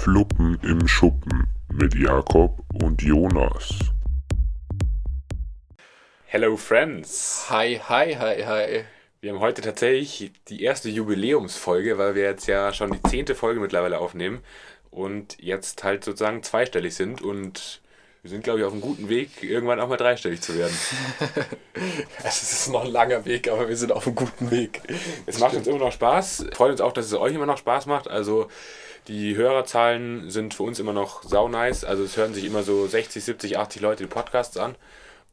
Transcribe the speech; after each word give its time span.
Fluppen 0.00 0.58
im 0.62 0.88
Schuppen 0.88 1.46
mit 1.70 1.94
Jakob 1.94 2.64
und 2.82 3.02
Jonas. 3.02 3.68
Hello 6.24 6.56
Friends! 6.56 7.44
Hi, 7.50 7.78
hi, 7.86 8.14
hi, 8.14 8.42
hi. 8.46 8.84
Wir 9.20 9.32
haben 9.32 9.40
heute 9.40 9.60
tatsächlich 9.60 10.32
die 10.48 10.62
erste 10.62 10.88
Jubiläumsfolge, 10.88 11.98
weil 11.98 12.14
wir 12.14 12.22
jetzt 12.22 12.46
ja 12.46 12.72
schon 12.72 12.92
die 12.92 13.10
zehnte 13.10 13.34
Folge 13.34 13.60
mittlerweile 13.60 13.98
aufnehmen 13.98 14.40
und 14.90 15.36
jetzt 15.38 15.84
halt 15.84 16.02
sozusagen 16.02 16.42
zweistellig 16.42 16.94
sind 16.94 17.20
und 17.20 17.82
wir 18.22 18.30
sind, 18.30 18.44
glaube 18.44 18.58
ich, 18.58 18.64
auf 18.64 18.72
einem 18.72 18.82
guten 18.82 19.08
Weg, 19.08 19.42
irgendwann 19.42 19.80
auch 19.80 19.88
mal 19.88 19.96
dreistellig 19.96 20.42
zu 20.42 20.56
werden. 20.56 20.76
Es 22.22 22.42
ist 22.42 22.68
noch 22.68 22.84
ein 22.84 22.92
langer 22.92 23.24
Weg, 23.24 23.48
aber 23.48 23.68
wir 23.68 23.76
sind 23.76 23.92
auf 23.92 24.06
einem 24.06 24.14
guten 24.14 24.50
Weg. 24.50 24.82
Es 25.24 25.38
macht 25.38 25.54
uns 25.54 25.66
immer 25.66 25.78
noch 25.78 25.92
Spaß. 25.92 26.46
Freut 26.52 26.72
uns 26.72 26.80
auch, 26.82 26.92
dass 26.92 27.06
es 27.06 27.14
euch 27.14 27.34
immer 27.34 27.46
noch 27.46 27.56
Spaß 27.56 27.86
macht. 27.86 28.08
Also 28.08 28.48
die 29.08 29.34
Hörerzahlen 29.36 30.30
sind 30.30 30.52
für 30.52 30.64
uns 30.64 30.78
immer 30.78 30.92
noch 30.92 31.22
sau 31.22 31.48
nice. 31.48 31.84
Also 31.84 32.04
es 32.04 32.16
hören 32.16 32.34
sich 32.34 32.44
immer 32.44 32.62
so 32.62 32.86
60, 32.86 33.24
70, 33.24 33.58
80 33.58 33.80
Leute 33.80 34.04
die 34.04 34.10
Podcasts 34.10 34.58
an 34.58 34.76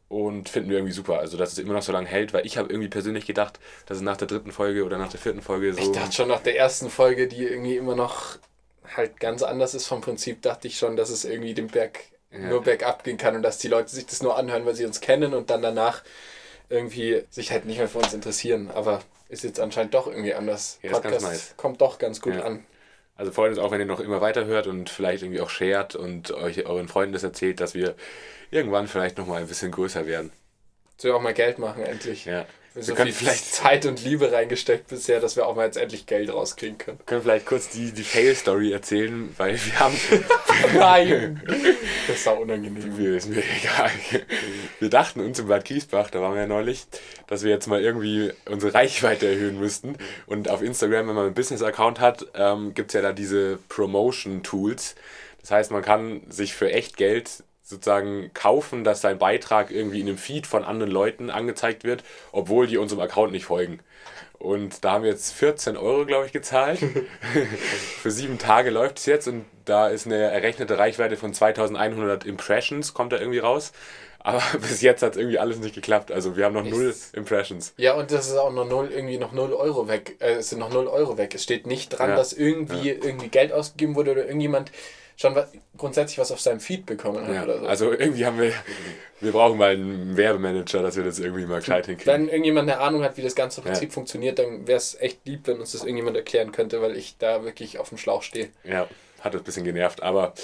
und 0.07 0.47
finden 0.47 0.69
wir 0.69 0.77
irgendwie 0.77 0.93
super. 0.93 1.19
Also 1.19 1.37
dass 1.37 1.51
es 1.51 1.57
immer 1.57 1.73
noch 1.73 1.81
so 1.81 1.91
lange 1.91 2.07
hält, 2.07 2.33
weil 2.33 2.45
ich 2.45 2.57
habe 2.57 2.69
irgendwie 2.69 2.89
persönlich 2.89 3.25
gedacht, 3.25 3.59
dass 3.85 3.97
es 3.97 4.03
nach 4.03 4.17
der 4.17 4.27
dritten 4.27 4.53
Folge 4.53 4.85
oder 4.85 4.97
nach 4.97 5.09
der 5.09 5.19
vierten 5.19 5.41
Folge 5.41 5.73
so... 5.73 5.81
Ich 5.81 5.91
dachte 5.91 6.13
schon 6.13 6.29
nach 6.29 6.41
der 6.41 6.57
ersten 6.57 6.89
Folge, 6.89 7.27
die 7.27 7.43
irgendwie 7.43 7.75
immer 7.75 7.95
noch 7.95 8.37
halt 8.95 9.19
ganz 9.19 9.43
anders 9.43 9.73
ist 9.73 9.87
vom 9.87 9.99
Prinzip, 9.99 10.41
dachte 10.41 10.67
ich 10.67 10.77
schon, 10.77 10.95
dass 10.95 11.09
es 11.09 11.25
irgendwie 11.25 11.53
den 11.53 11.67
Berg 11.67 11.99
Ja. 12.31 12.39
nur 12.39 12.61
bergab 12.63 13.03
gehen 13.03 13.17
kann 13.17 13.35
und 13.35 13.41
dass 13.41 13.57
die 13.57 13.67
Leute 13.69 13.89
sich 13.89 14.05
das 14.05 14.21
nur 14.21 14.37
anhören, 14.37 14.65
weil 14.65 14.75
sie 14.75 14.85
uns 14.85 14.99
kennen 14.99 15.33
und 15.33 15.49
dann 15.49 15.61
danach 15.61 16.03
irgendwie 16.69 17.23
sich 17.29 17.51
halt 17.51 17.65
nicht 17.65 17.77
mehr 17.77 17.87
für 17.87 17.99
uns 17.99 18.13
interessieren. 18.13 18.69
Aber 18.73 19.01
ist 19.29 19.43
jetzt 19.43 19.59
anscheinend 19.59 19.93
doch 19.93 20.07
irgendwie 20.07 20.33
anders. 20.33 20.79
Ja, 20.81 20.99
ganz 20.99 21.23
nice. 21.23 21.53
kommt 21.57 21.81
doch 21.81 21.99
ganz 21.99 22.21
gut 22.21 22.35
Ja. 22.35 22.43
an. 22.43 22.65
Also 23.15 23.31
freut 23.31 23.49
uns 23.49 23.57
auch, 23.59 23.71
wenn 23.71 23.79
ihr 23.79 23.85
noch 23.85 23.99
immer 23.99 24.21
weiterhört 24.21 24.67
und 24.67 24.89
vielleicht 24.89 25.23
irgendwie 25.23 25.41
auch 25.41 25.49
shared 25.49 25.95
und 25.95 26.31
euch 26.31 26.65
euren 26.67 26.87
Freunden 26.87 27.13
das 27.13 27.23
erzählt, 27.23 27.59
dass 27.59 27.73
wir 27.73 27.95
irgendwann 28.51 28.87
vielleicht 28.87 29.17
nochmal 29.17 29.41
ein 29.41 29.47
bisschen 29.47 29.71
größer 29.71 30.05
werden. 30.05 30.31
Dass 30.97 31.05
wir 31.05 31.15
auch 31.15 31.21
mal 31.21 31.33
Geld 31.33 31.57
machen, 31.57 31.83
endlich. 31.83 32.25
Ja. 32.25 32.45
Wir 32.77 32.83
so 32.83 32.93
können 32.93 33.11
viel 33.11 33.27
vielleicht- 33.27 33.45
Zeit 33.53 33.85
und 33.85 34.03
Liebe 34.03 34.31
reingesteckt 34.31 34.87
bisher, 34.87 35.19
dass 35.19 35.35
wir 35.35 35.47
auch 35.47 35.55
mal 35.55 35.65
jetzt 35.65 35.77
endlich 35.77 36.05
Geld 36.05 36.31
rauskriegen 36.31 36.77
können. 36.77 36.99
können 37.05 37.23
vielleicht 37.23 37.45
kurz 37.45 37.69
die, 37.69 37.91
die 37.91 38.03
Fail-Story 38.03 38.71
erzählen, 38.71 39.33
weil 39.37 39.59
wir 39.65 39.79
haben. 39.79 39.97
Nein! 40.75 41.41
Das 42.07 42.17
ist 42.17 42.27
auch 42.27 42.39
unangenehm. 42.39 42.97
Wir, 42.97 43.17
ist 43.17 43.29
mir 43.29 43.43
egal. 43.61 43.89
Wir 44.79 44.89
dachten 44.89 45.19
uns 45.21 45.39
in 45.39 45.47
Bad 45.47 45.65
Griesbach, 45.65 46.09
da 46.11 46.21
waren 46.21 46.33
wir 46.35 46.41
ja 46.41 46.47
neulich, 46.47 46.85
dass 47.27 47.43
wir 47.43 47.49
jetzt 47.51 47.67
mal 47.67 47.81
irgendwie 47.81 48.31
unsere 48.49 48.73
Reichweite 48.73 49.27
erhöhen 49.27 49.59
müssten. 49.59 49.97
Und 50.27 50.49
auf 50.49 50.61
Instagram, 50.61 51.07
wenn 51.07 51.15
man 51.15 51.25
einen 51.25 51.33
Business-Account 51.33 51.99
hat, 51.99 52.27
ähm, 52.35 52.73
gibt 52.75 52.91
es 52.91 52.93
ja 52.93 53.01
da 53.01 53.11
diese 53.11 53.57
Promotion-Tools. 53.69 54.95
Das 55.41 55.51
heißt, 55.51 55.71
man 55.71 55.81
kann 55.81 56.21
sich 56.29 56.53
für 56.53 56.71
echt 56.71 56.97
Geld 56.97 57.43
sozusagen 57.67 58.31
kaufen, 58.33 58.83
dass 58.83 59.01
sein 59.01 59.17
Beitrag 59.17 59.71
irgendwie 59.71 59.99
in 59.99 60.07
einem 60.07 60.17
Feed 60.17 60.47
von 60.47 60.63
anderen 60.63 60.91
Leuten 60.91 61.29
angezeigt 61.29 61.83
wird, 61.83 62.03
obwohl 62.31 62.67
die 62.67 62.77
unserem 62.77 63.01
Account 63.01 63.31
nicht 63.33 63.45
folgen. 63.45 63.79
Und 64.39 64.85
da 64.85 64.91
haben 64.93 65.03
wir 65.03 65.09
jetzt 65.09 65.33
14 65.33 65.75
Euro, 65.77 66.05
glaube 66.05 66.27
ich, 66.27 66.31
gezahlt. 66.31 66.79
Für 68.01 68.11
sieben 68.11 68.37
Tage 68.37 68.69
läuft 68.69 68.99
es 68.99 69.05
jetzt 69.05 69.27
und 69.27 69.45
da 69.65 69.87
ist 69.87 70.05
eine 70.05 70.15
errechnete 70.17 70.77
Reichweite 70.77 71.17
von 71.17 71.33
2100 71.33 72.25
Impressions, 72.25 72.93
kommt 72.93 73.11
da 73.13 73.17
irgendwie 73.17 73.39
raus. 73.39 73.71
Aber 74.19 74.41
bis 74.61 74.81
jetzt 74.81 75.01
hat 75.01 75.11
es 75.13 75.17
irgendwie 75.17 75.39
alles 75.39 75.57
nicht 75.59 75.75
geklappt. 75.75 76.11
Also 76.11 76.37
wir 76.37 76.45
haben 76.45 76.53
noch 76.53 76.63
null 76.63 76.85
Ist- 76.85 77.15
Impressions. 77.15 77.73
Ja, 77.77 77.93
und 77.95 78.11
das 78.11 78.27
ist 78.27 78.37
auch 78.37 78.51
noch 78.53 78.65
null, 78.67 78.89
irgendwie 78.93 79.17
noch 79.17 79.31
0 79.31 79.53
Euro 79.53 79.87
weg. 79.87 80.15
Äh, 80.19 80.33
es 80.35 80.49
sind 80.49 80.59
noch 80.59 80.71
0 80.71 80.87
Euro 80.87 81.17
weg. 81.17 81.33
Es 81.35 81.43
steht 81.43 81.65
nicht 81.67 81.89
dran, 81.89 82.11
Ja. 82.11 82.15
dass 82.15 82.33
irgendwie, 82.33 82.89
irgendwie 82.91 83.29
Geld 83.29 83.51
ausgegeben 83.51 83.95
wurde 83.95 84.11
oder 84.11 84.25
irgendjemand 84.25 84.71
schon 85.17 85.35
was, 85.35 85.51
grundsätzlich 85.75 86.19
was 86.19 86.31
auf 86.31 86.39
seinem 86.39 86.59
Feed 86.59 86.85
bekommen 86.85 87.27
hat 87.27 87.33
Ja, 87.33 87.43
oder 87.43 87.59
so. 87.59 87.65
also 87.67 87.91
irgendwie 87.91 88.25
haben 88.25 88.39
wir, 88.39 88.53
wir 89.19 89.31
brauchen 89.31 89.57
mal 89.57 89.71
einen 89.71 90.15
Werbemanager, 90.15 90.83
dass 90.83 90.95
wir 90.95 91.03
das 91.03 91.19
irgendwie 91.19 91.45
mal 91.45 91.59
gescheit 91.59 91.87
hinkriegen. 91.87 92.13
Wenn 92.13 92.29
irgendjemand 92.29 92.69
eine 92.69 92.79
Ahnung 92.79 93.03
hat, 93.03 93.17
wie 93.17 93.23
das 93.23 93.35
ganze 93.35 93.61
Prinzip 93.61 93.91
funktioniert, 93.91 94.37
dann 94.39 94.67
wäre 94.67 94.77
es 94.77 94.95
echt 94.99 95.25
lieb, 95.25 95.41
wenn 95.45 95.59
uns 95.59 95.71
das 95.71 95.81
irgendjemand 95.81 96.15
erklären 96.15 96.51
könnte, 96.51 96.81
weil 96.81 96.95
ich 96.95 97.17
da 97.17 97.43
wirklich 97.43 97.79
auf 97.79 97.89
dem 97.89 97.97
Schlauch 97.97 98.21
stehe. 98.21 98.49
Ja, 98.63 98.87
hat 99.19 99.33
uns 99.33 99.41
ein 99.41 99.45
bisschen 99.45 99.63
genervt, 99.63 100.03
aber 100.03 100.35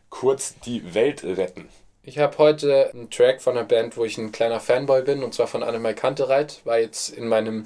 kurz 0.09 0.55
die 0.65 0.93
Welt 0.93 1.23
retten. 1.23 1.69
Ich 2.05 2.17
habe 2.17 2.37
heute 2.37 2.89
einen 2.93 3.09
Track 3.09 3.41
von 3.41 3.57
einer 3.57 3.65
Band, 3.65 3.95
wo 3.95 4.03
ich 4.03 4.17
ein 4.17 4.33
kleiner 4.33 4.59
Fanboy 4.59 5.03
bin, 5.03 5.23
und 5.23 5.33
zwar 5.33 5.47
von 5.47 5.63
Annemai 5.63 5.93
Kantereit. 5.93 6.59
War 6.65 6.77
jetzt 6.77 7.07
in 7.07 7.29
meinem 7.29 7.63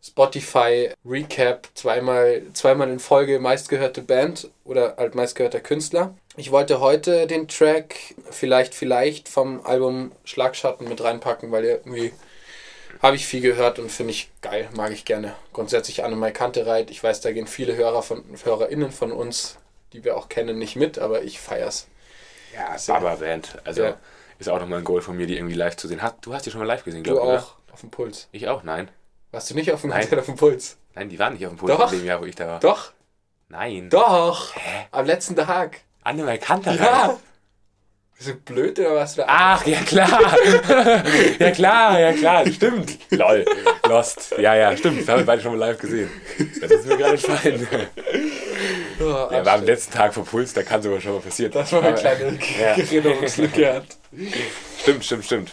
Spotify 0.00 0.90
Recap 1.04 1.68
zweimal, 1.74 2.42
zweimal 2.52 2.88
in 2.90 3.00
Folge 3.00 3.40
meistgehörte 3.40 4.00
Band 4.02 4.48
oder 4.64 4.94
halt 4.98 5.16
meistgehörter 5.16 5.58
Künstler. 5.58 6.14
Ich 6.36 6.52
wollte 6.52 6.78
heute 6.78 7.26
den 7.26 7.48
Track 7.48 7.96
vielleicht, 8.30 8.76
vielleicht 8.76 9.28
vom 9.28 9.66
Album 9.66 10.12
Schlagschatten 10.22 10.88
mit 10.88 11.02
reinpacken, 11.02 11.50
weil 11.50 11.64
irgendwie 11.64 12.12
habe 13.02 13.16
ich 13.16 13.26
viel 13.26 13.40
gehört 13.40 13.80
und 13.80 13.90
finde 13.90 14.12
ich 14.12 14.30
geil, 14.42 14.68
mag 14.76 14.92
ich 14.92 15.04
gerne. 15.04 15.34
Grundsätzlich 15.52 16.04
Annemai 16.04 16.30
Kantereit. 16.30 16.92
Ich 16.92 17.02
weiß, 17.02 17.20
da 17.20 17.32
gehen 17.32 17.48
viele 17.48 17.74
Hörer 17.74 18.04
von, 18.04 18.22
HörerInnen 18.44 18.92
von 18.92 19.10
uns, 19.10 19.58
die 19.92 20.04
wir 20.04 20.16
auch 20.16 20.28
kennen, 20.28 20.56
nicht 20.56 20.76
mit, 20.76 21.00
aber 21.00 21.24
ich 21.24 21.40
feier's. 21.40 21.88
Ja, 22.54 22.76
Sehr. 22.78 22.94
Baba 22.94 23.14
Band. 23.16 23.58
Also 23.64 23.82
Ja. 23.84 23.94
ist 24.38 24.48
auch 24.48 24.58
nochmal 24.60 24.78
ein 24.80 24.84
Goal 24.84 25.00
von 25.02 25.16
mir, 25.16 25.26
die 25.26 25.36
irgendwie 25.36 25.54
live 25.54 25.76
zu 25.76 25.88
sehen. 25.88 26.02
Hast, 26.02 26.16
du 26.22 26.34
hast 26.34 26.44
die 26.46 26.50
schon 26.50 26.60
mal 26.60 26.66
live 26.66 26.84
gesehen, 26.84 27.02
Du 27.04 27.12
glaube 27.14 27.36
ich. 27.36 27.40
auch 27.42 27.54
auf 27.72 27.80
dem 27.80 27.90
Puls. 27.90 28.28
Oder? 28.30 28.36
Ich 28.36 28.48
auch, 28.48 28.62
nein. 28.62 28.88
Warst 29.30 29.50
du 29.50 29.54
nicht 29.54 29.72
auf 29.72 29.80
dem 29.80 29.90
Nein. 29.90 30.00
Konzert 30.00 30.20
auf 30.20 30.26
dem 30.26 30.36
Puls? 30.36 30.76
Nein, 30.94 31.08
die 31.08 31.18
waren 31.18 31.32
nicht 31.32 31.46
auf 31.46 31.52
dem 31.52 31.58
Puls 31.58 31.74
Doch. 31.76 31.92
in 31.92 32.00
dem 32.00 32.06
Jahr, 32.06 32.20
wo 32.20 32.26
ich 32.26 32.34
da 32.34 32.46
war. 32.46 32.60
Doch, 32.60 32.92
Nein. 33.48 33.88
doch. 33.88 34.52
Am 34.90 35.06
letzten 35.06 35.36
Tag. 35.36 35.80
Annemai 36.02 36.36
Kanter. 36.38 36.74
Ja. 36.74 37.18
Bist 38.18 38.28
du 38.28 38.34
blöd 38.34 38.78
oder 38.78 38.96
was? 38.96 39.14
Du 39.14 39.24
Ach, 39.26 39.64
ja 39.66 39.80
klar. 39.80 40.20
ja 41.38 41.50
klar, 41.50 41.98
ja 41.98 42.12
klar, 42.12 42.46
stimmt. 42.46 42.98
Lol, 43.10 43.44
Lost. 43.88 44.34
Ja, 44.38 44.54
ja, 44.54 44.76
stimmt. 44.76 45.00
Das 45.00 45.08
haben 45.08 45.20
wir 45.20 45.26
beide 45.26 45.40
schon 45.42 45.52
mal 45.52 45.58
live 45.66 45.78
gesehen. 45.78 46.10
Das 46.60 46.70
ist 46.70 46.86
mir 46.86 46.96
gerade 46.98 47.14
entfallen. 47.14 47.66
oh, 49.02 49.32
Ja, 49.32 49.44
war 49.46 49.54
am 49.54 49.64
letzten 49.64 49.92
Tag 49.92 50.14
vor 50.14 50.24
Puls, 50.24 50.52
da 50.52 50.62
kann 50.62 50.82
sogar 50.82 51.00
schon 51.00 51.12
mal 51.12 51.20
passieren. 51.20 51.52
Das 51.52 51.72
war 51.72 51.82
eine 51.82 51.94
kleine 51.94 52.38
Ja. 52.60 52.66
Erinnerungslücke. 52.76 53.74
hat. 53.74 53.84
Stimmt, 54.80 55.04
stimmt, 55.04 55.24
stimmt. 55.24 55.50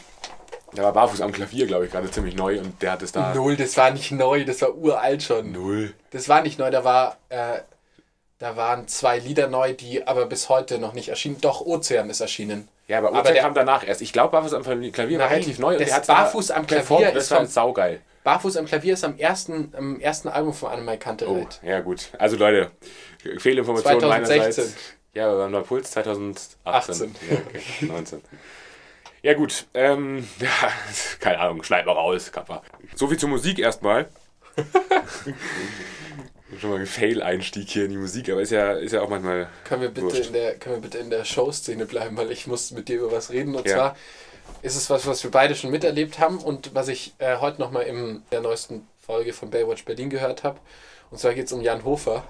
Der 0.75 0.83
war 0.83 0.93
barfuß 0.93 1.21
am 1.21 1.31
Klavier, 1.31 1.65
glaube 1.65 1.85
ich, 1.85 1.91
gerade 1.91 2.11
ziemlich 2.11 2.35
neu 2.35 2.59
und 2.59 2.81
der 2.81 2.91
hat 2.91 3.01
es 3.01 3.11
da. 3.11 3.33
Null, 3.33 3.55
das 3.55 3.75
war 3.77 3.89
nicht 3.91 4.11
neu, 4.11 4.45
das 4.45 4.61
war 4.61 4.75
uralt 4.75 5.23
schon. 5.23 5.51
Null. 5.51 5.93
Das 6.11 6.29
war 6.29 6.41
nicht 6.41 6.59
neu, 6.59 6.69
da 6.69 6.83
war, 6.83 7.17
äh, 7.29 7.59
da 8.37 8.55
waren 8.55 8.87
zwei 8.87 9.17
Lieder 9.17 9.47
neu, 9.47 9.73
die 9.73 10.05
aber 10.07 10.27
bis 10.27 10.47
heute 10.47 10.77
noch 10.77 10.93
nicht 10.93 11.09
erschienen. 11.09 11.41
Doch, 11.41 11.61
Ozean 11.61 12.09
ist 12.09 12.19
erschienen. 12.21 12.67
Ja, 12.87 12.99
aber, 12.99 13.09
Aber 13.09 13.19
aber 13.19 13.31
der 13.31 13.41
kam 13.41 13.53
danach 13.53 13.85
erst. 13.87 14.01
Ich 14.01 14.13
glaube, 14.13 14.31
barfuß 14.31 14.53
am 14.53 14.63
Klavier 14.63 15.19
war 15.19 15.25
Nein, 15.25 15.33
relativ 15.35 15.59
neu 15.59 15.73
und 15.73 15.81
das 15.81 15.87
der 15.89 15.95
hat 15.97 16.07
Barfuß 16.07 16.51
am 16.51 16.65
Klavier 16.67 17.11
Das 17.13 17.25
ist 17.25 17.31
war 17.31 17.37
vom- 17.39 17.47
saugeil. 17.47 18.01
Barfuß 18.29 18.57
am 18.57 18.65
Klavier 18.67 18.93
ist 18.93 19.03
am 19.03 19.17
ersten, 19.17 19.73
am 19.75 19.99
ersten 19.99 20.27
Album 20.27 20.53
von 20.53 20.69
Annemai 20.69 20.97
Oh, 20.97 20.99
Kantereit. 20.99 21.59
ja 21.63 21.79
gut. 21.79 22.09
Also 22.19 22.37
Leute, 22.37 22.69
Fehlinformationen 23.39 24.01
2016. 24.01 24.37
meinerseits. 24.37 24.75
Ja, 25.15 25.31
wir 25.31 25.39
waren 25.39 25.51
bei 25.51 25.61
Puls 25.61 25.89
2018. 25.89 26.55
18. 26.63 27.15
Ja, 27.27 27.37
okay. 27.37 27.61
19. 27.87 28.21
Ja 29.23 29.33
gut, 29.33 29.65
ähm, 29.73 30.27
ja, 30.39 30.47
keine 31.19 31.39
Ahnung, 31.39 31.63
schneid 31.63 31.87
mal 31.87 31.93
raus, 31.93 32.31
Kappa. 32.31 32.61
So 32.93 33.07
viel 33.07 33.17
zur 33.17 33.29
Musik 33.29 33.57
erstmal. 33.57 34.07
schon 36.59 36.69
mal 36.69 36.79
ein 36.79 36.85
Fail-Einstieg 36.85 37.67
hier 37.67 37.85
in 37.85 37.89
die 37.89 37.97
Musik, 37.97 38.29
aber 38.29 38.41
ist 38.41 38.51
ja, 38.51 38.73
ist 38.73 38.91
ja 38.91 39.01
auch 39.01 39.09
manchmal. 39.09 39.49
Können 39.63 39.81
wir, 39.81 39.89
bitte 39.89 40.19
in 40.19 40.33
der, 40.33 40.55
können 40.57 40.75
wir 40.75 40.81
bitte 40.81 40.99
in 40.99 41.09
der 41.09 41.25
Show-Szene 41.25 41.87
bleiben, 41.87 42.15
weil 42.15 42.31
ich 42.31 42.45
muss 42.45 42.69
mit 42.69 42.89
dir 42.89 42.99
über 42.99 43.11
was 43.11 43.31
reden. 43.31 43.55
Und 43.55 43.65
ja. 43.65 43.73
zwar 43.73 43.95
ist 44.61 44.75
es 44.75 44.89
was, 44.89 45.07
was 45.07 45.23
wir 45.23 45.31
beide 45.31 45.55
schon 45.55 45.71
miterlebt 45.71 46.19
haben 46.19 46.39
und 46.39 46.75
was 46.75 46.87
ich 46.87 47.13
äh, 47.19 47.37
heute 47.37 47.61
nochmal 47.61 47.83
in 47.83 48.23
der 48.31 48.41
neuesten 48.41 48.87
Folge 48.99 49.33
von 49.33 49.49
Baywatch 49.49 49.85
Berlin 49.85 50.09
gehört 50.09 50.43
habe. 50.43 50.59
Und 51.11 51.17
zwar 51.17 51.33
geht 51.33 51.47
es 51.47 51.53
um 51.53 51.61
Jan 51.61 51.83
Hofer. 51.83 52.23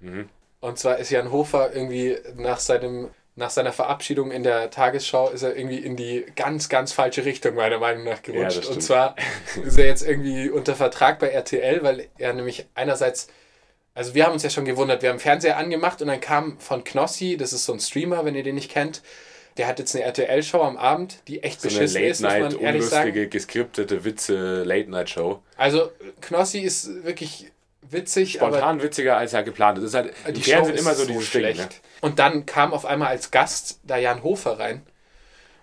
Mhm. 0.00 0.28
Und 0.60 0.78
zwar 0.78 0.98
ist 0.98 1.10
Jan 1.10 1.32
Hofer 1.32 1.74
irgendwie 1.74 2.16
nach 2.36 2.58
seinem 2.58 3.08
nach 3.38 3.50
seiner 3.50 3.72
Verabschiedung 3.72 4.30
in 4.30 4.42
der 4.42 4.70
Tagesschau 4.70 5.28
ist 5.28 5.42
er 5.42 5.54
irgendwie 5.54 5.76
in 5.76 5.94
die 5.94 6.24
ganz, 6.36 6.70
ganz 6.70 6.92
falsche 6.92 7.26
Richtung, 7.26 7.54
meiner 7.54 7.78
Meinung 7.78 8.04
nach, 8.04 8.22
gerutscht. 8.22 8.64
Ja, 8.64 8.70
und 8.70 8.82
zwar 8.82 9.14
ist 9.62 9.78
er 9.78 9.84
jetzt 9.84 10.08
irgendwie 10.08 10.48
unter 10.48 10.74
Vertrag 10.74 11.18
bei 11.18 11.28
RTL, 11.28 11.82
weil 11.82 12.08
er 12.16 12.32
nämlich 12.32 12.66
einerseits, 12.74 13.28
also 13.94 14.14
wir 14.14 14.24
haben 14.24 14.32
uns 14.32 14.42
ja 14.42 14.48
schon 14.48 14.64
gewundert, 14.64 15.02
wir 15.02 15.10
haben 15.10 15.18
Fernseher 15.18 15.58
angemacht 15.58 16.00
und 16.00 16.08
dann 16.08 16.20
kam 16.20 16.58
von 16.58 16.82
Knossi, 16.82 17.36
das 17.36 17.52
ist 17.52 17.66
so 17.66 17.74
ein 17.74 17.80
Streamer, 17.80 18.24
wenn 18.24 18.34
ihr 18.34 18.42
den 18.42 18.54
nicht 18.54 18.70
kennt, 18.70 19.02
der 19.56 19.66
hat 19.66 19.78
jetzt 19.78 19.94
eine 19.94 20.04
RTL-Show 20.04 20.60
am 20.60 20.76
Abend, 20.76 21.18
die 21.28 21.42
echt 21.42 21.60
so 21.60 21.68
beschissen 21.68 21.96
eine 21.98 22.08
Late 22.08 22.22
Night, 22.22 22.52
ist, 22.52 22.58
unlustige, 22.58 23.28
geskriptete 23.28 24.04
Witze 24.04 24.62
Late-Night-Show. 24.64 25.40
Also 25.56 25.90
Knossi 26.20 26.60
ist 26.60 27.04
wirklich 27.04 27.50
witzig. 27.90 28.34
Spontan 28.34 28.82
witziger 28.82 29.16
als 29.16 29.32
ja 29.32 29.42
geplant. 29.42 29.78
Das 29.78 29.84
ist 29.84 29.94
halt, 29.94 30.12
die, 30.28 30.32
die 30.34 30.42
Fernsehen 30.42 30.76
immer 30.76 30.94
so, 30.94 31.02
so 31.04 31.08
dieses 31.08 31.26
schlecht. 31.26 31.58
Ding, 31.58 31.66
ne? 31.66 31.74
Und 32.00 32.18
dann 32.18 32.46
kam 32.46 32.72
auf 32.72 32.84
einmal 32.84 33.08
als 33.08 33.30
Gast 33.30 33.80
da 33.84 33.96
Jan 33.96 34.22
Hofer 34.22 34.58
rein. 34.58 34.82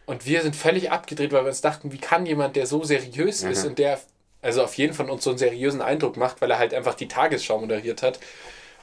Und 0.06 0.25
wir 0.25 0.42
sind 0.42 0.56
völlig 0.56 0.92
abgedreht, 0.92 1.31
weil 1.31 1.44
wir 1.44 1.50
uns 1.50 1.62
dachten, 1.62 1.92
wie 1.94 1.98
kann 1.98 2.25
jemand, 2.25 2.56
der 2.56 2.66
so 2.66 2.84
seriös 2.84 3.44
mhm. 3.44 3.51
ist 3.51 3.66
und 3.66 3.80
der 3.80 4.00
also 4.44 4.62
auf 4.62 4.75
jeden 4.75 4.94
von 4.94 5.10
uns 5.10 5.24
so 5.24 5.30
einen 5.31 5.39
seriösen 5.39 5.81
Eindruck 5.81 6.18
macht, 6.18 6.42
weil 6.42 6.51
er 6.51 6.60
halt 6.60 6.74
einfach 6.74 6.96
die 6.96 7.07
Tagesschau 7.07 7.60
moderiert 7.60 8.04
hat, 8.04 8.19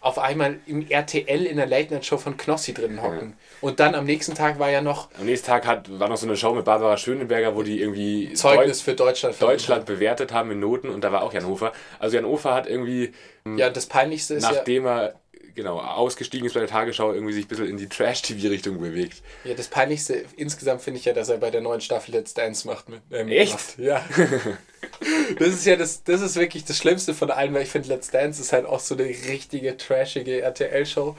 auf 0.00 0.18
einmal 0.18 0.58
im 0.66 0.88
RTL 0.88 1.44
in 1.44 1.58
der 1.58 1.66
Late-Night-Show 1.66 2.16
von 2.16 2.38
Knossi 2.38 2.72
drin 2.72 3.02
hocken. 3.02 3.30
Ja. 3.30 3.49
Und 3.60 3.80
dann 3.80 3.94
am 3.94 4.06
nächsten 4.06 4.34
Tag 4.34 4.58
war 4.58 4.70
ja 4.70 4.80
noch. 4.80 5.08
Am 5.18 5.26
nächsten 5.26 5.46
Tag 5.46 5.66
hat, 5.66 5.98
war 5.98 6.08
noch 6.08 6.16
so 6.16 6.26
eine 6.26 6.36
Show 6.36 6.54
mit 6.54 6.64
Barbara 6.64 6.96
Schöneberger, 6.96 7.54
wo 7.54 7.62
die 7.62 7.80
irgendwie. 7.80 8.32
Zeugnis 8.32 8.78
Deu 8.78 8.84
für 8.84 8.94
Deutschland. 8.96 9.40
Deutschland 9.40 9.86
bewertet 9.86 10.32
haben 10.32 10.50
in 10.50 10.60
Noten 10.60 10.88
und 10.88 11.02
da 11.02 11.12
war 11.12 11.22
auch 11.22 11.32
Jan 11.32 11.46
Hofer. 11.46 11.72
Also 11.98 12.16
Jan 12.16 12.26
Hofer 12.26 12.54
hat 12.54 12.66
irgendwie. 12.66 13.12
Ja, 13.56 13.70
das 13.70 13.86
Peinlichste 13.86 14.34
ist. 14.34 14.42
Nachdem 14.42 14.84
ja, 14.84 15.02
er 15.02 15.14
genau, 15.54 15.78
ausgestiegen 15.78 16.46
ist 16.46 16.54
bei 16.54 16.60
der 16.60 16.68
Tagesschau, 16.68 17.12
irgendwie 17.12 17.32
sich 17.32 17.44
ein 17.44 17.48
bisschen 17.48 17.66
in 17.66 17.76
die 17.76 17.88
Trash-TV-Richtung 17.88 18.78
bewegt. 18.78 19.22
Ja, 19.44 19.54
das 19.54 19.68
Peinlichste 19.68 20.24
insgesamt 20.36 20.82
finde 20.82 20.98
ich 20.98 21.04
ja, 21.04 21.12
dass 21.12 21.28
er 21.28 21.38
bei 21.38 21.50
der 21.50 21.60
neuen 21.60 21.80
Staffel 21.80 22.14
Let's 22.14 22.34
Dance 22.34 22.66
macht. 22.66 22.88
Mit, 22.88 23.00
ähm, 23.10 23.28
Echt? 23.28 23.52
Macht. 23.52 23.78
Ja. 23.78 24.04
das 25.38 25.48
ist 25.48 25.66
ja 25.66 25.76
das, 25.76 26.02
das 26.04 26.20
ist 26.20 26.36
wirklich 26.36 26.64
das 26.64 26.78
Schlimmste 26.78 27.14
von 27.14 27.30
allen, 27.30 27.52
weil 27.54 27.62
ich 27.62 27.70
finde, 27.70 27.88
Let's 27.88 28.10
Dance 28.10 28.40
ist 28.40 28.52
halt 28.52 28.66
auch 28.66 28.80
so 28.80 28.94
eine 28.94 29.04
richtige, 29.04 29.76
trashige 29.76 30.40
RTL-Show. 30.40 31.16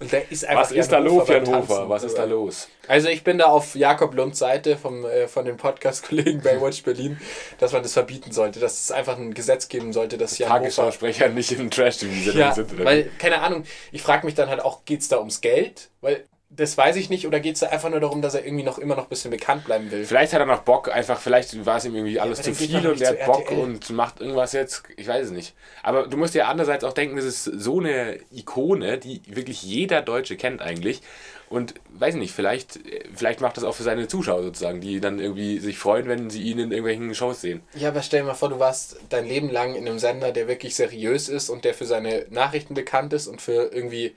Und 0.00 0.12
der 0.12 0.30
ist 0.30 0.44
einfach 0.44 0.62
Was 0.62 0.72
ist 0.72 0.90
da 0.90 0.98
los, 0.98 1.28
Jan 1.28 1.46
Hofer? 1.46 1.88
Was 1.88 2.02
ist 2.02 2.18
da 2.18 2.24
los? 2.24 2.68
Also 2.88 3.08
ich 3.08 3.24
bin 3.24 3.38
da 3.38 3.46
auf 3.46 3.74
Jakob 3.74 4.14
Lunds 4.14 4.38
Seite 4.38 4.76
vom, 4.76 5.04
äh, 5.04 5.28
von 5.28 5.44
dem 5.44 5.56
Podcast-Kollegen 5.56 6.40
Baywatch 6.42 6.82
Berlin, 6.82 7.18
dass 7.58 7.72
man 7.72 7.82
das 7.82 7.92
verbieten 7.92 8.32
sollte, 8.32 8.60
dass 8.60 8.80
es 8.80 8.90
einfach 8.90 9.16
ein 9.16 9.34
Gesetz 9.34 9.68
geben 9.68 9.92
sollte, 9.92 10.18
dass 10.18 10.36
Jan 10.38 10.48
Tagesschausprecher 10.48 11.28
nicht 11.28 11.52
in 11.52 11.70
Trash-TV 11.70 12.32
ja, 12.32 12.52
sind. 12.52 12.72
Oder 12.72 12.84
weil, 12.84 13.10
keine 13.18 13.40
Ahnung, 13.40 13.64
ich 13.92 14.02
frage 14.02 14.26
mich 14.26 14.34
dann 14.34 14.48
halt 14.48 14.60
auch, 14.60 14.84
geht 14.84 15.00
es 15.00 15.08
da 15.08 15.18
ums 15.18 15.40
Geld? 15.40 15.90
Weil 16.00 16.24
das 16.56 16.76
weiß 16.76 16.96
ich 16.96 17.10
nicht. 17.10 17.26
Oder 17.26 17.40
geht 17.40 17.54
es 17.54 17.60
da 17.60 17.68
einfach 17.68 17.90
nur 17.90 18.00
darum, 18.00 18.22
dass 18.22 18.34
er 18.34 18.44
irgendwie 18.44 18.64
noch 18.64 18.78
immer 18.78 18.96
noch 18.96 19.04
ein 19.04 19.08
bisschen 19.08 19.30
bekannt 19.30 19.64
bleiben 19.64 19.90
will? 19.90 20.04
Vielleicht 20.04 20.32
hat 20.32 20.40
er 20.40 20.46
noch 20.46 20.62
Bock, 20.62 20.94
einfach, 20.94 21.20
vielleicht 21.20 21.64
war 21.66 21.78
es 21.78 21.84
ihm 21.84 21.94
irgendwie 21.94 22.20
alles 22.20 22.38
ja, 22.38 22.44
zu 22.44 22.54
viel 22.54 22.86
und 22.86 23.00
er 23.00 23.10
hat 23.10 23.26
Bock 23.26 23.50
RTL. 23.50 23.58
und 23.58 23.90
macht 23.90 24.20
irgendwas 24.20 24.52
jetzt. 24.52 24.84
Ich 24.96 25.08
weiß 25.08 25.26
es 25.26 25.32
nicht. 25.32 25.54
Aber 25.82 26.06
du 26.06 26.16
musst 26.16 26.34
ja 26.34 26.46
andererseits 26.46 26.84
auch 26.84 26.92
denken, 26.92 27.16
das 27.16 27.24
ist 27.24 27.44
so 27.44 27.80
eine 27.80 28.18
Ikone, 28.32 28.98
die 28.98 29.22
wirklich 29.26 29.62
jeder 29.62 30.02
Deutsche 30.02 30.36
kennt 30.36 30.62
eigentlich. 30.62 31.02
Und 31.50 31.74
weiß 31.90 32.14
nicht, 32.16 32.32
vielleicht, 32.32 32.80
vielleicht 33.14 33.40
macht 33.40 33.56
das 33.56 33.64
auch 33.64 33.74
für 33.74 33.82
seine 33.82 34.08
Zuschauer 34.08 34.42
sozusagen, 34.42 34.80
die 34.80 34.98
dann 35.00 35.20
irgendwie 35.20 35.58
sich 35.58 35.78
freuen, 35.78 36.08
wenn 36.08 36.30
sie 36.30 36.42
ihn 36.42 36.58
in 36.58 36.70
irgendwelchen 36.70 37.14
Shows 37.14 37.42
sehen. 37.42 37.62
Ja, 37.74 37.90
aber 37.90 38.02
stell 38.02 38.20
dir 38.20 38.26
mal 38.26 38.34
vor, 38.34 38.48
du 38.48 38.58
warst 38.58 38.96
dein 39.10 39.26
Leben 39.26 39.50
lang 39.50 39.74
in 39.74 39.86
einem 39.86 39.98
Sender, 39.98 40.32
der 40.32 40.48
wirklich 40.48 40.74
seriös 40.74 41.28
ist 41.28 41.50
und 41.50 41.64
der 41.64 41.74
für 41.74 41.84
seine 41.84 42.26
Nachrichten 42.30 42.74
bekannt 42.74 43.12
ist 43.12 43.28
und 43.28 43.42
für 43.42 43.70
irgendwie, 43.72 44.16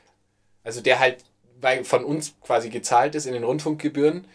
also 0.63 0.81
der 0.81 0.99
halt 0.99 1.17
bei, 1.59 1.83
von 1.83 2.04
uns 2.04 2.36
quasi 2.42 2.69
gezahlt 2.69 3.15
ist 3.15 3.25
in 3.25 3.33
den 3.33 3.44
Rundfunkgebühren. 3.44 4.27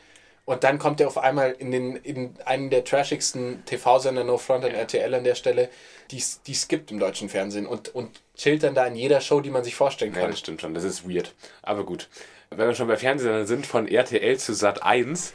Und 0.45 0.65
dann 0.65 0.79
kommt 0.79 1.01
er 1.01 1.07
auf 1.07 1.19
einmal 1.19 1.53
in, 1.53 1.71
den, 1.71 1.97
in 1.97 2.35
einen 2.45 2.69
der 2.69 2.85
trashigsten 2.85 3.65
TV-Sender, 3.65 4.25
No 4.25 4.39
Front 4.39 4.65
an 4.65 4.73
RTL 4.73 5.15
an 5.15 5.23
der 5.23 5.37
Stelle, 5.37 5.69
die 6.11 6.19
es 6.19 6.69
gibt 6.69 6.91
im 6.91 6.99
deutschen 6.99 7.29
Fernsehen 7.29 7.67
und, 7.67 7.95
und 7.95 8.21
chillt 8.37 8.65
dann 8.65 8.75
da 8.75 8.87
in 8.87 8.97
jeder 8.97 9.21
Show, 9.21 9.41
die 9.41 9.51
man 9.51 9.63
sich 9.63 9.77
vorstellen 9.77 10.13
kann. 10.13 10.23
Ja, 10.23 10.29
das 10.29 10.41
stimmt 10.41 10.61
schon, 10.61 10.75
das 10.75 10.85
ist 10.85 11.09
weird. 11.09 11.35
Aber 11.63 11.85
gut, 11.85 12.09
wenn 12.51 12.67
wir 12.67 12.75
schon 12.75 12.89
bei 12.89 12.97
Fernsehsendern 12.97 13.47
sind, 13.47 13.67
von 13.67 13.87
RTL 13.87 14.37
zu 14.37 14.53
Sat 14.53 14.83
1, 14.83 15.33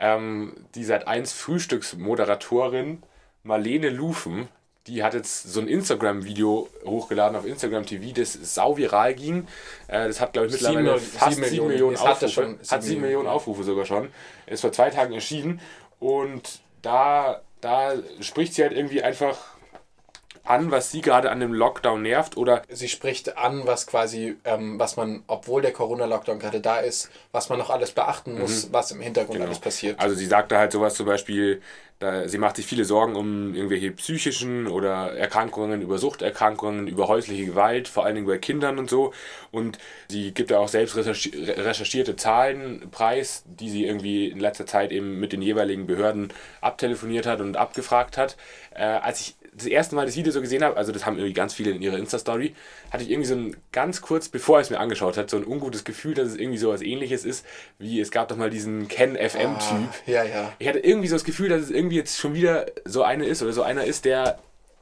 ähm, 0.00 0.54
die 0.74 0.84
Sat 0.84 1.06
1 1.06 1.32
Frühstücksmoderatorin 1.32 3.02
Marlene 3.44 3.90
Lufen 3.90 4.48
die 4.88 5.02
hat 5.02 5.14
jetzt 5.14 5.52
so 5.52 5.60
ein 5.60 5.68
Instagram-Video 5.68 6.68
hochgeladen 6.84 7.36
auf 7.36 7.44
Instagram 7.44 7.84
TV, 7.84 8.12
das 8.14 8.32
sau 8.32 8.76
viral 8.76 9.14
ging. 9.14 9.46
Äh, 9.86 10.08
das 10.08 10.20
hat, 10.20 10.32
glaube 10.32 10.48
ich, 10.48 10.54
mittlerweile 10.54 10.98
sieben, 10.98 11.12
fast 11.18 11.36
7 11.36 11.40
Millionen, 11.40 11.68
Millionen 11.68 11.96
Aufrufe. 11.96 12.28
Schon, 12.28 12.58
hat 12.68 12.82
7 12.82 13.00
Millionen 13.00 13.28
Aufrufe 13.28 13.62
sogar 13.62 13.84
schon. 13.84 14.08
Ist 14.46 14.62
vor 14.62 14.72
zwei 14.72 14.90
Tagen 14.90 15.12
erschienen. 15.12 15.60
Und 16.00 16.60
da, 16.82 17.42
da 17.60 17.92
spricht 18.20 18.54
sie 18.54 18.62
halt 18.62 18.72
irgendwie 18.72 19.02
einfach 19.02 19.36
an, 20.48 20.70
was 20.70 20.90
sie 20.90 21.00
gerade 21.00 21.30
an 21.30 21.40
dem 21.40 21.52
Lockdown 21.52 22.02
nervt 22.02 22.36
oder 22.36 22.62
sie 22.68 22.88
spricht 22.88 23.36
an, 23.36 23.66
was 23.66 23.86
quasi, 23.86 24.36
ähm, 24.44 24.78
was 24.78 24.96
man, 24.96 25.22
obwohl 25.26 25.62
der 25.62 25.72
Corona-Lockdown 25.72 26.38
gerade 26.38 26.60
da 26.60 26.78
ist, 26.78 27.10
was 27.32 27.48
man 27.48 27.58
noch 27.58 27.70
alles 27.70 27.92
beachten 27.92 28.38
muss, 28.38 28.68
mhm. 28.68 28.72
was 28.72 28.90
im 28.90 29.00
Hintergrund 29.00 29.34
genau. 29.34 29.46
alles 29.46 29.58
passiert. 29.58 30.00
Also 30.00 30.14
sie 30.14 30.26
sagte 30.26 30.56
halt 30.56 30.72
sowas 30.72 30.94
zum 30.94 31.06
Beispiel, 31.06 31.60
da, 31.98 32.28
sie 32.28 32.38
macht 32.38 32.56
sich 32.56 32.66
viele 32.66 32.84
Sorgen 32.84 33.16
um 33.16 33.54
irgendwelche 33.54 33.90
psychischen 33.90 34.68
oder 34.68 35.14
Erkrankungen, 35.14 35.82
über 35.82 35.98
Suchterkrankungen, 35.98 36.86
über 36.86 37.08
häusliche 37.08 37.44
Gewalt, 37.44 37.88
vor 37.88 38.04
allen 38.04 38.14
Dingen 38.14 38.26
bei 38.28 38.38
Kindern 38.38 38.78
und 38.78 38.88
so. 38.88 39.12
Und 39.50 39.78
sie 40.08 40.32
gibt 40.32 40.52
ja 40.52 40.58
auch 40.58 40.68
selbst 40.68 40.96
recherchierte 40.96 42.14
Zahlen 42.14 42.88
preis, 42.92 43.42
die 43.46 43.68
sie 43.68 43.84
irgendwie 43.84 44.28
in 44.28 44.38
letzter 44.38 44.64
Zeit 44.64 44.92
eben 44.92 45.18
mit 45.18 45.32
den 45.32 45.42
jeweiligen 45.42 45.88
Behörden 45.88 46.32
abtelefoniert 46.60 47.26
hat 47.26 47.40
und 47.40 47.56
abgefragt 47.56 48.16
hat. 48.16 48.36
Äh, 48.74 48.84
als 48.84 49.20
ich 49.20 49.36
das 49.58 49.66
erste 49.66 49.94
Mal 49.94 50.06
das 50.06 50.16
Video 50.16 50.32
so 50.32 50.40
gesehen 50.40 50.62
habe, 50.64 50.76
also 50.76 50.92
das 50.92 51.04
haben 51.04 51.16
irgendwie 51.16 51.34
ganz 51.34 51.54
viele 51.54 51.70
in 51.72 51.82
ihrer 51.82 51.98
Insta-Story, 51.98 52.54
hatte 52.90 53.02
ich 53.02 53.10
irgendwie 53.10 53.28
so 53.28 53.34
ein 53.34 53.56
ganz 53.72 54.00
kurz, 54.00 54.28
bevor 54.28 54.60
ich 54.60 54.64
es 54.64 54.70
mir 54.70 54.80
angeschaut 54.80 55.16
habe, 55.16 55.28
so 55.28 55.36
ein 55.36 55.46
ungutes 55.46 55.84
Gefühl, 55.84 56.14
dass 56.14 56.28
es 56.28 56.36
irgendwie 56.36 56.58
so 56.58 56.70
was 56.70 56.82
ähnliches 56.82 57.24
ist, 57.24 57.44
wie 57.78 58.00
es 58.00 58.10
gab 58.10 58.28
doch 58.28 58.36
mal 58.36 58.50
diesen 58.50 58.88
Ken 58.88 59.16
FM-Typ. 59.16 59.88
Ah, 59.88 59.94
ja, 60.06 60.24
ja. 60.24 60.52
Ich 60.58 60.68
hatte 60.68 60.78
irgendwie 60.78 61.08
so 61.08 61.16
das 61.16 61.24
Gefühl, 61.24 61.48
dass 61.48 61.62
es 61.62 61.70
irgendwie 61.70 61.96
jetzt 61.96 62.18
schon 62.18 62.34
wieder 62.34 62.66
so 62.84 63.02
eine 63.02 63.26
ist 63.26 63.42
oder 63.42 63.52
so 63.52 63.62
einer 63.62 63.84
ist, 63.84 64.04
der 64.04 64.38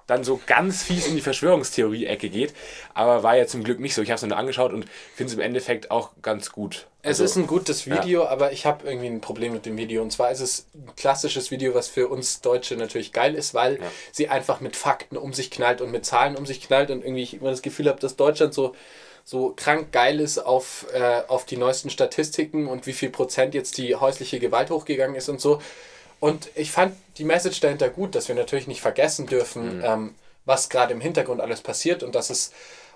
dann 0.06 0.24
so 0.24 0.40
ganz 0.46 0.82
fies 0.82 1.06
in 1.06 1.16
die 1.16 1.22
Verschwörungstheorie-Ecke 1.22 2.28
geht. 2.28 2.54
Aber 2.94 3.22
war 3.22 3.36
ja 3.36 3.46
zum 3.46 3.64
Glück 3.64 3.80
nicht 3.80 3.94
so. 3.94 4.02
Ich 4.02 4.10
habe 4.10 4.16
es 4.16 4.22
mir 4.22 4.36
angeschaut 4.36 4.72
und 4.72 4.86
finde 5.14 5.30
es 5.30 5.34
im 5.34 5.40
Endeffekt 5.40 5.90
auch 5.90 6.10
ganz 6.22 6.52
gut. 6.52 6.86
Es 7.02 7.20
also, 7.20 7.24
ist 7.24 7.36
ein 7.36 7.46
gutes 7.46 7.86
Video, 7.86 8.22
ja. 8.22 8.28
aber 8.28 8.52
ich 8.52 8.66
habe 8.66 8.86
irgendwie 8.86 9.06
ein 9.06 9.20
Problem 9.20 9.52
mit 9.52 9.66
dem 9.66 9.76
Video. 9.76 10.02
Und 10.02 10.12
zwar 10.12 10.30
ist 10.30 10.40
es 10.40 10.66
ein 10.74 10.94
klassisches 10.96 11.50
Video, 11.50 11.74
was 11.74 11.88
für 11.88 12.08
uns 12.08 12.40
Deutsche 12.40 12.76
natürlich 12.76 13.12
geil 13.12 13.34
ist, 13.34 13.54
weil 13.54 13.80
ja. 13.80 13.86
sie 14.12 14.28
einfach 14.28 14.60
mit 14.60 14.76
Fakten 14.76 15.16
um 15.16 15.32
sich 15.32 15.50
knallt 15.50 15.80
und 15.80 15.90
mit 15.90 16.04
Zahlen 16.04 16.36
um 16.36 16.46
sich 16.46 16.60
knallt 16.60 16.90
und 16.90 17.02
irgendwie 17.02 17.22
ich 17.22 17.34
immer 17.34 17.50
das 17.50 17.62
Gefühl 17.62 17.88
habe, 17.88 18.00
dass 18.00 18.16
Deutschland 18.16 18.54
so 18.54 18.74
so 19.28 19.52
krank 19.56 19.90
geil 19.90 20.20
ist 20.20 20.38
auf, 20.38 20.86
äh, 20.94 21.22
auf 21.26 21.44
die 21.44 21.56
neuesten 21.56 21.90
Statistiken 21.90 22.68
und 22.68 22.86
wie 22.86 22.92
viel 22.92 23.10
Prozent 23.10 23.54
jetzt 23.54 23.76
die 23.76 23.96
häusliche 23.96 24.38
Gewalt 24.38 24.70
hochgegangen 24.70 25.16
ist 25.16 25.28
und 25.28 25.40
so. 25.40 25.60
Und 26.20 26.48
ich 26.54 26.70
fand 26.70 26.96
die 27.18 27.24
Message 27.24 27.60
dahinter 27.60 27.88
gut, 27.88 28.14
dass 28.14 28.28
wir 28.28 28.34
natürlich 28.34 28.66
nicht 28.66 28.80
vergessen 28.80 29.26
dürfen, 29.26 29.78
mhm. 29.78 29.84
ähm, 29.84 30.14
was 30.44 30.68
gerade 30.68 30.92
im 30.92 31.00
Hintergrund 31.00 31.40
alles 31.40 31.60
passiert 31.60 32.02
und 32.02 32.14
dass 32.14 32.30
es 32.30 32.52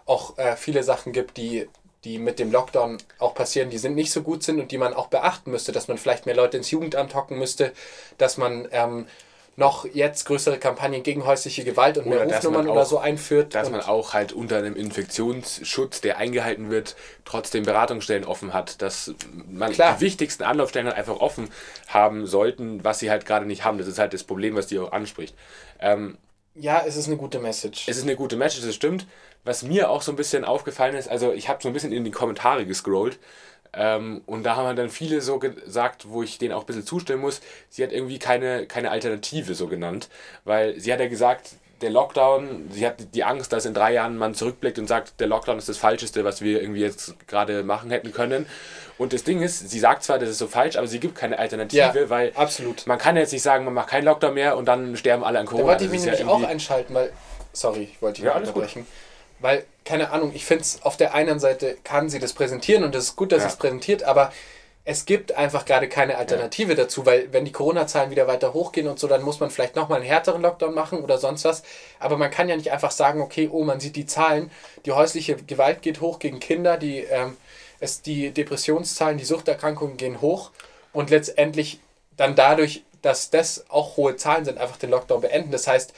auch 0.06 0.38
äh, 0.38 0.56
viele 0.56 0.82
Sachen 0.82 1.12
gibt, 1.12 1.36
die, 1.36 1.68
die 2.04 2.18
mit 2.18 2.38
dem 2.38 2.50
Lockdown 2.50 2.98
auch 3.18 3.34
passieren, 3.34 3.70
die 3.70 3.78
sind 3.78 3.94
nicht 3.94 4.12
so 4.12 4.22
gut 4.22 4.42
sind 4.42 4.58
und 4.60 4.72
die 4.72 4.78
man 4.78 4.94
auch 4.94 5.08
beachten 5.08 5.50
müsste, 5.50 5.72
dass 5.72 5.88
man 5.88 5.98
vielleicht 5.98 6.26
mehr 6.26 6.34
Leute 6.34 6.56
ins 6.56 6.70
Jugendamt 6.70 7.14
hocken 7.14 7.38
müsste, 7.38 7.72
dass 8.18 8.36
man 8.36 8.68
ähm, 8.72 9.06
noch 9.60 9.84
jetzt 9.84 10.24
größere 10.24 10.58
Kampagnen 10.58 11.04
gegen 11.04 11.24
häusliche 11.24 11.62
Gewalt 11.62 11.98
und 11.98 12.06
oder 12.06 12.24
mehr 12.24 12.36
Rufnummern 12.36 12.66
auch, 12.66 12.72
oder 12.72 12.84
so 12.86 12.98
einführt. 12.98 13.54
Dass 13.54 13.70
man 13.70 13.82
auch 13.82 14.14
halt 14.14 14.32
unter 14.32 14.56
einem 14.56 14.74
Infektionsschutz, 14.74 16.00
der 16.00 16.16
eingehalten 16.16 16.70
wird, 16.70 16.96
trotzdem 17.24 17.64
Beratungsstellen 17.64 18.24
offen 18.24 18.52
hat, 18.52 18.82
dass 18.82 19.14
man 19.46 19.70
Klar. 19.72 19.94
die 19.94 20.00
wichtigsten 20.00 20.42
Anlaufstellen 20.42 20.88
halt 20.88 20.96
einfach 20.96 21.20
offen 21.20 21.50
haben 21.86 22.26
sollten, 22.26 22.82
was 22.82 22.98
sie 22.98 23.10
halt 23.10 23.26
gerade 23.26 23.46
nicht 23.46 23.64
haben. 23.64 23.78
Das 23.78 23.86
ist 23.86 23.98
halt 23.98 24.14
das 24.14 24.24
Problem, 24.24 24.56
was 24.56 24.66
die 24.66 24.78
auch 24.78 24.92
anspricht. 24.92 25.36
Ähm, 25.78 26.16
ja, 26.54 26.82
es 26.84 26.96
ist 26.96 27.06
eine 27.06 27.16
gute 27.16 27.38
Message. 27.38 27.86
Es 27.86 27.96
ist 27.96 28.02
eine 28.02 28.16
gute 28.16 28.36
Message, 28.36 28.66
das 28.66 28.74
stimmt. 28.74 29.06
Was 29.44 29.62
mir 29.62 29.90
auch 29.90 30.02
so 30.02 30.10
ein 30.10 30.16
bisschen 30.16 30.44
aufgefallen 30.44 30.96
ist, 30.96 31.08
also 31.08 31.32
ich 31.32 31.48
habe 31.48 31.62
so 31.62 31.68
ein 31.68 31.72
bisschen 31.72 31.92
in 31.92 32.04
die 32.04 32.10
Kommentare 32.10 32.66
gescrollt 32.66 33.18
ähm, 33.72 34.22
und 34.26 34.42
da 34.44 34.56
haben 34.56 34.76
dann 34.76 34.90
viele 34.90 35.20
so 35.20 35.38
gesagt, 35.38 36.08
wo 36.08 36.22
ich 36.22 36.38
denen 36.38 36.52
auch 36.54 36.60
ein 36.60 36.66
bisschen 36.66 36.86
zustimmen 36.86 37.20
muss, 37.22 37.40
sie 37.68 37.82
hat 37.82 37.92
irgendwie 37.92 38.18
keine, 38.18 38.66
keine 38.66 38.90
Alternative 38.90 39.54
so 39.54 39.66
genannt, 39.68 40.08
weil 40.44 40.78
sie 40.80 40.92
hat 40.92 41.00
ja 41.00 41.08
gesagt, 41.08 41.50
der 41.80 41.90
Lockdown, 41.90 42.68
sie 42.70 42.86
hat 42.86 42.96
die 43.14 43.24
Angst, 43.24 43.52
dass 43.54 43.64
in 43.64 43.72
drei 43.72 43.94
Jahren 43.94 44.18
man 44.18 44.34
zurückblickt 44.34 44.78
und 44.78 44.86
sagt, 44.86 45.18
der 45.18 45.28
Lockdown 45.28 45.56
ist 45.56 45.68
das 45.68 45.78
Falscheste, 45.78 46.24
was 46.24 46.42
wir 46.42 46.60
irgendwie 46.60 46.82
jetzt 46.82 47.14
gerade 47.26 47.62
machen 47.62 47.90
hätten 47.90 48.12
können. 48.12 48.44
Und 48.98 49.14
das 49.14 49.24
Ding 49.24 49.40
ist, 49.40 49.70
sie 49.70 49.78
sagt 49.78 50.02
zwar, 50.04 50.18
das 50.18 50.28
ist 50.28 50.36
so 50.36 50.46
falsch, 50.46 50.76
aber 50.76 50.86
sie 50.86 51.00
gibt 51.00 51.14
keine 51.14 51.38
Alternative, 51.38 51.78
Ja, 51.80 52.10
weil 52.10 52.32
absolut. 52.34 52.86
man 52.86 52.98
kann 52.98 53.16
jetzt 53.16 53.32
nicht 53.32 53.40
sagen, 53.40 53.64
man 53.64 53.72
macht 53.72 53.88
keinen 53.88 54.04
Lockdown 54.04 54.34
mehr 54.34 54.58
und 54.58 54.66
dann 54.66 54.94
sterben 54.94 55.24
alle 55.24 55.38
an 55.38 55.46
Da 55.46 55.50
Corona. 55.52 55.68
wollte 55.68 55.84
ich 55.84 55.90
mich 55.90 56.00
ist 56.00 56.06
ja 56.06 56.12
nämlich 56.12 56.28
auch 56.28 56.42
einschalten, 56.42 56.92
weil. 56.92 57.10
Sorry, 57.54 57.88
ich 57.92 58.02
wollte 58.02 58.16
dich 58.16 58.26
Ja, 58.26 58.32
alles 58.34 58.52
gut. 58.52 58.68
Weil, 59.40 59.64
keine 59.84 60.10
Ahnung, 60.10 60.32
ich 60.34 60.44
finde 60.44 60.62
es 60.62 60.82
auf 60.82 60.96
der 60.96 61.14
einen 61.14 61.40
Seite 61.40 61.76
kann 61.84 62.08
sie 62.08 62.18
das 62.18 62.32
präsentieren 62.32 62.84
und 62.84 62.94
es 62.94 63.04
ist 63.04 63.16
gut, 63.16 63.32
dass 63.32 63.42
Ja. 63.42 63.48
sie 63.48 63.52
es 63.54 63.58
präsentiert, 63.58 64.02
aber 64.02 64.32
es 64.84 65.04
gibt 65.04 65.32
einfach 65.32 65.66
gerade 65.66 65.88
keine 65.88 66.16
Alternative 66.16 66.74
dazu, 66.74 67.04
weil 67.04 67.32
wenn 67.32 67.44
die 67.44 67.52
Corona-Zahlen 67.52 68.10
wieder 68.10 68.26
weiter 68.26 68.54
hochgehen 68.54 68.88
und 68.88 68.98
so, 68.98 69.06
dann 69.08 69.22
muss 69.22 69.38
man 69.38 69.50
vielleicht 69.50 69.76
nochmal 69.76 69.98
einen 70.00 70.06
härteren 70.08 70.40
Lockdown 70.42 70.74
machen 70.74 71.02
oder 71.02 71.18
sonst 71.18 71.44
was. 71.44 71.62
Aber 71.98 72.16
man 72.16 72.30
kann 72.30 72.48
ja 72.48 72.56
nicht 72.56 72.72
einfach 72.72 72.90
sagen, 72.90 73.20
okay, 73.20 73.48
oh, 73.52 73.62
man 73.62 73.78
sieht 73.78 73.94
die 73.94 74.06
Zahlen, 74.06 74.50
die 74.86 74.92
häusliche 74.92 75.36
Gewalt 75.36 75.82
geht 75.82 76.00
hoch 76.00 76.18
gegen 76.18 76.40
Kinder, 76.40 76.76
die, 76.78 77.00
ähm, 77.00 77.36
es, 77.78 78.00
die 78.02 78.30
Depressionszahlen, 78.30 79.18
die 79.18 79.24
Suchterkrankungen 79.24 79.96
gehen 79.96 80.20
hoch 80.22 80.50
und 80.92 81.10
letztendlich 81.10 81.78
dann 82.16 82.34
dadurch, 82.34 82.82
dass 83.02 83.30
das 83.30 83.66
auch 83.68 83.96
hohe 83.96 84.16
Zahlen 84.16 84.44
sind, 84.44 84.58
einfach 84.58 84.76
den 84.78 84.90
Lockdown 84.90 85.20
beenden. 85.20 85.52
Das 85.52 85.66
heißt, 85.66 85.92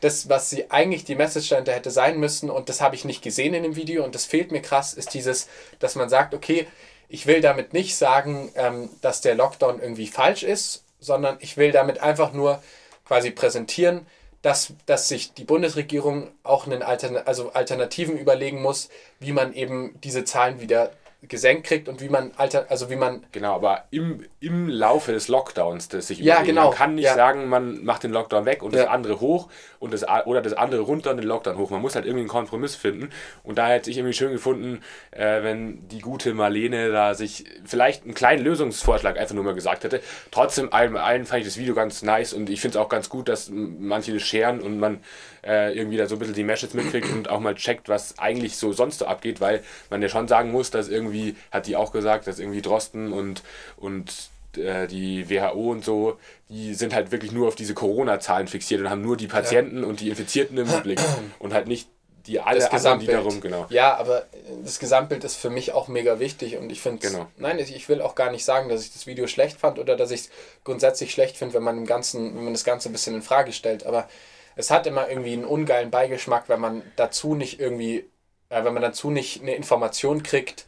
das, 0.00 0.28
was 0.28 0.50
sie 0.50 0.70
eigentlich 0.70 1.04
die 1.04 1.14
Message 1.14 1.48
dahinter 1.48 1.72
hätte 1.72 1.90
sein 1.90 2.18
müssen, 2.18 2.50
und 2.50 2.68
das 2.68 2.80
habe 2.80 2.94
ich 2.94 3.04
nicht 3.04 3.22
gesehen 3.22 3.54
in 3.54 3.62
dem 3.62 3.76
Video 3.76 4.04
und 4.04 4.14
das 4.14 4.24
fehlt 4.24 4.52
mir 4.52 4.62
krass, 4.62 4.94
ist 4.94 5.14
dieses, 5.14 5.48
dass 5.78 5.94
man 5.94 6.08
sagt, 6.08 6.34
okay, 6.34 6.66
ich 7.08 7.26
will 7.26 7.40
damit 7.40 7.72
nicht 7.72 7.96
sagen, 7.96 8.50
ähm, 8.54 8.90
dass 9.00 9.20
der 9.20 9.34
Lockdown 9.34 9.80
irgendwie 9.80 10.06
falsch 10.06 10.42
ist, 10.42 10.84
sondern 11.00 11.36
ich 11.40 11.56
will 11.56 11.72
damit 11.72 12.00
einfach 12.00 12.32
nur 12.32 12.62
quasi 13.06 13.30
präsentieren, 13.30 14.06
dass, 14.42 14.72
dass 14.86 15.08
sich 15.08 15.32
die 15.32 15.44
Bundesregierung 15.44 16.28
auch 16.42 16.66
einen 16.66 16.82
Altern 16.82 17.16
also 17.16 17.52
Alternativen 17.52 18.16
überlegen 18.16 18.62
muss, 18.62 18.88
wie 19.18 19.32
man 19.32 19.52
eben 19.52 19.98
diese 20.04 20.24
Zahlen 20.24 20.60
wieder 20.60 20.92
gesenkt 21.22 21.66
kriegt 21.66 21.88
und 21.88 22.00
wie 22.00 22.08
man 22.08 22.30
alter 22.36 22.66
also 22.68 22.90
wie 22.90 22.96
man 22.96 23.24
Genau, 23.32 23.54
aber 23.56 23.84
im, 23.90 24.24
im 24.38 24.68
Laufe 24.68 25.10
des 25.10 25.26
Lockdowns, 25.26 25.88
das 25.88 26.06
sich 26.06 26.20
Ja, 26.20 26.34
überlegen. 26.36 26.54
genau, 26.54 26.68
Man 26.68 26.74
kann 26.78 26.94
nicht 26.94 27.06
ja. 27.06 27.14
sagen, 27.16 27.48
man 27.48 27.82
macht 27.84 28.04
den 28.04 28.12
Lockdown 28.12 28.44
weg 28.44 28.62
und 28.62 28.72
das 28.72 28.82
Ja. 28.84 28.90
andere 28.90 29.20
hoch 29.20 29.48
und 29.80 29.92
das, 29.92 30.04
oder 30.26 30.40
das 30.42 30.52
andere 30.52 30.82
runter 30.82 31.10
und 31.10 31.16
den 31.16 31.26
Lockdown 31.26 31.58
hoch. 31.58 31.70
Man 31.70 31.80
muss 31.82 31.96
halt 31.96 32.04
irgendwie 32.06 32.20
einen 32.20 32.28
Kompromiss 32.28 32.76
finden. 32.76 33.10
Und 33.42 33.58
da 33.58 33.66
hätte 33.66 33.90
ich 33.90 33.98
irgendwie 33.98 34.12
schön 34.14 34.30
gefunden, 34.30 34.80
äh, 35.10 35.42
wenn 35.42 35.88
die 35.88 35.98
gute 36.00 36.34
Marlene 36.34 36.92
da 36.92 37.14
sich 37.14 37.44
vielleicht 37.64 38.04
einen 38.04 38.14
kleinen 38.14 38.44
Lösungsvorschlag 38.44 39.18
einfach 39.18 39.34
nur 39.34 39.42
mal 39.44 39.54
gesagt 39.54 39.82
hätte. 39.82 40.00
Trotzdem, 40.30 40.72
allen, 40.72 40.96
allen 40.96 41.26
fand 41.26 41.40
ich 41.40 41.46
das 41.48 41.58
Video 41.58 41.74
ganz 41.74 42.02
nice 42.02 42.32
und 42.32 42.48
ich 42.48 42.60
finde 42.60 42.78
es 42.78 42.84
auch 42.84 42.88
ganz 42.88 43.08
gut, 43.08 43.28
dass 43.28 43.50
manche 43.50 44.12
das 44.14 44.22
scheren 44.22 44.60
und 44.60 44.78
man 44.78 45.00
äh, 45.44 45.76
irgendwie 45.76 45.96
da 45.96 46.06
so 46.06 46.16
ein 46.16 46.18
bisschen 46.20 46.34
die 46.34 46.44
Message 46.44 46.74
mitkriegt 46.74 47.10
und 47.12 47.28
auch 47.30 47.40
mal 47.40 47.54
checkt, 47.54 47.88
was 47.88 48.18
eigentlich 48.18 48.56
so 48.56 48.72
sonst 48.72 48.98
so 48.98 49.06
abgeht, 49.06 49.40
weil 49.40 49.62
man 49.90 50.02
ja 50.02 50.08
schon 50.08 50.28
sagen 50.28 50.50
muss, 50.52 50.70
dass 50.70 50.88
irgendwie, 50.88 51.07
hat 51.50 51.66
die 51.66 51.76
auch 51.76 51.92
gesagt, 51.92 52.26
dass 52.26 52.38
irgendwie 52.38 52.62
Drosten 52.62 53.12
und, 53.12 53.42
und 53.76 54.12
äh, 54.56 54.86
die 54.86 55.28
WHO 55.28 55.70
und 55.70 55.84
so, 55.84 56.18
die 56.48 56.74
sind 56.74 56.94
halt 56.94 57.10
wirklich 57.10 57.32
nur 57.32 57.48
auf 57.48 57.54
diese 57.54 57.74
Corona-Zahlen 57.74 58.48
fixiert 58.48 58.80
und 58.80 58.90
haben 58.90 59.02
nur 59.02 59.16
die 59.16 59.26
Patienten 59.28 59.84
und 59.84 60.00
die 60.00 60.08
Infizierten 60.08 60.56
im 60.58 60.68
Blick 60.82 61.00
und 61.38 61.52
halt 61.52 61.66
nicht 61.68 61.88
die 62.26 62.40
alle 62.40 62.58
das 62.58 62.70
anderen, 62.70 63.00
die 63.00 63.06
Gesamtbild. 63.06 63.26
darum, 63.26 63.40
genau. 63.40 63.66
Ja, 63.70 63.96
aber 63.96 64.26
das 64.62 64.78
Gesamtbild 64.78 65.24
ist 65.24 65.36
für 65.36 65.48
mich 65.48 65.72
auch 65.72 65.88
mega 65.88 66.20
wichtig 66.20 66.58
und 66.58 66.70
ich 66.70 66.82
finde, 66.82 67.06
Genau. 67.08 67.26
nein, 67.38 67.58
ich 67.58 67.74
ich 67.74 67.88
will 67.88 68.02
auch 68.02 68.14
gar 68.14 68.30
nicht 68.30 68.44
sagen, 68.44 68.68
dass 68.68 68.82
ich 68.84 68.92
das 68.92 69.06
Video 69.06 69.26
schlecht 69.26 69.58
fand 69.58 69.78
oder 69.78 69.96
dass 69.96 70.10
ich 70.10 70.20
es 70.22 70.30
grundsätzlich 70.62 71.10
schlecht 71.10 71.38
finde, 71.38 71.54
wenn 71.54 71.62
man 71.62 71.78
im 71.78 71.86
Ganzen, 71.86 72.36
wenn 72.36 72.44
man 72.44 72.52
das 72.52 72.64
Ganze 72.64 72.90
ein 72.90 72.92
bisschen 72.92 73.14
in 73.14 73.22
Frage 73.22 73.52
stellt. 73.52 73.86
Aber 73.86 74.08
es 74.56 74.70
hat 74.70 74.86
immer 74.86 75.08
irgendwie 75.08 75.32
einen 75.32 75.46
ungeilen 75.46 75.90
Beigeschmack, 75.90 76.48
wenn 76.48 76.60
man 76.60 76.82
dazu 76.96 77.34
nicht 77.34 77.60
irgendwie, 77.60 78.04
äh, 78.50 78.62
wenn 78.62 78.74
man 78.74 78.82
dazu 78.82 79.10
nicht 79.10 79.40
eine 79.40 79.54
Information 79.54 80.22
kriegt, 80.22 80.66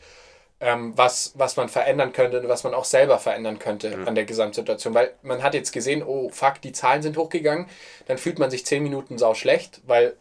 ähm, 0.60 0.92
was, 0.96 1.32
was 1.36 1.56
man 1.56 1.68
verändern 1.68 2.12
könnte 2.12 2.40
und 2.40 2.48
was 2.48 2.64
man 2.64 2.74
auch 2.74 2.84
selber 2.84 3.18
verändern 3.18 3.58
könnte 3.58 3.98
an 4.06 4.14
der 4.14 4.24
Gesamtsituation. 4.24 4.94
Weil 4.94 5.12
man 5.22 5.42
hat 5.42 5.54
jetzt 5.54 5.72
gesehen, 5.72 6.02
oh 6.02 6.28
fuck, 6.30 6.60
die 6.62 6.72
Zahlen 6.72 7.02
sind 7.02 7.16
hochgegangen, 7.16 7.66
dann 8.06 8.18
fühlt 8.18 8.38
man 8.38 8.50
sich 8.50 8.66
zehn 8.66 8.82
Minuten 8.82 9.18
sau 9.18 9.34
schlecht, 9.34 9.80
weil 9.86 10.14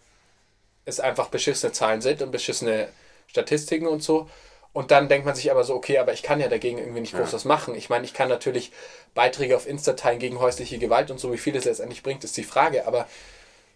es 0.85 0.99
einfach 0.99 1.27
beschissene 1.27 1.73
Zahlen 1.73 2.01
sind 2.01 2.21
und 2.21 2.31
beschissene 2.31 2.87
Statistiken 3.27 3.87
und 3.87 4.01
so. 4.01 4.29
Und 4.71 4.91
dann 4.91 5.09
denkt 5.09 5.25
man 5.25 5.35
sich 5.35 5.49
aber 5.51 5.63
so, 5.63 5.73
okay, 5.73 5.97
aber 5.97 6.13
ich 6.13 6.23
kann 6.23 6.39
ja 6.39 6.47
dagegen 6.47 6.77
irgendwie 6.77 7.01
nicht 7.01 7.15
groß 7.15 7.33
was 7.33 7.43
machen. 7.43 7.75
Ich 7.75 7.89
meine, 7.89 8.05
ich 8.05 8.13
kann 8.13 8.29
natürlich 8.29 8.71
Beiträge 9.15 9.55
auf 9.55 9.67
Insta 9.67 9.93
teilen 9.93 10.19
gegen 10.19 10.39
häusliche 10.39 10.77
Gewalt 10.77 11.09
und 11.09 11.19
so, 11.19 11.33
wie 11.33 11.37
viel 11.37 11.53
das 11.53 11.65
letztendlich 11.65 12.03
bringt, 12.03 12.23
ist 12.23 12.37
die 12.37 12.43
Frage. 12.43 12.85
Aber 12.85 13.07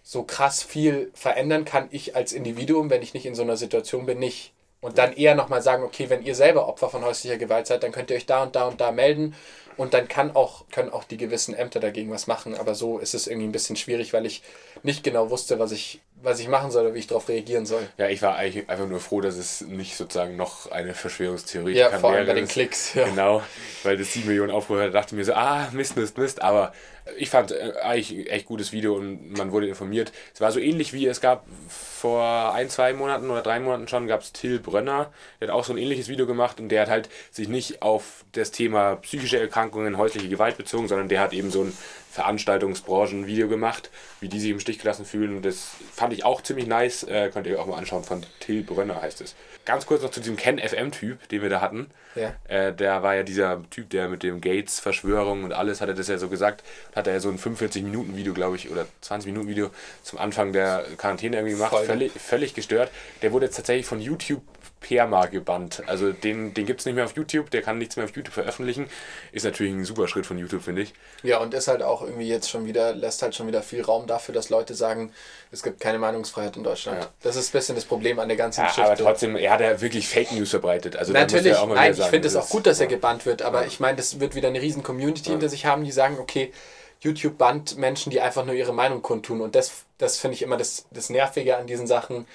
so 0.03 0.23
krass 0.23 0.61
viel 0.61 1.11
verändern 1.15 1.65
kann 1.65 1.87
ich 1.91 2.15
als 2.15 2.31
Individuum, 2.31 2.89
wenn 2.89 3.01
ich 3.01 3.13
nicht 3.13 3.25
in 3.25 3.35
so 3.35 3.41
einer 3.41 3.57
Situation 3.57 4.05
bin, 4.05 4.19
nicht. 4.19 4.53
Und 4.83 4.97
dann 4.97 5.13
eher 5.13 5.33
nochmal 5.33 5.61
sagen, 5.61 5.81
okay, 5.83 6.09
wenn 6.09 6.23
ihr 6.23 6.35
selber 6.35 6.67
Opfer 6.67 6.89
von 6.89 7.05
häuslicher 7.05 7.37
Gewalt 7.37 7.67
seid, 7.67 7.83
dann 7.83 7.93
könnt 7.93 8.11
ihr 8.11 8.17
euch 8.17 8.25
da 8.25 8.43
und 8.43 8.53
da 8.55 8.67
und 8.67 8.81
da 8.81 8.91
melden. 8.91 9.33
Und 9.77 9.93
dann 9.93 10.09
kann 10.09 10.35
auch, 10.35 10.65
können 10.71 10.91
auch 10.91 11.05
die 11.05 11.15
gewissen 11.15 11.55
Ämter 11.55 11.79
dagegen 11.79 12.11
was 12.11 12.27
machen. 12.27 12.53
Aber 12.53 12.75
so 12.75 12.99
ist 12.99 13.13
es 13.13 13.25
irgendwie 13.25 13.47
ein 13.47 13.53
bisschen 13.53 13.77
schwierig, 13.77 14.11
weil 14.11 14.25
ich 14.25 14.43
nicht 14.83 15.01
genau 15.01 15.29
wusste, 15.29 15.57
was 15.57 15.71
ich, 15.71 16.01
was 16.21 16.39
ich 16.41 16.49
machen 16.49 16.69
soll 16.69 16.85
oder 16.85 16.95
wie 16.95 16.99
ich 16.99 17.07
darauf 17.07 17.29
reagieren 17.29 17.65
soll. 17.65 17.87
Ja, 17.97 18.09
ich 18.09 18.21
war 18.21 18.35
eigentlich 18.35 18.69
einfach 18.69 18.85
nur 18.85 18.99
froh, 18.99 19.21
dass 19.21 19.35
es 19.35 19.61
nicht 19.61 19.95
sozusagen 19.95 20.35
noch 20.35 20.69
eine 20.69 20.93
Verschwörungstheorie 20.93 21.75
Ja, 21.75 21.87
kann 21.87 22.01
vor 22.01 22.11
allem 22.11 22.27
bei 22.27 22.33
den 22.33 22.47
Klicks. 22.49 22.93
Ja. 22.93 23.05
Genau, 23.05 23.41
weil 23.83 23.95
das 23.95 24.11
7 24.11 24.27
Millionen 24.27 24.51
Aufrufe 24.51 24.81
hatte, 24.81 24.91
dachte 24.91 25.15
ich 25.15 25.17
mir 25.17 25.25
so, 25.25 25.33
ah, 25.33 25.69
Mist, 25.71 25.95
Mist, 25.95 26.17
Mist. 26.17 26.41
Aber 26.41 26.73
ich 27.17 27.29
fand 27.29 27.51
äh, 27.51 27.73
eigentlich 27.81 28.31
echt 28.31 28.45
gutes 28.45 28.71
Video 28.71 28.95
und 28.95 29.37
man 29.37 29.51
wurde 29.51 29.67
informiert. 29.67 30.11
Es 30.33 30.41
war 30.41 30.51
so 30.51 30.59
ähnlich 30.59 30.93
wie 30.93 31.05
es 31.07 31.21
gab 31.21 31.45
vor 31.67 32.53
ein, 32.53 32.69
zwei 32.69 32.93
Monaten 32.93 33.29
oder 33.29 33.41
drei 33.41 33.59
Monaten 33.59 33.87
schon, 33.87 34.07
gab 34.07 34.21
es 34.21 34.31
Till 34.31 34.59
Brönner, 34.59 35.11
der 35.39 35.49
hat 35.49 35.55
auch 35.55 35.63
so 35.63 35.73
ein 35.73 35.77
ähnliches 35.77 36.07
Video 36.07 36.25
gemacht 36.25 36.59
und 36.59 36.69
der 36.69 36.83
hat 36.83 36.89
halt 36.89 37.09
sich 37.31 37.47
nicht 37.47 37.81
auf 37.81 38.25
das 38.31 38.51
Thema 38.51 38.95
psychische 38.97 39.39
Erkrankungen, 39.39 39.97
häusliche 39.97 40.29
Gewalt 40.29 40.57
bezogen, 40.57 40.87
sondern 40.87 41.09
der 41.09 41.19
hat 41.19 41.33
eben 41.33 41.51
so 41.51 41.63
ein 41.63 41.77
Veranstaltungsbranchen-Video 42.13 43.47
gemacht, 43.47 43.89
wie 44.19 44.29
die 44.29 44.39
sich 44.39 44.51
im 44.51 44.59
Stich 44.59 44.77
gelassen 44.77 45.03
fühlen. 45.03 45.35
Und 45.35 45.45
das 45.45 45.71
fand 45.91 46.13
ich 46.13 46.23
auch 46.23 46.41
ziemlich 46.41 46.67
nice. 46.67 47.03
Äh, 47.03 47.31
könnt 47.33 47.47
ihr 47.47 47.55
euch 47.55 47.59
auch 47.59 47.65
mal 47.65 47.77
anschauen. 47.77 48.03
Von 48.03 48.23
Till 48.39 48.61
Brönner 48.63 49.01
heißt 49.01 49.21
es. 49.21 49.35
Ganz 49.65 49.87
kurz 49.87 50.03
noch 50.03 50.11
zu 50.11 50.19
diesem 50.19 50.35
Ken 50.35 50.59
FM-Typ, 50.59 51.27
den 51.29 51.41
wir 51.41 51.49
da 51.49 51.59
hatten. 51.59 51.89
Ja. 52.13 52.35
Äh, 52.47 52.71
der 52.73 53.01
war 53.01 53.15
ja 53.15 53.23
dieser 53.23 53.63
Typ, 53.71 53.89
der 53.89 54.09
mit 54.09 54.21
dem 54.21 54.41
Gates-Verschwörung 54.41 55.43
und 55.43 55.53
alles, 55.53 55.81
hat 55.81 55.89
er 55.89 55.95
das 55.95 56.07
ja 56.07 56.19
so 56.19 56.29
gesagt. 56.29 56.63
Hat 56.95 57.07
er 57.07 57.13
ja 57.13 57.19
so 57.19 57.29
ein 57.29 57.39
45-Minuten-Video, 57.39 58.33
glaube 58.33 58.57
ich, 58.57 58.69
oder 58.69 58.85
20-Minuten-Video 59.03 59.71
zum 60.03 60.19
Anfang 60.19 60.53
der 60.53 60.85
Quarantäne 60.97 61.37
irgendwie 61.37 61.55
gemacht. 61.55 61.71
Voll. 61.71 61.85
Völlig, 61.85 62.11
völlig 62.11 62.53
gestört. 62.53 62.91
Der 63.23 63.31
wurde 63.31 63.47
jetzt 63.47 63.55
tatsächlich 63.55 63.87
von 63.87 63.99
YouTube 63.99 64.43
Perma 64.83 65.25
gebannt. 65.25 65.81
Also 65.87 66.11
den, 66.11 66.53
den 66.53 66.67
gibt 66.67 66.81
es 66.81 66.85
nicht 66.85 66.93
mehr 66.93 67.05
auf 67.05 67.15
YouTube, 67.15 67.49
der 67.49 67.63
kann 67.63 67.79
nichts 67.79 67.95
mehr 67.95 68.05
auf 68.05 68.15
YouTube 68.15 68.33
veröffentlichen. 68.33 68.87
Ist 69.31 69.43
natürlich 69.45 69.73
ein 69.73 69.85
super 69.85 70.07
Schritt 70.07 70.27
von 70.27 70.37
YouTube, 70.37 70.61
finde 70.61 70.83
ich. 70.83 70.93
Ja, 71.23 71.39
und 71.39 71.55
ist 71.55 71.67
halt 71.67 71.81
auch 71.81 72.03
irgendwie 72.03 72.27
jetzt 72.27 72.49
schon 72.49 72.67
wieder, 72.67 72.93
lässt 72.93 73.23
halt 73.23 73.33
schon 73.33 73.47
wieder 73.47 73.63
viel 73.63 73.81
Raum 73.81 74.05
dafür, 74.05 74.35
dass 74.35 74.49
Leute 74.49 74.75
sagen, 74.75 75.11
es 75.51 75.63
gibt 75.63 75.79
keine 75.79 75.97
Meinungsfreiheit 75.97 76.55
in 76.57 76.63
Deutschland. 76.63 77.01
Ja. 77.01 77.09
Das 77.23 77.35
ist 77.35 77.49
ein 77.49 77.57
bisschen 77.57 77.75
das 77.75 77.85
Problem 77.85 78.19
an 78.19 78.27
der 78.27 78.37
ganzen 78.37 78.61
Ja, 78.61 78.67
Geschichte. 78.67 78.91
aber 78.91 79.01
trotzdem, 79.01 79.35
er 79.35 79.51
hat 79.51 79.61
ja 79.61 79.81
wirklich 79.81 80.07
Fake 80.07 80.31
News 80.33 80.51
verbreitet. 80.51 80.95
Also 80.95 81.13
Natürlich, 81.13 81.53
mal 81.53 81.67
nein, 81.67 81.69
wieder 81.69 81.89
ich 81.91 81.97
sagen, 81.97 82.09
finde 82.11 82.27
es 82.27 82.35
auch 82.35 82.49
gut, 82.49 82.67
dass 82.67 82.79
er 82.79 82.87
gebannt 82.87 83.25
wird, 83.25 83.41
aber 83.41 83.65
ich 83.65 83.79
meine, 83.79 83.97
das 83.97 84.19
wird 84.19 84.35
wieder 84.35 84.49
eine 84.49 84.61
riesen 84.61 84.83
Community 84.83 85.29
hinter 85.31 85.49
sich 85.49 85.65
haben, 85.65 85.83
die 85.83 85.91
sagen, 85.91 86.17
okay, 86.19 86.51
YouTube 86.99 87.37
bannt 87.37 87.77
Menschen, 87.77 88.11
die 88.11 88.21
einfach 88.21 88.45
nur 88.45 88.55
ihre 88.55 88.73
Meinung 88.73 89.01
kundtun. 89.01 89.41
Und 89.41 89.55
das, 89.55 89.71
das 89.97 90.17
finde 90.17 90.35
ich 90.35 90.41
immer 90.41 90.57
das, 90.57 90.85
das 90.91 91.09
Nervige 91.09 91.57
an 91.57 91.67
diesen 91.67 91.85
Sachen, 91.87 92.25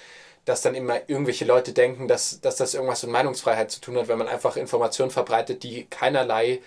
dass 0.49 0.62
dann 0.62 0.75
immer 0.75 1.09
irgendwelche 1.09 1.45
Leute 1.45 1.75
denken, 1.75 2.09
dass, 2.09 2.40
dass 2.40 2.57
das 2.57 2.73
irgendwas 2.73 3.02
mit 3.02 3.12
Meinungsfreiheit 3.12 3.71
zu 3.71 3.81
tun 3.83 3.99
hat, 3.99 4.09
wenn 4.09 4.17
man 4.17 4.28
einfach 4.28 4.57
Informationen 4.57 5.11
verbreitet, 5.11 5.62
die 5.62 5.87
keinerlei 5.90 6.61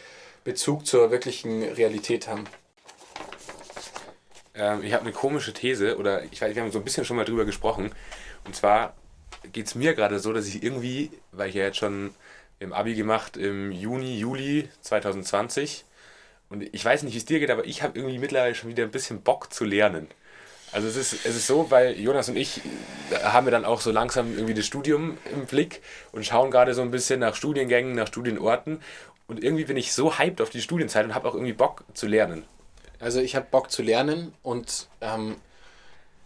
Bezug 0.43 0.85
zur 0.85 1.09
wirklichen 1.09 1.63
Realität 1.63 2.27
haben. 2.27 2.43
Ähm, 4.53 4.83
ich 4.83 4.93
habe 4.93 5.03
eine 5.03 5.13
komische 5.13 5.51
These, 5.53 5.97
oder 5.97 6.23
ich 6.25 6.39
weiß, 6.39 6.53
wir 6.53 6.61
haben 6.61 6.71
so 6.71 6.77
ein 6.77 6.83
bisschen 6.83 7.05
schon 7.05 7.17
mal 7.17 7.25
drüber 7.25 7.45
gesprochen. 7.45 7.91
Und 8.45 8.55
zwar 8.55 8.93
geht 9.51 9.65
es 9.65 9.73
mir 9.73 9.95
gerade 9.95 10.19
so, 10.19 10.31
dass 10.31 10.47
ich 10.47 10.61
irgendwie, 10.61 11.09
weil 11.31 11.49
ich 11.49 11.55
ja 11.55 11.63
jetzt 11.63 11.77
schon 11.77 12.13
im 12.59 12.73
Abi 12.73 12.93
gemacht 12.93 13.35
im 13.35 13.71
Juni, 13.71 14.19
Juli 14.19 14.69
2020, 14.81 15.85
und 16.49 16.61
ich 16.61 16.83
weiß 16.83 17.03
nicht, 17.03 17.13
wie 17.13 17.17
es 17.17 17.25
dir 17.25 17.39
geht, 17.39 17.49
aber 17.49 17.65
ich 17.65 17.81
habe 17.81 17.97
irgendwie 17.97 18.19
mittlerweile 18.19 18.53
schon 18.53 18.69
wieder 18.69 18.83
ein 18.83 18.91
bisschen 18.91 19.21
Bock 19.21 19.53
zu 19.53 19.63
lernen. 19.63 20.07
Also 20.71 20.87
es 20.87 20.95
ist, 20.95 21.25
es 21.25 21.35
ist 21.35 21.47
so, 21.47 21.69
weil 21.69 21.99
Jonas 21.99 22.29
und 22.29 22.37
ich 22.37 22.61
äh, 23.11 23.23
haben 23.23 23.45
wir 23.45 23.51
dann 23.51 23.65
auch 23.65 23.81
so 23.81 23.91
langsam 23.91 24.33
irgendwie 24.33 24.53
das 24.53 24.65
Studium 24.65 25.17
im 25.33 25.45
Blick 25.45 25.81
und 26.11 26.25
schauen 26.25 26.51
gerade 26.51 26.73
so 26.73 26.81
ein 26.81 26.91
bisschen 26.91 27.19
nach 27.19 27.35
Studiengängen, 27.35 27.93
nach 27.93 28.07
Studienorten. 28.07 28.81
Und 29.27 29.43
irgendwie 29.43 29.65
bin 29.65 29.77
ich 29.77 29.93
so 29.93 30.17
hyped 30.17 30.41
auf 30.41 30.49
die 30.49 30.61
Studienzeit 30.61 31.05
und 31.05 31.15
habe 31.15 31.27
auch 31.27 31.35
irgendwie 31.35 31.53
Bock 31.53 31.83
zu 31.93 32.07
lernen. 32.07 32.43
Also 32.99 33.19
ich 33.19 33.35
habe 33.35 33.47
Bock 33.49 33.71
zu 33.71 33.81
lernen 33.81 34.33
und 34.43 34.87
ähm, 35.01 35.35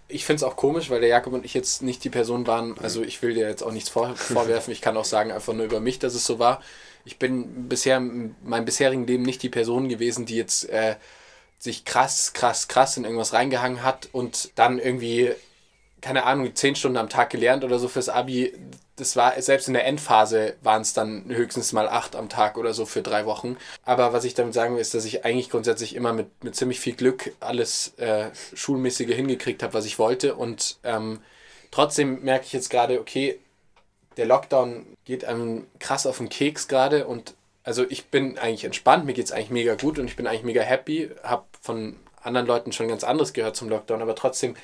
ich 0.07 0.25
finde 0.25 0.37
es 0.37 0.43
auch 0.43 0.55
komisch, 0.55 0.89
weil 0.89 0.99
der 0.99 1.09
Jakob 1.09 1.33
und 1.33 1.45
ich 1.45 1.53
jetzt 1.53 1.81
nicht 1.81 2.03
die 2.03 2.09
Person 2.09 2.45
waren, 2.45 2.77
also 2.79 3.01
ich 3.01 3.21
will 3.21 3.33
dir 3.33 3.47
jetzt 3.47 3.63
auch 3.63 3.71
nichts 3.71 3.89
vor, 3.89 4.15
vorwerfen, 4.15 4.71
ich 4.71 4.81
kann 4.81 4.97
auch 4.97 5.05
sagen 5.05 5.31
einfach 5.31 5.53
nur 5.53 5.65
über 5.65 5.79
mich, 5.79 5.99
dass 5.99 6.13
es 6.13 6.25
so 6.25 6.37
war. 6.37 6.61
Ich 7.05 7.17
bin 7.17 7.69
bisher 7.69 7.97
in 7.97 8.35
meinem 8.43 8.65
bisherigen 8.65 9.07
Leben 9.07 9.23
nicht 9.23 9.41
die 9.43 9.49
Person 9.49 9.89
gewesen, 9.89 10.25
die 10.25 10.35
jetzt 10.35 10.69
äh, 10.69 10.95
sich 11.59 11.85
krass, 11.85 12.33
krass, 12.33 12.67
krass 12.67 12.97
in 12.97 13.03
irgendwas 13.03 13.33
reingehangen 13.33 13.83
hat 13.83 14.09
und 14.11 14.51
dann 14.55 14.79
irgendwie, 14.79 15.31
keine 16.01 16.25
Ahnung, 16.25 16.55
zehn 16.55 16.75
Stunden 16.75 16.97
am 16.97 17.09
Tag 17.09 17.29
gelernt 17.29 17.63
oder 17.63 17.79
so 17.79 17.87
fürs 17.87 18.09
Abi. 18.09 18.53
Das 18.97 19.15
war, 19.15 19.39
selbst 19.41 19.67
in 19.67 19.73
der 19.73 19.85
Endphase 19.85 20.55
waren 20.61 20.81
es 20.81 20.93
dann 20.93 21.25
höchstens 21.27 21.73
mal 21.73 21.89
acht 21.89 22.15
am 22.15 22.29
Tag 22.29 22.57
oder 22.57 22.73
so 22.73 22.85
für 22.85 23.01
drei 23.01 23.25
Wochen. 23.25 23.57
Aber 23.83 24.13
was 24.13 24.23
ich 24.23 24.35
damit 24.35 24.53
sagen 24.53 24.75
will, 24.75 24.81
ist, 24.81 24.93
dass 24.93 25.05
ich 25.05 25.25
eigentlich 25.25 25.49
grundsätzlich 25.49 25.95
immer 25.95 26.13
mit, 26.13 26.43
mit 26.43 26.55
ziemlich 26.55 26.79
viel 26.79 26.95
Glück 26.95 27.33
alles 27.39 27.93
äh, 27.97 28.29
Schulmäßige 28.53 29.13
hingekriegt 29.13 29.63
habe, 29.63 29.73
was 29.73 29.85
ich 29.85 29.99
wollte. 29.99 30.35
Und 30.35 30.77
ähm, 30.83 31.19
trotzdem 31.71 32.23
merke 32.23 32.45
ich 32.45 32.53
jetzt 32.53 32.69
gerade, 32.69 33.01
okay, 33.01 33.39
der 34.17 34.25
Lockdown 34.25 34.85
geht 35.03 35.25
einem 35.25 35.67
krass 35.79 36.05
auf 36.05 36.17
den 36.17 36.29
Keks 36.29 36.67
gerade 36.67 37.05
und 37.05 37.33
also 37.65 37.83
ich 37.89 38.05
bin 38.05 38.37
eigentlich 38.37 38.63
entspannt, 38.63 39.05
mir 39.05 39.13
geht 39.13 39.25
es 39.25 39.31
eigentlich 39.31 39.49
mega 39.49 39.75
gut 39.75 39.97
und 39.97 40.05
ich 40.05 40.15
bin 40.15 40.27
eigentlich 40.27 40.43
mega 40.43 40.61
happy, 40.61 41.09
habe 41.23 41.43
von 41.61 41.97
anderen 42.21 42.47
Leuten 42.47 42.71
schon 42.71 42.87
ganz 42.87 43.03
anderes 43.03 43.33
gehört 43.33 43.55
zum 43.55 43.69
Lockdown, 43.69 44.01
aber 44.01 44.15
trotzdem 44.15 44.55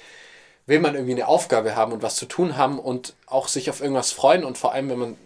will 0.68 0.80
man 0.80 0.94
irgendwie 0.94 1.14
eine 1.14 1.28
Aufgabe 1.28 1.76
haben 1.76 1.92
und 1.92 2.04
was 2.04 2.16
zu 2.16 2.28
tun 2.28 2.58
haben 2.58 2.80
und 2.80 3.16
auch 3.26 3.48
sich 3.48 3.72
auf 3.72 3.82
irgendwas 3.82 4.12
freuen 4.12 4.44
und 4.44 4.58
vor 4.58 4.74
allem, 4.74 4.90
wenn 4.90 5.00
man, 5.00 5.18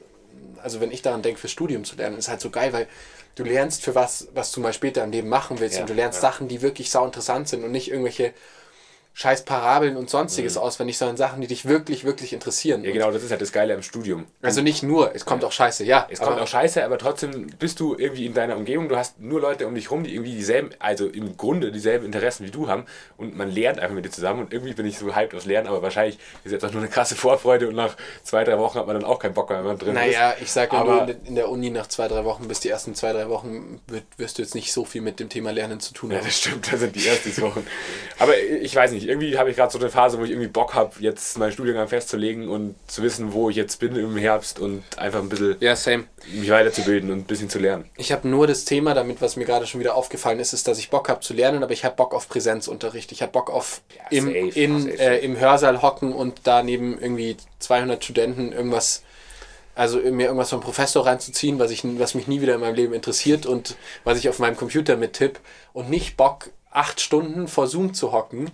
also 0.64 0.80
wenn 0.80 0.92
ich 0.92 1.02
daran 1.02 1.22
denke, 1.22 1.40
fürs 1.40 1.52
Studium 1.52 1.84
zu 1.84 1.98
lernen, 1.98 2.18
ist 2.18 2.30
halt 2.30 2.40
so 2.40 2.50
geil, 2.50 2.72
weil 2.72 2.88
du 3.36 3.44
lernst 3.44 3.84
für 3.84 3.94
was, 3.94 4.30
was 4.34 4.54
du 4.54 4.62
mal 4.62 4.72
später 4.72 5.04
im 5.04 5.12
Leben 5.12 5.28
machen 5.28 5.60
willst 5.60 5.76
Ja, 5.76 5.82
und 5.82 5.90
du 5.90 5.94
lernst 5.94 6.24
ja. 6.24 6.30
Sachen, 6.32 6.48
die 6.48 6.62
wirklich 6.62 6.90
sau 6.90 7.06
interessant 7.06 7.50
sind 7.50 7.66
und 7.66 7.72
nicht 7.72 7.92
irgendwelche 7.92 8.34
scheiß 9.18 9.46
Parabeln 9.46 9.96
und 9.96 10.10
sonstiges 10.10 10.58
auswendig, 10.58 10.98
sondern 10.98 11.16
Sachen, 11.16 11.40
die 11.40 11.48
dich 11.48 11.64
wirklich, 11.66 12.04
wirklich 12.04 12.34
interessieren. 12.34 12.84
Ja, 12.84 12.92
genau, 12.92 13.12
das 13.12 13.24
ist 13.24 13.32
halt 13.32 13.40
das 13.42 13.54
Geile 13.54 13.74
am 13.74 13.82
Studium. 13.82 14.26
Also 14.42 14.62
nicht 14.62 14.84
nur, 14.84 15.16
es 15.16 15.24
kommt 15.24 15.46
auch 15.46 15.54
scheiße, 15.54 15.86
ja. 15.86 16.06
Es 16.12 16.20
kommt 16.20 16.38
auch 16.38 16.48
scheiße, 16.48 16.84
aber 16.84 16.98
trotzdem 16.98 17.48
bist 17.58 17.80
du 17.80 17.96
irgendwie 17.98 18.26
in 18.26 18.34
deiner 18.34 18.58
Umgebung, 18.58 18.90
du 18.90 18.98
hast 18.98 19.18
nur 19.22 19.40
Leute 19.40 19.68
um 19.68 19.74
dich 19.76 19.90
rum, 19.90 20.04
die 20.04 20.14
irgendwie 20.14 20.34
dieselben, 20.36 20.72
also 20.80 21.08
im 21.08 21.38
Grunde 21.38 21.72
dieselben 21.72 22.06
Interessen 22.06 22.46
wie 22.46 22.52
du 22.52 22.68
haben 22.68 22.84
und 23.16 23.38
man 23.38 23.50
lernt 23.50 23.80
einfach 23.80 23.96
mit 23.96 24.04
dir 24.04 24.12
zusammen 24.12 24.42
und 24.42 24.52
irgendwie 24.54 24.74
bin 24.74 24.86
ich 24.86 25.00
so 25.00 25.16
hyped 25.16 25.34
aufs 25.34 25.46
Lernen, 25.46 25.68
aber 25.70 25.82
wahrscheinlich 25.82 26.20
ist 26.44 26.52
jetzt 26.52 26.66
auch 26.66 26.72
nur 26.74 26.82
eine 26.82 26.92
krasse 26.92 27.16
Vorfreude 27.16 27.70
und 27.70 27.76
nach 27.76 27.96
zwei, 28.24 28.44
drei 28.44 28.60
Wochen 28.60 28.78
hat 28.80 28.86
man 28.86 28.96
dann 29.00 29.06
auch 29.06 29.20
keinen 29.20 29.34
Bock 29.34 29.50
mehr, 29.50 29.60
wenn 29.60 29.66
man 29.68 29.78
drin 29.78 29.94
Naja, 29.94 30.32
ist. 30.32 30.42
ich 30.42 30.52
sage 30.52 30.76
ja 30.76 30.84
nur, 30.84 31.08
in 31.26 31.36
der- 31.36 31.48
Uni 31.50 31.70
nach 31.70 31.88
zwei, 31.88 32.10
drei 32.10 32.26
Wochen, 32.26 32.50
bis 32.50 32.60
die 32.60 32.68
ersten 32.70 32.96
zwei, 32.96 33.14
drei 33.14 33.30
Wochen, 33.30 33.80
wirst 34.18 34.40
du 34.40 34.42
jetzt 34.42 34.56
nicht 34.56 34.74
so 34.74 34.84
viel 34.84 35.02
mit 35.02 35.22
dem 35.22 35.30
Thema 35.30 35.52
Lernen 35.52 35.80
zu 35.80 35.94
tun 35.94 36.12
Ja, 36.12 36.18
haben. 36.18 36.26
das 36.26 36.38
stimmt, 36.38 36.70
das 36.70 36.82
sind 36.82 36.96
die 36.98 37.08
ersten 37.08 37.42
Wochen. 37.42 37.66
Aber 38.20 38.38
ich 38.38 38.76
weiß 38.76 38.92
nicht, 38.92 39.05
irgendwie 39.08 39.38
habe 39.38 39.50
ich 39.50 39.56
gerade 39.56 39.72
so 39.72 39.80
eine 39.80 39.90
Phase, 39.90 40.20
wo 40.20 40.24
ich 40.24 40.32
irgendwie 40.32 40.48
Bock 40.48 40.74
habe, 40.74 40.92
jetzt 41.00 41.38
meinen 41.38 41.52
Studiengang 41.52 41.88
festzulegen 41.88 42.50
und 42.50 42.76
zu 42.88 43.02
wissen, 43.04 43.34
wo 43.34 43.50
ich 43.50 43.56
jetzt 43.56 43.80
bin 43.80 43.96
im 43.96 44.18
Herbst 44.18 44.60
und 44.60 44.84
einfach 44.98 45.20
ein 45.22 45.30
bisschen 45.30 45.56
Ja, 45.60 45.76
same. 45.76 46.06
mich 46.34 46.50
weiterzubilden 46.50 47.12
und 47.12 47.20
ein 47.20 47.24
bisschen 47.24 47.50
zu 47.50 47.60
lernen. 47.60 47.90
Ich 47.98 48.12
habe 48.12 48.28
nur 48.28 48.48
das 48.48 48.66
Thema 48.66 48.94
damit, 48.94 49.22
was 49.22 49.36
mir 49.36 49.46
gerade 49.46 49.68
schon 49.68 49.80
wieder 49.80 49.96
aufgefallen 49.96 50.40
ist, 50.40 50.54
ist, 50.54 50.68
dass 50.68 50.78
ich 50.80 50.90
Bock 50.90 51.10
habe 51.10 51.20
zu 51.22 51.34
lernen, 51.34 51.64
aber 51.64 51.74
ich 51.74 51.86
habe 51.86 51.96
Bock 51.96 52.14
auf 52.14 52.28
Präsenzunterricht. 52.30 53.12
Ich 53.12 53.22
habe 53.22 53.32
Bock 53.32 53.50
auf 53.50 53.82
Ja, 53.96 54.18
im, 54.18 54.26
safe, 54.26 54.38
in, 54.60 54.82
safe, 54.82 55.00
äh, 55.00 55.20
im 55.26 55.40
Hörsaal 55.40 55.82
hocken 55.82 56.14
und 56.14 56.42
da 56.44 56.64
neben 56.64 57.00
irgendwie 57.00 57.38
200 57.60 58.04
Studenten 58.04 58.52
irgendwas, 58.52 59.04
also 59.76 59.98
mir 60.00 60.26
irgendwas 60.28 60.50
vom 60.50 60.62
Professor 60.62 61.06
reinzuziehen, 61.06 61.60
was, 61.60 61.72
ich, 61.72 61.82
was 62.00 62.16
mich 62.16 62.28
nie 62.28 62.42
wieder 62.42 62.56
in 62.56 62.62
meinem 62.62 62.76
Leben 62.76 62.94
interessiert 62.94 63.46
und 63.46 63.76
was 64.04 64.18
ich 64.18 64.30
auf 64.30 64.40
meinem 64.40 64.56
Computer 64.58 64.96
mittipp 64.98 65.40
und 65.74 65.90
nicht 65.90 66.16
Bock, 66.18 66.50
acht 66.72 67.00
Stunden 67.00 67.48
vor 67.48 67.68
Zoom 67.68 67.94
zu 67.94 68.12
hocken, 68.12 68.52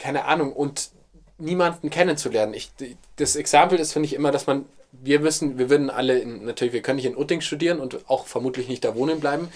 keine 0.00 0.24
Ahnung, 0.24 0.52
und 0.52 0.90
niemanden 1.38 1.90
kennenzulernen. 1.90 2.54
Ich, 2.54 2.70
das 3.16 3.36
Exempel 3.36 3.78
ist, 3.78 3.92
finde 3.92 4.06
ich, 4.06 4.14
immer, 4.14 4.30
dass 4.30 4.46
man, 4.46 4.66
wir 4.92 5.22
wissen, 5.22 5.58
wir 5.58 5.70
würden 5.70 5.90
alle, 5.90 6.18
in, 6.18 6.44
natürlich, 6.44 6.74
wir 6.74 6.82
können 6.82 6.96
nicht 6.96 7.06
in 7.06 7.16
Utting 7.16 7.40
studieren 7.40 7.80
und 7.80 8.08
auch 8.08 8.26
vermutlich 8.26 8.68
nicht 8.68 8.84
da 8.84 8.94
wohnen 8.94 9.20
bleiben. 9.20 9.48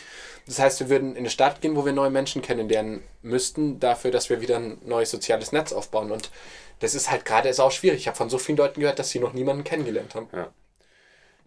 Das 0.46 0.58
heißt, 0.58 0.80
wir 0.80 0.88
würden 0.90 1.12
in 1.12 1.18
eine 1.18 1.30
Stadt 1.30 1.60
gehen, 1.60 1.74
wo 1.74 1.84
wir 1.84 1.92
neue 1.92 2.10
Menschen 2.10 2.42
kennenlernen 2.42 3.02
müssten, 3.22 3.80
dafür, 3.80 4.10
dass 4.10 4.28
wir 4.28 4.40
wieder 4.40 4.56
ein 4.56 4.78
neues 4.84 5.10
soziales 5.10 5.52
Netz 5.52 5.72
aufbauen. 5.72 6.10
Und 6.10 6.30
das 6.80 6.94
ist 6.94 7.10
halt 7.10 7.24
gerade 7.24 7.52
sau 7.54 7.70
schwierig. 7.70 8.00
Ich 8.00 8.08
habe 8.08 8.16
von 8.16 8.28
so 8.28 8.38
vielen 8.38 8.58
Leuten 8.58 8.80
gehört, 8.80 8.98
dass 8.98 9.10
sie 9.10 9.20
noch 9.20 9.32
niemanden 9.32 9.64
kennengelernt 9.64 10.14
haben. 10.14 10.28
Ja. 10.32 10.48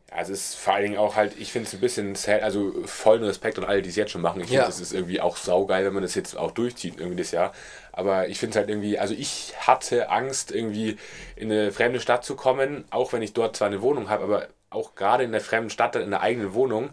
Also 0.10 0.32
es 0.32 0.52
ist 0.52 0.56
vor 0.56 0.74
allen 0.74 0.84
Dingen 0.84 0.98
auch 0.98 1.16
halt, 1.18 1.38
ich 1.38 1.52
finde 1.52 1.68
es 1.68 1.74
ein 1.74 1.82
bisschen 1.82 2.16
sad, 2.16 2.42
also 2.42 2.74
vollen 2.86 3.24
Respekt 3.24 3.58
an 3.60 3.66
alle, 3.66 3.82
die 3.82 3.90
es 3.90 3.98
jetzt 3.98 4.12
schon 4.12 4.22
machen. 4.22 4.42
Ich 4.42 4.50
Ja. 4.50 4.62
finde, 4.62 4.70
es 4.70 4.80
ist 4.80 4.94
irgendwie 4.94 5.20
auch 5.20 5.36
saugeil, 5.36 5.86
wenn 5.86 5.94
man 5.94 6.02
das 6.04 6.16
jetzt 6.16 6.38
auch 6.38 6.52
durchzieht 6.52 6.98
irgendwie 7.00 7.18
das 7.18 7.32
Jahr. 7.32 7.52
Aber 7.92 8.30
ich 8.30 8.40
finde 8.40 8.52
es 8.52 8.56
halt 8.58 8.70
irgendwie, 8.70 8.98
also 9.00 9.14
ich 9.14 9.54
hatte 9.60 10.10
Angst, 10.10 10.52
irgendwie 10.52 10.98
in 11.36 11.52
eine 11.52 11.72
fremde 11.74 12.00
Stadt 12.00 12.24
zu 12.24 12.36
kommen, 12.38 12.86
auch 12.90 13.12
wenn 13.12 13.22
ich 13.22 13.34
dort 13.34 13.58
zwar 13.58 13.68
eine 13.68 13.82
Wohnung 13.82 14.10
habe, 14.10 14.24
aber 14.24 14.48
auch 14.70 14.96
gerade 14.96 15.24
in 15.26 15.32
der 15.34 15.42
fremden 15.42 15.70
Stadt, 15.70 15.96
dann 15.96 16.04
in 16.04 16.12
der 16.12 16.22
eigenen 16.22 16.54
Wohnung, 16.54 16.90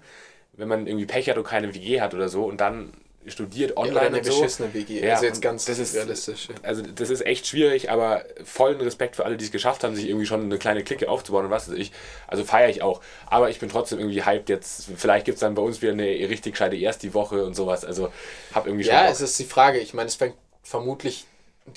wenn 0.54 0.68
man 0.68 0.86
irgendwie 0.86 1.06
Pech 1.06 1.28
hat 1.30 1.38
und 1.38 1.44
keine 1.46 1.72
WG 1.74 2.00
hat 2.00 2.14
oder 2.14 2.28
so 2.28 2.44
und 2.44 2.60
dann 2.60 2.92
studiert 3.26 3.76
online 3.76 3.92
Oder 3.96 4.06
eine 4.06 4.18
und 4.18 4.24
so. 4.26 4.40
beschissene 4.40 4.74
WG. 4.74 5.00
Ja, 5.04 5.14
also 5.14 5.26
jetzt 5.26 5.40
ganz 5.42 5.64
das 5.64 5.78
ist 5.78 5.94
realistisch. 5.94 6.48
Also 6.62 6.82
das 6.82 7.10
ist 7.10 7.24
echt 7.24 7.46
schwierig, 7.46 7.90
aber 7.90 8.24
vollen 8.44 8.80
Respekt 8.80 9.16
für 9.16 9.24
alle, 9.24 9.36
die 9.36 9.44
es 9.44 9.50
geschafft 9.52 9.84
haben, 9.84 9.96
sich 9.96 10.08
irgendwie 10.08 10.26
schon 10.26 10.42
eine 10.42 10.58
kleine 10.58 10.84
Clique 10.84 11.08
aufzubauen 11.08 11.46
und 11.46 11.50
was 11.50 11.68
weiß 11.70 11.76
ich. 11.78 11.92
Also 12.26 12.44
feiere 12.44 12.68
ich 12.68 12.82
auch. 12.82 13.00
Aber 13.26 13.50
ich 13.50 13.58
bin 13.58 13.68
trotzdem 13.68 13.98
irgendwie 13.98 14.24
hyped 14.24 14.48
jetzt. 14.48 14.88
Vielleicht 14.96 15.24
gibt 15.24 15.36
es 15.36 15.40
dann 15.40 15.54
bei 15.54 15.62
uns 15.62 15.80
wieder 15.82 15.92
eine 15.92 16.04
richtig 16.04 16.52
gescheite 16.54 16.76
erste 16.76 17.12
Woche 17.14 17.44
und 17.44 17.54
sowas. 17.54 17.84
Also 17.84 18.12
hab 18.52 18.66
irgendwie 18.66 18.84
schon 18.84 18.92
Ja, 18.94 19.02
Bock. 19.04 19.12
es 19.12 19.20
ist 19.20 19.38
die 19.38 19.44
Frage. 19.44 19.78
Ich 19.78 19.94
meine, 19.94 20.08
es 20.08 20.14
fängt 20.16 20.34
vermutlich 20.62 21.26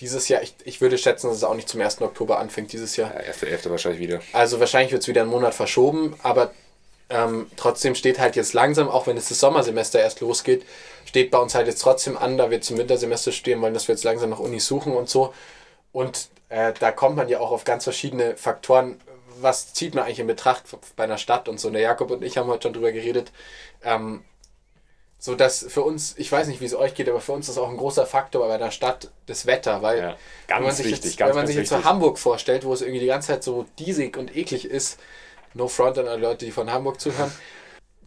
dieses 0.02 0.28
Jahr, 0.28 0.42
ich, 0.44 0.54
ich 0.66 0.82
würde 0.82 0.98
schätzen, 0.98 1.28
dass 1.28 1.38
es 1.38 1.44
auch 1.46 1.56
nicht 1.56 1.70
zum 1.70 1.80
1. 1.80 2.02
Oktober 2.02 2.40
anfängt 2.40 2.74
dieses 2.74 2.98
Jahr. 2.98 3.14
ja, 3.14 3.22
erste 3.22 3.48
Elfte 3.48 3.70
wahrscheinlich 3.72 4.02
wieder. 4.02 4.20
Also 4.34 4.60
wahrscheinlich 4.60 4.92
wird 4.92 5.02
es 5.04 5.08
wieder 5.08 5.22
einen 5.22 5.30
Monat 5.32 5.54
verschoben, 5.54 6.14
aber 6.24 6.52
ähm, 7.10 7.50
trotzdem 7.56 7.96
steht 7.96 8.20
halt 8.20 8.36
jetzt 8.36 8.54
langsam, 8.54 8.89
auch 8.89 9.08
wenn 9.08 9.17
es 9.17 9.30
das 9.30 9.39
Sommersemester 9.39 10.00
erst 10.00 10.20
losgeht, 10.20 10.65
steht 11.06 11.32
bei 11.32 11.38
uns 11.38 11.56
halt 11.56 11.67
jetzt 11.67 11.82
trotzdem 11.82 12.17
an, 12.17 12.38
da 12.38 12.52
wir 12.52 12.62
zum 12.62 12.78
Wintersemester 12.78 13.32
studieren 13.32 13.62
wollen, 13.62 13.74
dass 13.74 13.88
wir 13.88 13.96
jetzt 13.96 14.04
langsam 14.04 14.30
nach 14.30 14.39
Unis 14.39 14.67
suchen 14.67 14.93
und 14.93 15.10
so. 15.10 15.34
Und 15.93 16.28
äh, 16.50 16.74
da 16.80 16.91
kommt 16.91 17.15
man 17.15 17.30
ja 17.30 17.39
auch 17.39 17.52
auf 17.52 17.63
ganz 17.63 17.86
verschiedene 17.86 18.36
Faktoren. 18.36 19.00
Was 19.39 19.74
zieht 19.74 19.96
man 19.96 20.06
eigentlich 20.06 20.20
in 20.20 20.28
Betracht 20.28 20.63
bei 20.96 21.06
einer 21.06 21.17
Stadt 21.17 21.48
und 21.48 21.60
so? 21.60 21.70
Und 21.70 21.76
der 21.76 21.82
Jakob 21.82 22.12
und 22.12 22.24
ich 22.24 22.38
haben 22.38 22.50
heute 22.50 22.63
schon 22.63 22.74
drüber 22.74 22.91
geredet. 22.91 23.32
Ähm, 23.84 24.24
so 25.20 25.34
dass 25.34 25.65
für 25.67 25.82
uns, 25.82 26.15
ich 26.17 26.32
weiß 26.32 26.48
nicht, 26.48 26.62
wie 26.62 26.65
es 26.65 26.76
euch 26.76 26.93
geht, 26.93 27.10
aber 27.10 27.22
für 27.22 27.32
uns 27.32 27.50
ist 27.50 27.58
auch 27.58 27.70
ein 27.70 27.78
großer 27.78 28.06
Faktor 28.06 28.48
bei 28.48 28.54
einer 28.54 28.72
Stadt 28.72 29.10
das 29.26 29.46
Wetter, 29.48 29.82
weil 29.82 30.00
Ja, 30.00 30.17
wenn 30.58 30.63
man 30.63 30.76
sich 30.76 30.86
wichtig, 30.88 31.12
jetzt, 31.12 31.20
wenn 31.20 31.36
man 31.36 31.48
sich 31.48 31.56
jetzt 31.56 31.70
so 31.70 31.84
Hamburg 31.84 32.20
vorstellt, 32.20 32.65
wo 32.65 32.74
es 32.74 32.82
irgendwie 32.82 33.00
die 33.00 33.08
ganze 33.08 33.30
Zeit 33.30 33.43
so 33.43 33.65
diesig 33.80 34.15
und 34.17 34.36
eklig 34.36 34.65
ist, 34.65 35.00
no 35.58 35.67
front 35.67 35.98
an 35.98 36.08
alle 36.08 36.22
Leute, 36.22 36.46
die 36.46 36.52
von 36.52 36.72
Hamburg 36.72 37.00
zuhören, 37.02 37.32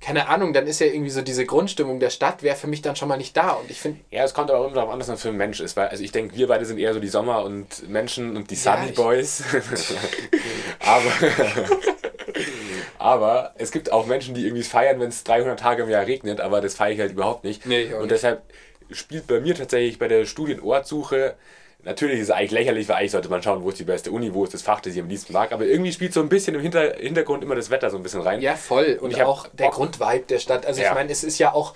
keine 0.00 0.28
Ahnung, 0.28 0.54
dann 0.54 0.66
ist 0.66 0.80
ja 0.80 0.86
irgendwie 0.86 1.10
so 1.10 1.20
diese 1.20 1.44
Grundstimmung 1.44 2.00
der 2.00 2.08
Stadt 2.08 2.42
wäre 2.42 2.56
für 2.56 2.66
mich 2.68 2.80
dann 2.80 2.96
schon 2.96 3.06
mal 3.08 3.18
nicht 3.18 3.36
da 3.36 3.50
und 3.50 3.70
ich 3.70 3.80
finde, 3.80 4.00
Ja, 4.10 4.24
es 4.24 4.32
kommt 4.32 4.50
aber 4.50 4.60
auch 4.60 4.64
immer 4.64 4.74
darauf 4.76 4.90
an, 4.94 4.98
was 4.98 5.08
man 5.08 5.18
für 5.18 5.28
ein 5.28 5.36
Mensch 5.36 5.60
ist. 5.60 5.76
Weil, 5.76 5.88
also 5.88 6.02
ich 6.02 6.10
denke, 6.10 6.34
wir 6.36 6.46
beide 6.48 6.64
sind 6.64 6.78
eher 6.78 6.94
so 6.94 7.00
die 7.00 7.08
Sommer- 7.08 7.42
und 7.44 7.86
Menschen 7.88 8.34
und 8.34 8.50
die 8.50 8.54
Ja, 8.54 8.76
Sunny 8.78 8.90
ich- 8.90 8.94
Boys. 8.96 9.42
aber, 10.80 11.02
aber 12.98 13.54
es 13.58 13.70
gibt 13.72 13.92
auch 13.92 14.06
Menschen, 14.06 14.34
die 14.34 14.44
irgendwie 14.46 14.62
feiern, 14.62 15.00
wenn 15.00 15.08
es 15.08 15.24
300 15.24 15.58
Tage 15.60 15.82
im 15.82 15.90
Jahr 15.90 16.06
regnet, 16.06 16.40
aber 16.40 16.60
das 16.60 16.74
feiere 16.74 16.92
ich 16.94 17.00
halt 17.00 17.12
überhaupt 17.12 17.44
nicht. 17.44 17.66
Nee, 17.66 17.82
ich 17.82 17.92
und 17.94 18.00
nicht. 18.02 18.10
deshalb 18.12 18.42
spielt 18.92 19.26
bei 19.26 19.40
mir 19.40 19.54
tatsächlich 19.54 19.98
bei 19.98 20.08
der 20.08 20.26
Studienortsuche 20.26 21.36
Natürlich 21.82 22.16
ist 22.16 22.24
es 22.24 22.30
eigentlich 22.30 22.50
lächerlich, 22.50 22.88
weil 22.88 22.96
eigentlich 22.96 23.12
sollte 23.12 23.30
man 23.30 23.42
schauen, 23.42 23.62
wo 23.62 23.70
ist 23.70 23.78
die 23.78 23.84
beste 23.84 24.10
Uni, 24.10 24.34
wo 24.34 24.44
ist 24.44 24.52
das 24.52 24.62
Fach, 24.62 24.80
das 24.80 24.94
ich 24.94 25.00
am 25.00 25.08
liebsten 25.08 25.32
mag. 25.32 25.52
Aber 25.52 25.64
irgendwie 25.64 25.92
spielt 25.92 26.12
so 26.12 26.20
ein 26.20 26.28
bisschen 26.28 26.54
im 26.54 26.60
Hinter 26.60 26.94
Hintergrund 26.96 27.42
immer 27.42 27.54
das 27.54 27.70
Wetter 27.70 27.90
so 27.90 27.96
ein 27.96 28.02
bisschen 28.02 28.20
rein. 28.20 28.40
ja 28.40 28.54
voll 28.54 28.98
und 29.00 29.18
hab 29.18 29.26
auch 29.26 29.46
der 29.48 29.70
Grundvibe 29.70 30.24
der 30.28 30.38
Stadt. 30.38 30.66
Also 30.66 30.82
Ja. 30.82 30.88
ich 30.88 30.94
meine, 30.94 31.10
es 31.10 31.24
ist 31.24 31.38
ja 31.38 31.54
auch, 31.54 31.74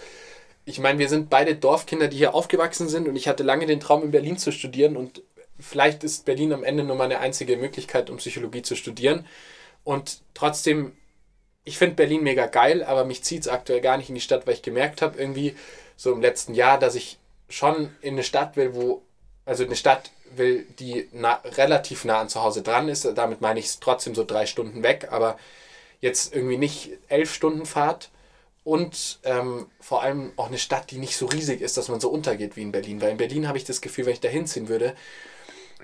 ich 0.66 0.78
meine, 0.78 0.98
wir 0.98 1.08
sind 1.08 1.30
beide 1.30 1.54
Dorfkinder, 1.54 2.08
die 2.08 2.18
hier 2.18 2.34
aufgewachsen 2.34 2.88
sind 2.88 3.08
und 3.08 3.16
ich 3.16 3.28
hatte 3.28 3.42
lange 3.42 3.66
den 3.66 3.80
Traum, 3.80 4.02
in 4.02 4.10
Berlin 4.10 4.36
zu 4.36 4.52
studieren 4.52 4.96
und 4.96 5.22
vielleicht 5.58 6.04
ist 6.04 6.26
Berlin 6.26 6.52
am 6.52 6.64
Ende 6.64 6.84
nur 6.84 6.96
meine 6.96 7.20
einzige 7.20 7.56
Möglichkeit, 7.56 8.10
um 8.10 8.18
Psychologie 8.18 8.62
zu 8.62 8.76
studieren. 8.76 9.26
Und 9.84 10.20
trotzdem, 10.34 10.92
ich 11.64 11.78
finde 11.78 11.94
Berlin 11.94 12.22
mega 12.22 12.46
geil, 12.46 12.84
aber 12.84 13.06
mich 13.06 13.22
zieht 13.24 13.42
es 13.42 13.48
aktuell 13.48 13.80
gar 13.80 13.96
nicht 13.96 14.10
in 14.10 14.16
die 14.16 14.20
Stadt, 14.20 14.46
weil 14.46 14.54
ich 14.54 14.62
gemerkt 14.62 15.00
habe, 15.00 15.18
irgendwie 15.18 15.54
so 15.96 16.12
im 16.12 16.20
letzten 16.20 16.54
Jahr, 16.54 16.78
dass 16.78 16.94
ich 16.94 17.18
schon 17.48 17.94
in 18.00 18.14
eine 18.14 18.22
Stadt 18.22 18.56
will, 18.56 18.74
wo, 18.74 19.02
also 19.44 19.64
eine 19.64 19.76
Stadt 19.76 20.10
will, 20.36 20.66
die 20.78 21.08
na, 21.12 21.40
relativ 21.44 22.04
nah 22.04 22.20
an 22.20 22.28
zu 22.28 22.42
Hause 22.42 22.62
dran 22.62 22.88
ist. 22.88 23.04
Damit 23.14 23.40
meine 23.40 23.60
ich 23.60 23.66
es 23.66 23.80
trotzdem 23.80 24.14
so 24.14 24.24
drei 24.24 24.46
Stunden 24.46 24.82
weg, 24.82 25.08
aber 25.10 25.38
jetzt 26.00 26.34
irgendwie 26.34 26.58
nicht 26.58 26.90
elf 27.08 27.32
Stunden 27.32 27.66
Fahrt. 27.66 28.10
Und 28.64 29.18
ähm, 29.24 29.66
vor 29.78 30.02
allem 30.02 30.32
auch 30.36 30.46
eine 30.46 30.56
Stadt, 30.56 30.90
die 30.90 30.96
nicht 30.96 31.18
so 31.18 31.26
riesig 31.26 31.60
ist, 31.60 31.76
dass 31.76 31.88
man 31.88 32.00
so 32.00 32.08
untergeht 32.08 32.56
wie 32.56 32.62
in 32.62 32.72
Berlin. 32.72 33.02
Weil 33.02 33.10
in 33.10 33.18
Berlin 33.18 33.46
habe 33.46 33.58
ich 33.58 33.64
das 33.64 33.82
Gefühl, 33.82 34.06
wenn 34.06 34.14
ich 34.14 34.20
da 34.20 34.28
hinziehen 34.28 34.68
würde, 34.68 34.94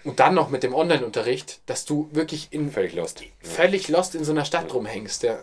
und 0.04 0.18
dann 0.18 0.34
noch 0.34 0.48
mit 0.48 0.62
dem 0.62 0.74
Online-Unterricht, 0.74 1.60
dass 1.66 1.84
du 1.84 2.08
wirklich 2.12 2.48
in 2.52 2.70
Völlig 2.70 2.94
lost. 2.94 3.22
völlig 3.40 3.88
lost 3.88 4.14
in 4.14 4.24
so 4.24 4.32
einer 4.32 4.46
Stadt 4.46 4.72
rumhängst. 4.72 5.22
Ja. 5.24 5.40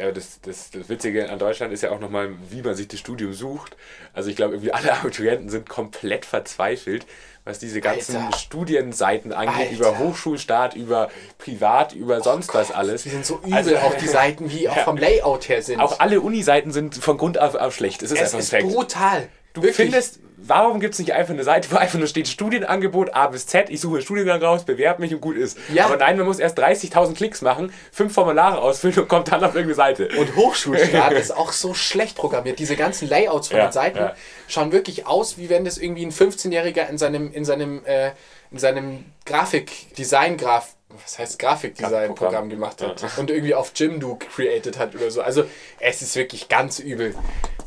Ja, 0.00 0.12
das, 0.12 0.40
das, 0.40 0.70
das 0.70 0.88
Witzige 0.88 1.28
an 1.28 1.38
Deutschland 1.38 1.74
ist 1.74 1.82
ja 1.82 1.90
auch 1.90 2.00
nochmal, 2.00 2.30
wie 2.48 2.62
man 2.62 2.74
sich 2.74 2.88
das 2.88 2.98
Studium 3.00 3.34
sucht. 3.34 3.76
Also 4.14 4.30
ich 4.30 4.36
glaube, 4.36 4.54
irgendwie 4.54 4.72
alle 4.72 4.92
Abiturienten 4.98 5.50
sind 5.50 5.68
komplett 5.68 6.24
verzweifelt, 6.24 7.04
was 7.44 7.58
diese 7.58 7.82
ganzen 7.82 8.16
Alter. 8.16 8.38
Studienseiten 8.38 9.32
angeht, 9.34 9.56
Alter. 9.58 9.72
über 9.74 9.98
Hochschulstaat, 9.98 10.74
über 10.74 11.10
Privat, 11.36 11.92
über 11.94 12.22
sonst 12.22 12.54
was 12.54 12.70
alles. 12.70 13.02
Die 13.02 13.10
sind 13.10 13.26
so 13.26 13.40
übel, 13.40 13.52
Also- 13.52 13.76
auch 13.76 13.94
die 13.94 14.08
Seiten, 14.20 14.50
wie 14.50 14.68
auch 14.70 14.76
Ja. 14.76 14.84
vom 14.84 14.96
Layout 14.96 15.48
her 15.50 15.62
sind. 15.62 15.80
Auch 15.80 16.00
alle 16.00 16.22
Uniseiten 16.22 16.72
sind 16.72 16.96
von 16.96 17.18
Grund 17.18 17.38
auf, 17.38 17.54
auf 17.54 17.74
schlecht. 17.74 18.02
Es 18.02 18.10
ist 18.10 18.18
es 18.18 18.22
einfach 18.22 18.34
ein 18.34 18.40
ist 18.40 18.50
Fact. 18.50 18.68
brutal. 18.68 19.28
Du 19.52 19.62
Wirklich. 19.62 19.76
findest, 19.90 20.20
warum 20.42 20.80
gibt 20.80 20.94
es 20.94 20.98
nicht 21.00 21.12
einfach 21.12 21.32
eine 21.32 21.44
Seite, 21.44 21.70
wo 21.70 21.76
einfach 21.76 21.98
nur 21.98 22.08
steht 22.08 22.28
Studienangebot 22.28 23.14
A 23.14 23.28
bis 23.28 23.46
Z, 23.46 23.70
ich 23.70 23.80
suche 23.80 23.96
einen 23.96 24.02
Studiengang 24.02 24.42
raus, 24.42 24.64
bewerbe 24.64 25.02
mich 25.02 25.14
und 25.14 25.20
gut 25.20 25.36
ist. 25.36 25.58
Ja. 25.72 25.86
Aber 25.86 25.96
nein, 25.96 26.16
man 26.16 26.26
muss 26.26 26.38
erst 26.38 26.58
30.000 26.58 27.14
Klicks 27.14 27.42
machen, 27.42 27.72
fünf 27.92 28.12
Formulare 28.14 28.60
ausfüllen 28.60 28.98
und 28.98 29.08
kommt 29.08 29.30
dann 29.30 29.44
auf 29.44 29.54
irgendeine 29.54 29.74
Seite. 29.74 30.08
Und 30.18 30.34
Hochschulstaat 30.36 31.12
ist 31.14 31.36
auch 31.36 31.52
so 31.52 31.74
schlecht 31.74 32.16
programmiert. 32.16 32.58
Diese 32.58 32.76
ganzen 32.76 33.08
Layouts 33.08 33.48
von 33.48 33.58
Ja, 33.58 33.66
den 33.66 33.72
Seiten 33.72 33.98
ja. 33.98 34.14
schauen 34.48 34.72
wirklich 34.72 35.06
aus, 35.06 35.38
wie 35.38 35.50
wenn 35.50 35.64
das 35.64 35.78
irgendwie 35.78 36.04
ein 36.04 36.12
15-Jähriger 36.12 36.88
in 36.88 36.98
seinem, 36.98 37.32
in 37.32 37.44
seinem, 37.44 37.84
äh, 37.84 38.12
in 38.50 38.58
seinem 38.58 39.04
Grafik-Design-Graf 39.26 40.74
was 41.02 41.18
heißt 41.18 41.38
Grafikdesign-Programm 41.38 42.50
gemacht 42.50 42.82
hat 42.82 43.04
und 43.18 43.30
irgendwie 43.30 43.54
auf 43.54 43.72
Jimdo 43.74 44.16
created 44.34 44.78
hat 44.78 44.94
oder 44.94 45.10
so. 45.10 45.22
Also 45.22 45.44
es 45.78 46.02
ist 46.02 46.16
wirklich 46.16 46.48
ganz 46.48 46.78
übel. 46.78 47.10
Ja, 47.12 47.16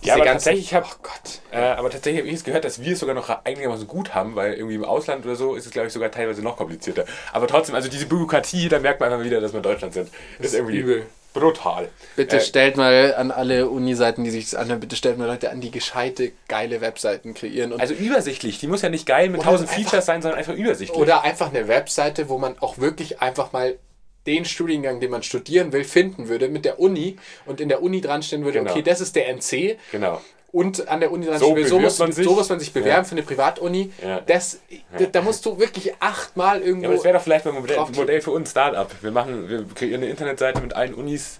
Diese 0.01 0.13
aber 0.15 0.25
ganzen- 0.25 0.33
tatsächlich 0.49 0.73
habe 0.73 0.85
oh 0.89 0.95
Gott. 1.01 1.41
äh, 1.51 1.57
aber 1.57 1.89
tatsächlich 1.89 2.21
habe 2.21 2.27
ich 2.29 2.35
es 2.35 2.43
gehört, 2.43 2.65
dass 2.65 2.81
wir 2.81 2.93
es 2.93 2.99
sogar 2.99 3.15
noch 3.15 3.29
einigermaßen 3.45 3.87
gut 3.87 4.13
haben, 4.13 4.35
weil 4.35 4.53
irgendwie 4.53 4.75
im 4.75 4.83
Ausland 4.83 5.25
oder 5.25 5.35
so 5.35 5.55
ist 5.55 5.65
es, 5.65 5.71
glaube 5.71 5.87
ich, 5.87 5.93
sogar 5.93 6.11
teilweise 6.11 6.41
noch 6.41 6.57
komplizierter. 6.57 7.05
Aber 7.31 7.47
trotzdem, 7.47 7.75
also 7.75 7.87
diese 7.89 8.05
Bürokratie, 8.05 8.67
da 8.67 8.79
merkt 8.79 8.99
man 8.99 9.11
einfach 9.13 9.23
wieder, 9.25 9.39
dass 9.39 9.53
wir 9.53 9.57
in 9.57 9.63
Deutschland 9.63 9.93
sind. 9.93 10.09
Das 10.39 10.47
ist 10.47 10.53
irgendwie 10.55 10.77
übel. 10.79 11.05
Brutal. 11.33 11.89
Bitte 12.15 12.37
Äh, 12.37 12.41
stellt 12.41 12.77
mal 12.77 13.15
an 13.15 13.31
alle 13.31 13.69
Uni-Seiten, 13.69 14.23
die 14.23 14.29
sich 14.29 14.45
das 14.45 14.55
anhören, 14.55 14.79
bitte 14.79 14.95
stellt 14.95 15.17
mal 15.17 15.27
Leute 15.27 15.49
an, 15.51 15.61
die 15.61 15.71
gescheite, 15.71 16.31
geile 16.47 16.79
Webseiten 16.81 17.33
kreieren. 17.33 17.73
Und 17.73 17.81
Also 17.81 17.93
übersichtlich, 17.93 18.59
die 18.59 18.67
muss 18.67 18.81
ja 18.81 18.89
nicht 18.89 19.05
geil 19.05 19.29
mit 19.29 19.41
Oder 19.41 19.49
tausend 19.51 19.69
einfach- 19.69 19.81
Features 19.83 20.05
sein, 20.05 20.21
sondern 20.21 20.37
einfach 20.39 20.53
übersichtlich. 20.53 20.97
Oder 20.99 21.23
einfach 21.23 21.49
eine 21.49 21.67
Webseite, 21.67 22.29
wo 22.29 22.37
man 22.37 22.57
auch 22.59 22.77
wirklich 22.77 23.21
einfach 23.21 23.51
mal 23.51 23.77
den 24.25 24.45
Studiengang, 24.45 25.01
den 25.01 25.11
man 25.11 25.21
studieren 25.23 25.73
will, 25.73 25.83
finden 25.83 26.29
würde 26.29 26.47
mit 26.47 26.63
der 26.63 26.79
Uni 26.79 27.17
und 27.45 27.59
in 27.59 27.67
der 27.67 27.81
Uni 27.83 27.99
dran 27.99 28.23
stehen 28.23 28.45
würde, 28.45 28.59
Genau. 28.59 28.71
okay, 28.71 28.81
das 28.81 29.01
ist 29.01 29.15
der 29.17 29.27
NC 29.27 29.77
genau. 29.91 30.21
Und 30.53 30.87
an 30.87 30.99
der 31.01 31.11
Uni 31.11 31.25
dran 31.25 31.39
So 31.39 31.57
so 31.65 31.79
muss, 31.79 31.99
man 31.99 32.11
sich. 32.13 32.23
so 32.23 32.33
muss 32.35 32.47
man 32.47 32.59
sich 32.59 32.71
bewerben 32.71 32.97
Ja. 32.99 33.03
für 33.03 33.11
eine 33.13 33.23
Privatuni. 33.23 33.91
Ja. 34.01 34.21
Das, 34.21 34.59
da, 34.97 35.05
da 35.07 35.21
musst 35.21 35.45
du 35.45 35.57
wirklich 35.59 35.93
achtmal 35.99 36.61
irgendwo... 36.61 36.83
Ja, 36.83 36.87
aber 36.89 36.95
das 36.95 37.03
wäre 37.03 37.17
doch 37.17 37.23
vielleicht 37.23 37.43
mal 37.45 37.55
ein 37.55 37.61
Modell. 37.61 37.77
Modell 37.95 38.21
für 38.21 38.31
uns, 38.31 38.51
Startup. 38.51 38.87
Wir 39.01 39.11
machen, 39.11 39.49
wir 39.49 39.65
kreieren 39.75 40.01
eine 40.03 40.11
Internetseite 40.11 40.61
mit 40.61 40.75
allen 40.75 40.93
Unis 40.93 41.39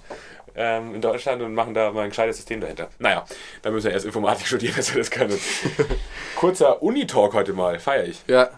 ähm, 0.55 0.95
in 0.95 1.01
Deutschland 1.01 1.41
und 1.43 1.53
machen 1.53 1.73
da 1.75 1.91
mal 1.91 2.01
ein 2.03 2.09
gescheites 2.09 2.37
System 2.37 2.59
dahinter. 2.59 2.89
Naja, 2.99 3.23
da 3.61 3.69
müssen 3.71 3.85
wir 3.85 3.93
erst 3.93 4.05
Informatik 4.07 4.47
studieren, 4.47 4.73
dass 4.77 4.91
wir 4.93 4.99
das 4.99 5.11
können. 5.11 5.39
Kurzer 6.35 6.81
Uni-Talk 6.81 7.33
heute 7.33 7.53
mal, 7.53 7.79
feiere 7.79 8.05
ich. 8.05 8.21
ja, 8.27 8.49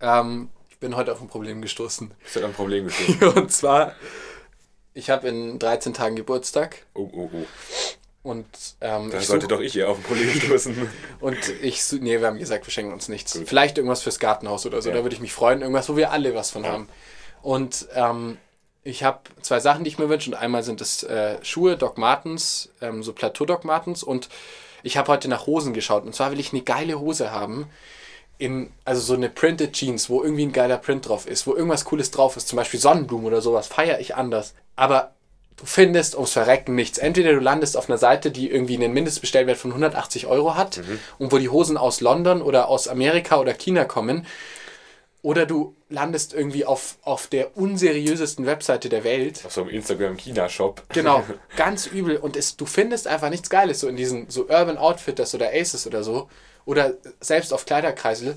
ähm, 0.00 0.50
ich 0.68 0.78
bin 0.78 0.94
heute 0.96 1.12
auf 1.12 1.20
ein 1.22 1.28
Problem 1.28 1.62
gestoßen. 1.62 2.12
Das 2.24 2.36
hat 2.36 2.44
ein 2.44 2.52
Problem 2.52 2.84
gestellt. 2.88 3.22
Und 3.36 3.50
zwar, 3.52 3.94
ich 4.94 5.08
habe 5.10 5.28
in 5.28 5.58
13 5.58 5.94
Tagen 5.94 6.16
Geburtstag 6.16 6.84
Oh, 6.94 7.08
oh, 7.12 7.30
oh. 7.32 7.46
Und 8.22 8.46
ähm, 8.80 9.10
Da 9.10 9.18
ich 9.18 9.26
sollte 9.26 9.48
doch 9.48 9.60
ich 9.60 9.72
hier 9.72 9.88
auf 9.88 9.96
ein 9.98 10.02
Problem 10.02 10.30
stoßen. 10.40 10.88
Und 11.20 11.38
ich, 11.60 11.82
su- 11.84 11.98
nee, 12.00 12.20
wir 12.20 12.26
haben 12.28 12.38
gesagt, 12.38 12.66
wir 12.66 12.72
schenken 12.72 12.92
uns 12.92 13.08
nichts. 13.08 13.40
Vielleicht 13.46 13.78
irgendwas 13.78 14.02
fürs 14.02 14.18
Gartenhaus 14.18 14.64
oder 14.66 14.80
so, 14.80 14.90
da 14.90 15.02
würde 15.02 15.14
ich 15.14 15.20
mich 15.20 15.32
freuen. 15.32 15.60
Irgendwas, 15.60 15.88
wo 15.88 15.96
wir 15.96 16.12
alle 16.12 16.34
was 16.34 16.50
von 16.50 16.64
haben. 16.66 16.88
Und 17.42 17.88
ähm, 17.94 18.38
ich 18.84 19.02
habe 19.04 19.20
zwei 19.42 19.58
Sachen, 19.60 19.84
die 19.84 19.88
ich 19.90 19.98
mir 19.98 20.08
wünsche. 20.08 20.30
Und 20.30 20.36
einmal 20.36 20.62
sind 20.62 20.80
es 20.80 21.02
äh, 21.02 21.36
Schuhe, 21.42 21.76
Doc 21.76 21.98
Martens, 21.98 22.68
ähm, 22.80 23.02
so 23.02 23.12
Plateau 23.12 23.44
Doc 23.44 23.64
Martens. 23.64 24.02
Und 24.04 24.28
ich 24.84 24.96
habe 24.96 25.10
heute 25.10 25.28
nach 25.28 25.46
Hosen 25.46 25.72
geschaut. 25.74 26.04
Und 26.04 26.14
zwar 26.14 26.30
will 26.30 26.40
ich 26.40 26.52
eine 26.52 26.62
geile 26.62 27.00
Hose 27.00 27.30
haben. 27.32 27.66
In, 28.38 28.72
also 28.84 29.00
so 29.00 29.14
eine 29.14 29.28
Printed 29.28 29.72
Jeans, 29.72 30.08
wo 30.10 30.22
irgendwie 30.22 30.44
ein 30.46 30.52
geiler 30.52 30.78
Print 30.78 31.08
drauf 31.08 31.26
ist, 31.28 31.46
wo 31.46 31.54
irgendwas 31.54 31.84
Cooles 31.84 32.10
drauf 32.10 32.36
ist, 32.36 32.48
zum 32.48 32.56
Beispiel 32.56 32.80
Sonnenblumen 32.80 33.26
oder 33.26 33.40
sowas, 33.40 33.68
feiere 33.68 34.00
ich 34.00 34.16
anders. 34.16 34.54
Aber 34.74 35.12
du 35.56 35.66
findest 35.66 36.14
ums 36.14 36.32
Verrecken 36.32 36.74
nichts. 36.74 36.98
Entweder 36.98 37.32
du 37.32 37.40
landest 37.40 37.76
auf 37.76 37.88
einer 37.88 37.98
Seite, 37.98 38.30
die 38.30 38.50
irgendwie 38.50 38.76
einen 38.76 38.92
Mindestbestellwert 38.92 39.56
von 39.56 39.70
180 39.70 40.26
Euro 40.26 40.54
hat 40.56 40.80
und 41.18 41.32
wo 41.32 41.38
die 41.38 41.48
Hosen 41.48 41.76
aus 41.76 42.00
London 42.00 42.42
oder 42.42 42.68
aus 42.68 42.88
Amerika 42.88 43.38
oder 43.38 43.54
China 43.54 43.84
kommen, 43.84 44.26
oder 45.22 45.46
du 45.46 45.76
landest 45.88 46.34
irgendwie 46.34 46.64
auf, 46.64 46.96
auf 47.02 47.28
der 47.28 47.56
unseriösesten 47.56 48.44
Webseite 48.44 48.88
der 48.88 49.04
Welt. 49.04 49.42
Auf 49.46 49.52
so 49.52 49.60
einem 49.60 49.70
Instagram-China-Shop. 49.70 50.82
Genau, 50.88 51.24
ganz 51.56 51.86
übel. 51.86 52.16
Und 52.16 52.36
es, 52.36 52.56
du 52.56 52.66
findest 52.66 53.06
einfach 53.06 53.30
nichts 53.30 53.48
Geiles, 53.48 53.80
so 53.80 53.88
in 53.88 53.94
diesen 53.94 54.28
so 54.28 54.48
Urban 54.48 54.78
Outfitters 54.78 55.32
oder 55.34 55.50
Aces 55.54 55.86
oder 55.86 56.02
so. 56.02 56.28
Oder 56.64 56.94
selbst 57.20 57.52
auf 57.52 57.66
Kleiderkreisel. 57.66 58.36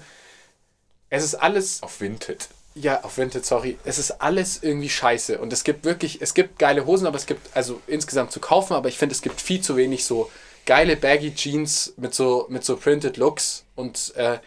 Es 1.09 1.23
ist 1.23 1.35
alles 1.35 1.81
Auf 1.81 2.01
Vinted. 2.01 2.47
Ja, 2.75 3.01
auf 3.03 3.17
Vinted, 3.17 3.45
sorry. 3.45 3.77
Es 3.85 3.97
ist 3.97 4.21
alles 4.21 4.61
irgendwie 4.61 4.89
scheiße. 4.89 5.39
Und 5.39 5.53
es 5.53 5.63
gibt 5.63 5.85
wirklich, 5.85 6.21
es 6.21 6.33
gibt 6.33 6.59
geile 6.59 6.85
Hosen, 6.85 7.07
aber 7.07 7.15
es 7.15 7.25
gibt, 7.25 7.55
also 7.55 7.81
insgesamt 7.87 8.33
zu 8.33 8.41
kaufen, 8.41 8.73
aber 8.73 8.89
ich 8.89 8.97
finde, 8.97 9.15
es 9.15 9.21
gibt 9.21 9.39
viel 9.39 9.61
zu 9.61 9.77
wenig 9.77 10.03
so 10.03 10.29
geile 10.65 10.97
Baggy 10.97 11.33
Jeans 11.33 11.93
mit 11.95 12.13
so, 12.13 12.47
mit 12.49 12.65
so 12.65 12.75
Printed 12.75 13.15
Looks. 13.15 13.63
Und 13.75 14.13
äh, 14.17 14.39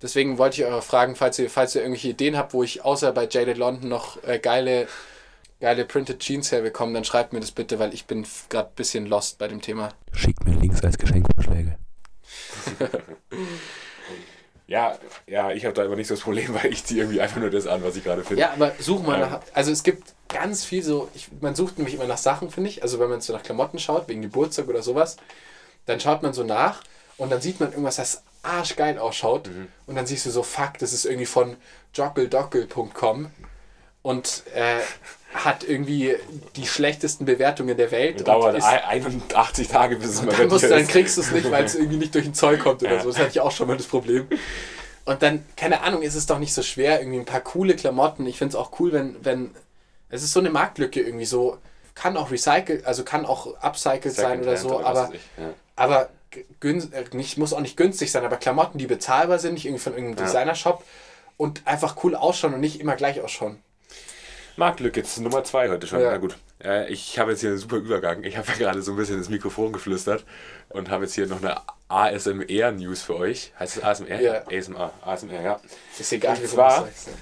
deswegen 0.00 0.38
wollte 0.38 0.62
ich 0.62 0.66
eure 0.66 0.80
fragen, 0.80 1.14
falls 1.14 1.38
ihr, 1.38 1.50
falls 1.50 1.74
ihr 1.74 1.82
irgendwelche 1.82 2.08
Ideen 2.08 2.38
habt, 2.38 2.54
wo 2.54 2.62
ich 2.62 2.84
außer 2.84 3.12
bei 3.12 3.28
Jaded 3.30 3.58
London 3.58 3.90
noch 3.90 4.22
äh, 4.24 4.38
geile, 4.38 4.88
geile 5.60 5.84
Printed 5.84 6.20
Jeans 6.20 6.52
herbekomme, 6.52 6.94
dann 6.94 7.04
schreibt 7.04 7.34
mir 7.34 7.40
das 7.40 7.52
bitte, 7.52 7.78
weil 7.78 7.92
ich 7.92 8.06
bin 8.06 8.26
gerade 8.48 8.70
ein 8.70 8.76
bisschen 8.76 9.04
lost 9.04 9.36
bei 9.36 9.48
dem 9.48 9.60
Thema. 9.60 9.90
Schickt 10.14 10.42
mir 10.46 10.54
Links 10.54 10.82
als 10.82 10.96
Geschenkvorschläge. 10.96 11.76
Ja, 14.72 14.98
ja, 15.26 15.50
ich 15.50 15.66
habe 15.66 15.74
da 15.74 15.84
immer 15.84 15.96
nicht 15.96 16.08
so 16.08 16.14
das 16.14 16.22
Problem, 16.22 16.54
weil 16.62 16.72
ich 16.72 16.84
ziehe 16.84 17.02
irgendwie 17.02 17.20
einfach 17.20 17.40
nur 17.40 17.50
das 17.50 17.66
an, 17.66 17.84
was 17.84 17.94
ich 17.94 18.04
gerade 18.04 18.24
finde. 18.24 18.40
Ja, 18.40 18.52
aber 18.52 18.72
such 18.78 19.02
mal 19.02 19.20
Ähm. 19.22 19.30
nach. 19.30 19.40
Also 19.52 19.70
es 19.70 19.82
gibt 19.82 20.14
ganz 20.28 20.64
viel 20.64 20.82
so. 20.82 21.08
Ich, 21.14 21.28
man 21.40 21.54
sucht 21.54 21.76
nämlich 21.76 21.94
immer 21.94 22.06
nach 22.06 22.16
Sachen, 22.16 22.50
finde 22.50 22.70
ich. 22.70 22.82
Also 22.82 22.98
wenn 22.98 23.10
man 23.10 23.20
so 23.20 23.34
nach 23.34 23.42
Klamotten 23.42 23.78
schaut, 23.78 24.08
wegen 24.08 24.22
Geburtstag 24.22 24.68
oder 24.68 24.82
sowas, 24.82 25.18
dann 25.84 26.00
schaut 26.00 26.22
man 26.22 26.32
so 26.32 26.42
nach 26.42 26.82
und 27.18 27.30
dann 27.30 27.42
sieht 27.42 27.60
man 27.60 27.70
irgendwas, 27.70 27.96
das 27.96 28.22
arschgeil 28.42 28.98
ausschaut. 28.98 29.48
Mhm. 29.48 29.68
Und 29.86 29.94
dann 29.94 30.06
siehst 30.06 30.24
du 30.24 30.30
so, 30.30 30.42
fuck, 30.42 30.78
das 30.78 30.94
ist 30.94 31.04
irgendwie 31.04 31.26
von 31.26 31.56
jockeldockel.com 31.94 33.30
und 34.00 34.42
äh, 34.54 34.80
hat 35.32 35.64
irgendwie 35.64 36.14
die 36.56 36.66
schlechtesten 36.66 37.24
Bewertungen 37.24 37.76
der 37.76 37.90
Welt. 37.90 38.18
und 38.18 38.28
Dauert 38.28 38.56
ist, 38.56 38.64
ein- 38.64 38.84
81 38.84 39.68
Tage, 39.68 39.96
bis 39.96 40.10
es 40.10 40.22
mal 40.22 40.34
dann, 40.36 40.48
musst, 40.48 40.64
dann 40.70 40.86
kriegst 40.86 41.16
du 41.16 41.22
es 41.22 41.30
nicht, 41.30 41.50
weil 41.50 41.64
es 41.64 41.74
irgendwie 41.74 41.96
nicht 41.96 42.14
durch 42.14 42.24
den 42.24 42.34
Zoll 42.34 42.58
kommt 42.58 42.82
oder 42.82 42.94
Ja. 42.94 43.00
so. 43.02 43.08
Das 43.08 43.18
hatte 43.18 43.30
ich 43.30 43.40
auch 43.40 43.50
schon 43.52 43.66
mal 43.68 43.76
das 43.76 43.86
Problem. 43.86 44.26
Und 45.04 45.22
dann, 45.22 45.44
keine 45.56 45.80
Ahnung, 45.82 46.02
ist 46.02 46.14
es 46.14 46.26
doch 46.26 46.38
nicht 46.38 46.52
so 46.54 46.62
schwer, 46.62 47.00
irgendwie 47.00 47.18
ein 47.18 47.24
paar 47.24 47.40
coole 47.40 47.74
Klamotten. 47.74 48.26
Ich 48.26 48.38
finde 48.38 48.50
es 48.50 48.56
auch 48.56 48.78
cool, 48.78 48.92
wenn, 48.92 49.16
wenn. 49.24 49.50
Es 50.10 50.22
ist 50.22 50.32
so 50.32 50.40
eine 50.40 50.50
Marktlücke 50.50 51.00
irgendwie 51.00 51.24
so. 51.24 51.56
Kann 51.94 52.16
auch 52.16 52.30
recycelt, 52.30 52.86
also 52.86 53.02
kann 53.04 53.26
auch 53.26 53.54
upcycled 53.60 54.14
sein 54.14 54.40
oder 54.42 54.56
so, 54.56 54.70
was 54.70 54.84
aber, 54.84 55.10
ich, 55.14 55.20
ja. 55.36 55.50
aber 55.76 56.08
gün, 56.60 56.90
äh, 56.92 57.04
nicht, 57.14 57.36
muss 57.36 57.52
auch 57.52 57.60
nicht 57.60 57.76
günstig 57.76 58.10
sein, 58.10 58.24
aber 58.24 58.36
Klamotten, 58.38 58.78
die 58.78 58.86
bezahlbar 58.86 59.38
sind, 59.38 59.54
nicht 59.54 59.66
irgendwie 59.66 59.82
von 59.82 59.92
irgendeinem 59.92 60.18
Ja. 60.18 60.24
Designer-Shop 60.32 60.82
und 61.36 61.60
einfach 61.66 61.96
cool 62.04 62.14
ausschauen 62.14 62.54
und 62.54 62.60
nicht 62.60 62.80
immer 62.80 62.96
gleich 62.96 63.20
ausschauen. 63.20 63.58
Marktlücke, 64.56 65.00
jetzt 65.00 65.18
Nummer 65.20 65.44
zwei 65.44 65.68
heute 65.68 65.86
schon. 65.86 66.00
Ja. 66.00 66.12
Na 66.12 66.16
gut. 66.18 66.36
Äh, 66.62 66.90
ich 66.92 67.18
habe 67.18 67.32
jetzt 67.32 67.40
hier 67.40 67.50
einen 67.50 67.58
super 67.58 67.76
Übergang. 67.76 68.22
Ich 68.24 68.36
habe 68.36 68.46
ja 68.48 68.54
gerade 68.54 68.82
so 68.82 68.92
ein 68.92 68.96
bisschen 68.96 69.16
ins 69.18 69.28
Mikrofon 69.28 69.72
geflüstert 69.72 70.24
und 70.68 70.90
habe 70.90 71.04
jetzt 71.04 71.14
hier 71.14 71.26
noch 71.26 71.42
eine 71.42 71.56
ASMR-News 71.88 73.02
für 73.02 73.16
euch. 73.16 73.52
Heißt 73.58 73.78
es 73.78 73.82
ASMR? 73.82 74.20
Ja. 74.20 74.42
ASMR, 74.46 74.92
ASMR, 75.04 75.42
ja. 75.42 75.60
Ist 75.98 76.12
egal, 76.12 76.36
Und 76.38 76.46
zwar- 76.48 76.82
sagst. 76.84 77.08
ne? 77.08 77.14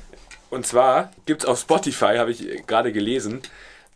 Und 0.50 0.66
zwar 0.66 1.10
gibt 1.26 1.44
es 1.44 1.48
auf 1.48 1.58
Spotify, 1.60 2.16
habe 2.18 2.32
ich 2.32 2.66
gerade 2.66 2.92
gelesen, 2.92 3.40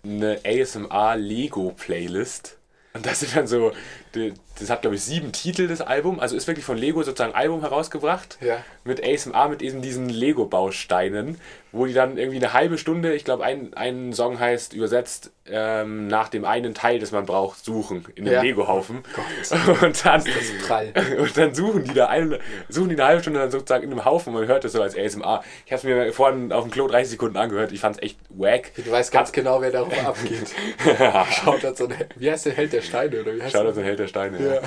eine 0.05 0.41
ASMR-Lego-Playlist. 0.45 2.57
Und 2.95 3.05
das 3.07 3.21
sind 3.21 3.35
dann 3.37 3.47
so, 3.49 3.73
das 4.59 4.71
hat 4.71 4.83
glaube 4.83 4.97
ich 4.97 5.03
sieben 5.03 5.33
Titel, 5.33 5.67
das 5.69 5.81
Album. 5.81 6.21
Also 6.21 6.37
ist 6.37 6.47
wirklich 6.47 6.65
von 6.65 6.77
Lego 6.79 7.03
sozusagen 7.03 7.33
ein 7.35 7.41
Album 7.41 7.61
herausgebracht. 7.61 8.39
Ja. 8.41 8.59
Mit 8.85 9.05
ASMR, 9.05 9.49
mit 9.49 9.63
eben 9.63 9.83
diesen 9.83 10.09
Lego-Bausteinen, 10.09 11.39
wo 11.73 11.87
die 11.87 11.93
dann 11.95 12.19
irgendwie 12.19 12.37
eine 12.39 12.53
halbe 12.53 12.79
Stunde, 12.79 13.15
ich 13.15 13.25
glaube 13.25 13.45
ein, 13.45 13.75
ein 13.75 14.13
Song 14.13 14.39
heißt 14.39 14.75
übersetzt, 14.75 15.33
ähm, 15.47 16.07
nach 16.07 16.29
dem 16.29 16.45
einen 16.45 16.75
Teil, 16.75 16.99
das 17.01 17.11
man 17.13 17.27
braucht, 17.27 17.65
suchen 17.65 18.07
in 18.15 18.25
dem 18.27 18.35
Ja. 18.35 18.43
Lego-Haufen. 18.43 19.03
Und 19.83 20.05
dann, 20.05 20.25
Prall. 20.67 20.93
und 21.19 21.37
dann 21.37 21.55
suchen 21.55 21.85
die 21.85 21.93
da 21.95 22.07
eine, 22.07 22.39
suchen 22.69 22.89
die 22.91 22.95
eine 22.95 23.05
halbe 23.05 23.23
Stunde 23.23 23.41
dann 23.41 23.51
sozusagen 23.51 23.85
in 23.85 23.91
einem 23.93 24.05
Haufen 24.05 24.33
und 24.35 24.41
man 24.41 24.49
hört 24.49 24.65
das 24.65 24.73
so 24.73 24.81
als 24.83 24.97
ASMR. 24.97 25.43
Ich 25.67 25.73
habe 25.73 25.79
es 25.79 25.85
mir 25.85 26.13
vorhin 26.13 26.53
auf 26.53 26.65
dem 26.65 26.71
Klo 26.71 26.87
30 26.89 27.11
Sekunden 27.13 27.37
angehört. 27.37 27.73
Ich 27.73 27.81
fand 27.81 27.97
es 27.97 28.03
echt 28.03 28.19
wack. 28.31 28.71
Du 28.77 28.91
weißt 28.91 29.13
ganz 29.13 29.33
genau, 29.33 29.61
wer 29.61 29.71
darüber 29.71 29.99
abgeht. 30.07 30.55
Schaut 31.33 31.65
an 31.65 31.75
so 31.77 31.87
eine, 31.87 31.97
wie 32.17 32.31
heißt 32.31 32.47
der 32.47 32.53
Held 32.55 32.73
der 32.73 32.83
Steine 32.83 33.21
oder 33.21 33.35
wie 33.35 33.43
heißt 33.43 33.53
Schaut 33.53 33.63
der? 33.63 33.71
aus 33.71 33.75
den 33.77 33.85
Held 33.85 33.99
der 33.99 34.04
Steine. 34.09 34.39
Ja. 34.43 34.61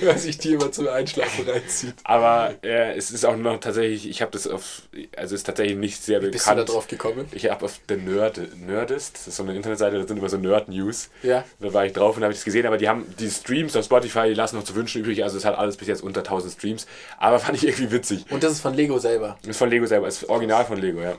Wer 0.00 0.18
sich 0.18 0.38
die 0.38 0.54
immer 0.54 0.70
zum 0.72 0.88
Einschlafen 0.88 1.48
reinzieht. 1.48 1.94
Aber 2.04 2.54
äh, 2.62 2.96
es 2.96 3.10
ist 3.10 3.24
auch 3.24 3.36
noch 3.36 3.58
tatsächlich, 3.60 4.08
ich 4.08 4.22
habe 4.22 4.32
das 4.32 4.46
auf, 4.46 4.82
also 5.16 5.34
es 5.34 5.40
ist 5.40 5.44
tatsächlich 5.44 5.76
nicht 5.76 6.02
sehr 6.02 6.20
Bist 6.20 6.34
du 6.34 6.38
da 6.38 6.54
bekannt. 6.54 6.68
drauf 6.70 6.88
gekommen? 6.88 7.26
Ich 7.32 7.50
habe 7.50 7.64
auf 7.64 7.80
der 7.88 7.96
Nerd, 7.98 8.40
Nerdist, 8.56 9.16
das 9.16 9.28
ist 9.28 9.36
so 9.36 9.42
eine 9.42 9.54
Internetseite, 9.54 9.98
da 9.98 10.06
sind 10.06 10.18
immer 10.18 10.28
so 10.28 10.36
Nerd-News. 10.36 11.10
Ja. 11.22 11.44
Da 11.60 11.72
war 11.72 11.86
ich 11.86 11.92
drauf 11.92 12.16
und 12.16 12.22
habe 12.22 12.32
ich 12.32 12.38
das 12.38 12.44
gesehen, 12.44 12.66
aber 12.66 12.78
die 12.78 12.88
haben 12.88 13.04
die 13.18 13.30
Streams 13.30 13.76
auf 13.76 13.84
Spotify, 13.84 14.28
die 14.28 14.34
lassen 14.34 14.56
noch 14.56 14.64
zu 14.64 14.74
wünschen 14.74 15.02
übrig, 15.02 15.22
also 15.24 15.36
es 15.36 15.44
hat 15.44 15.56
alles 15.56 15.76
bis 15.76 15.88
jetzt 15.88 16.02
unter 16.02 16.20
1000 16.20 16.52
Streams, 16.54 16.86
aber 17.18 17.38
fand 17.40 17.56
ich 17.58 17.66
irgendwie 17.66 17.90
witzig. 17.90 18.24
Und 18.30 18.42
das 18.42 18.52
ist 18.52 18.60
von 18.60 18.74
Lego 18.74 18.98
selber. 18.98 19.36
Das 19.42 19.50
ist 19.50 19.58
von 19.58 19.70
Lego 19.70 19.86
selber, 19.86 20.08
ist 20.08 20.28
original 20.28 20.64
von 20.64 20.78
Lego, 20.78 21.00
ja. 21.00 21.14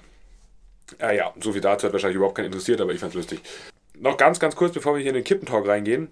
Ja, 1.00 1.12
ja, 1.12 1.34
so 1.40 1.52
viel 1.52 1.62
dazu 1.62 1.86
hat 1.86 1.94
wahrscheinlich 1.94 2.16
überhaupt 2.16 2.36
keinen 2.36 2.46
interessiert, 2.46 2.82
aber 2.82 2.92
ich 2.94 3.00
fand's 3.00 3.16
lustig. 3.16 3.42
Noch 4.00 4.18
ganz, 4.18 4.40
ganz 4.40 4.56
kurz, 4.56 4.74
bevor 4.74 4.96
wir 4.96 5.02
hier 5.02 5.10
in 5.10 5.16
den 5.16 5.24
Kippentalk 5.24 5.68
reingehen, 5.68 6.08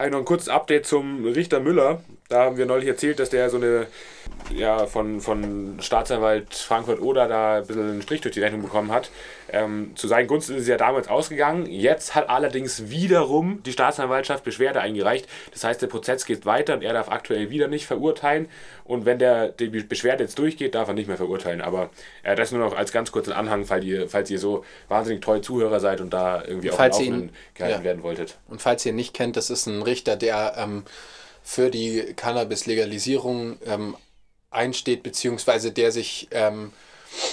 habe 0.00 0.08
ich 0.08 0.12
noch 0.12 0.20
ein 0.20 0.24
kurzes 0.24 0.48
Update 0.48 0.86
zum 0.86 1.26
Richter 1.26 1.60
Müller. 1.60 2.00
Da 2.30 2.44
haben 2.44 2.56
wir 2.56 2.64
neulich 2.64 2.88
erzählt, 2.88 3.18
dass 3.18 3.28
der 3.28 3.50
so 3.50 3.56
eine, 3.56 3.88
ja, 4.54 4.86
von, 4.86 5.20
von 5.20 5.78
Staatsanwalt 5.80 6.54
Frankfurt 6.54 7.00
Oder 7.00 7.26
da 7.26 7.56
ein 7.56 7.66
bisschen 7.66 7.90
einen 7.90 8.02
Strich 8.02 8.20
durch 8.20 8.34
die 8.34 8.40
Rechnung 8.40 8.62
bekommen 8.62 8.92
hat. 8.92 9.10
Ähm, 9.52 9.90
zu 9.96 10.06
seinen 10.06 10.28
Gunsten 10.28 10.54
ist 10.54 10.62
es 10.62 10.68
ja 10.68 10.76
damals 10.76 11.08
ausgegangen. 11.08 11.66
Jetzt 11.66 12.14
hat 12.14 12.30
allerdings 12.30 12.88
wiederum 12.88 13.64
die 13.64 13.72
Staatsanwaltschaft 13.72 14.44
Beschwerde 14.44 14.80
eingereicht. 14.80 15.28
Das 15.50 15.64
heißt, 15.64 15.82
der 15.82 15.88
Prozess 15.88 16.24
geht 16.24 16.46
weiter 16.46 16.74
und 16.74 16.84
er 16.84 16.92
darf 16.92 17.08
aktuell 17.10 17.50
wieder 17.50 17.66
nicht 17.66 17.84
verurteilen. 17.84 18.48
Und 18.84 19.06
wenn 19.06 19.18
der, 19.18 19.48
die 19.48 19.66
Beschwerde 19.66 20.22
jetzt 20.22 20.38
durchgeht, 20.38 20.76
darf 20.76 20.86
er 20.86 20.94
nicht 20.94 21.08
mehr 21.08 21.16
verurteilen. 21.16 21.60
Aber 21.60 21.90
äh, 22.22 22.36
das 22.36 22.52
nur 22.52 22.60
noch 22.60 22.76
als 22.76 22.92
ganz 22.92 23.10
kurzen 23.10 23.32
Anhang, 23.32 23.64
falls 23.64 23.84
ihr, 23.84 24.08
falls 24.08 24.30
ihr 24.30 24.38
so 24.38 24.64
wahnsinnig 24.86 25.20
treue 25.20 25.40
Zuhörer 25.40 25.80
seid 25.80 26.00
und 26.00 26.10
da 26.14 26.44
irgendwie 26.46 26.68
Falls 26.68 26.98
auf 26.98 27.02
ihn- 27.02 27.30
gehalten 27.54 27.78
ja. 27.80 27.84
werden 27.84 28.04
wolltet. 28.04 28.38
Und 28.46 28.62
falls 28.62 28.86
ihr 28.86 28.92
ihn 28.92 28.96
nicht 28.96 29.14
kennt, 29.14 29.36
das 29.36 29.50
ist 29.50 29.66
ein 29.66 29.82
Richter, 29.82 30.14
der 30.14 30.54
ähm, 30.56 30.84
für 31.42 31.70
die 31.70 32.14
Cannabis-Legalisierung 32.14 33.58
ähm, 33.66 33.96
einsteht, 34.50 35.02
beziehungsweise 35.02 35.72
der 35.72 35.92
sich 35.92 36.28
ähm, 36.30 36.72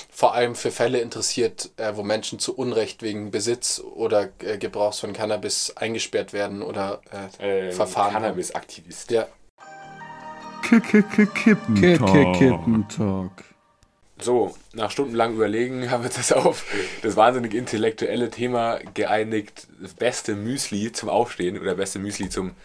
vor 0.10 0.34
allem 0.34 0.56
für 0.56 0.72
Fälle 0.72 1.00
interessiert, 1.00 1.70
äh, 1.78 1.96
wo 1.96 2.04
Menschen 2.04 2.40
zu 2.40 2.56
Unrecht 2.56 3.04
wegen 3.04 3.30
Besitz 3.32 3.80
oder 3.80 4.30
äh, 4.40 4.58
Gebrauchs 4.58 5.00
von 5.00 5.14
Cannabis 5.14 5.74
eingesperrt 5.78 6.34
werden 6.34 6.62
oder 6.62 7.02
äh, 7.40 7.68
Ähm, 7.68 7.72
Verfahren. 7.74 8.14
Cannabis-Aktivist. 8.14 9.12
Ja, 9.12 9.28
Kippentalk. 12.38 13.32
So, 14.20 14.56
nach 14.74 14.90
stundenlangem 14.90 15.36
Überlegen 15.36 15.92
haben 15.92 16.02
wir 16.02 16.08
uns 16.08 16.16
das 16.16 16.32
auf 16.34 16.66
das 17.04 17.16
wahnsinnig 17.16 17.54
intellektuelle 17.54 18.32
Thema 18.32 18.80
geeinigt. 18.96 19.68
Das 19.80 19.94
beste 19.94 20.34
Müsli 20.36 20.92
zum 20.92 21.10
Aufstehen 21.10 21.60
oder 21.60 21.76
beste 21.76 22.00
Müsli 22.00 22.30
zum, 22.30 22.56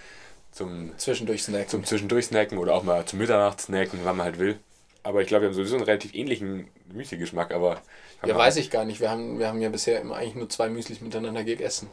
zum, 0.53 0.97
zwischendurch 0.99 1.43
snacken. 1.43 1.69
zum 1.69 1.85
Zwischendurch-Snacken 1.85 2.59
oder 2.59 2.75
auch 2.75 2.83
mal 2.83 3.05
zum 3.05 3.19
Mitternachtssnacken, 3.19 4.01
wann 4.05 4.17
man 4.17 4.27
halt 4.27 4.39
will. 4.39 4.59
Aber 5.03 5.21
ich 5.21 5.27
glaube, 5.27 5.43
wir 5.43 5.49
haben 5.49 5.55
sowieso 5.55 5.77
einen 5.77 5.85
relativ 5.85 6.15
ähnlichen 6.15 6.69
Müsli-Geschmack, 6.93 7.53
aber. 7.53 7.83
Ja, 8.25 8.37
weiß 8.37 8.57
ich 8.57 8.71
gar 8.71 8.85
nicht. 8.85 9.01
Wir 9.01 9.11
haben, 9.11 9.39
wir 9.41 9.49
haben 9.49 9.61
ja 9.61 9.69
bisher 9.69 10.01
immer 10.01 10.17
eigentlich 10.17 10.37
nur 10.37 10.49
zwei 10.49 10.69
Müslis 10.69 11.01
miteinander 11.01 11.43
gegessen. 11.43 11.91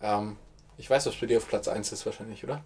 Ähm, 0.00 0.36
ich 0.76 0.88
weiß, 0.88 1.06
was 1.06 1.16
bei 1.16 1.26
dir 1.26 1.38
auf 1.38 1.48
Platz 1.48 1.66
1 1.66 1.90
ist 1.90 2.06
wahrscheinlich, 2.06 2.44
oder? 2.44 2.62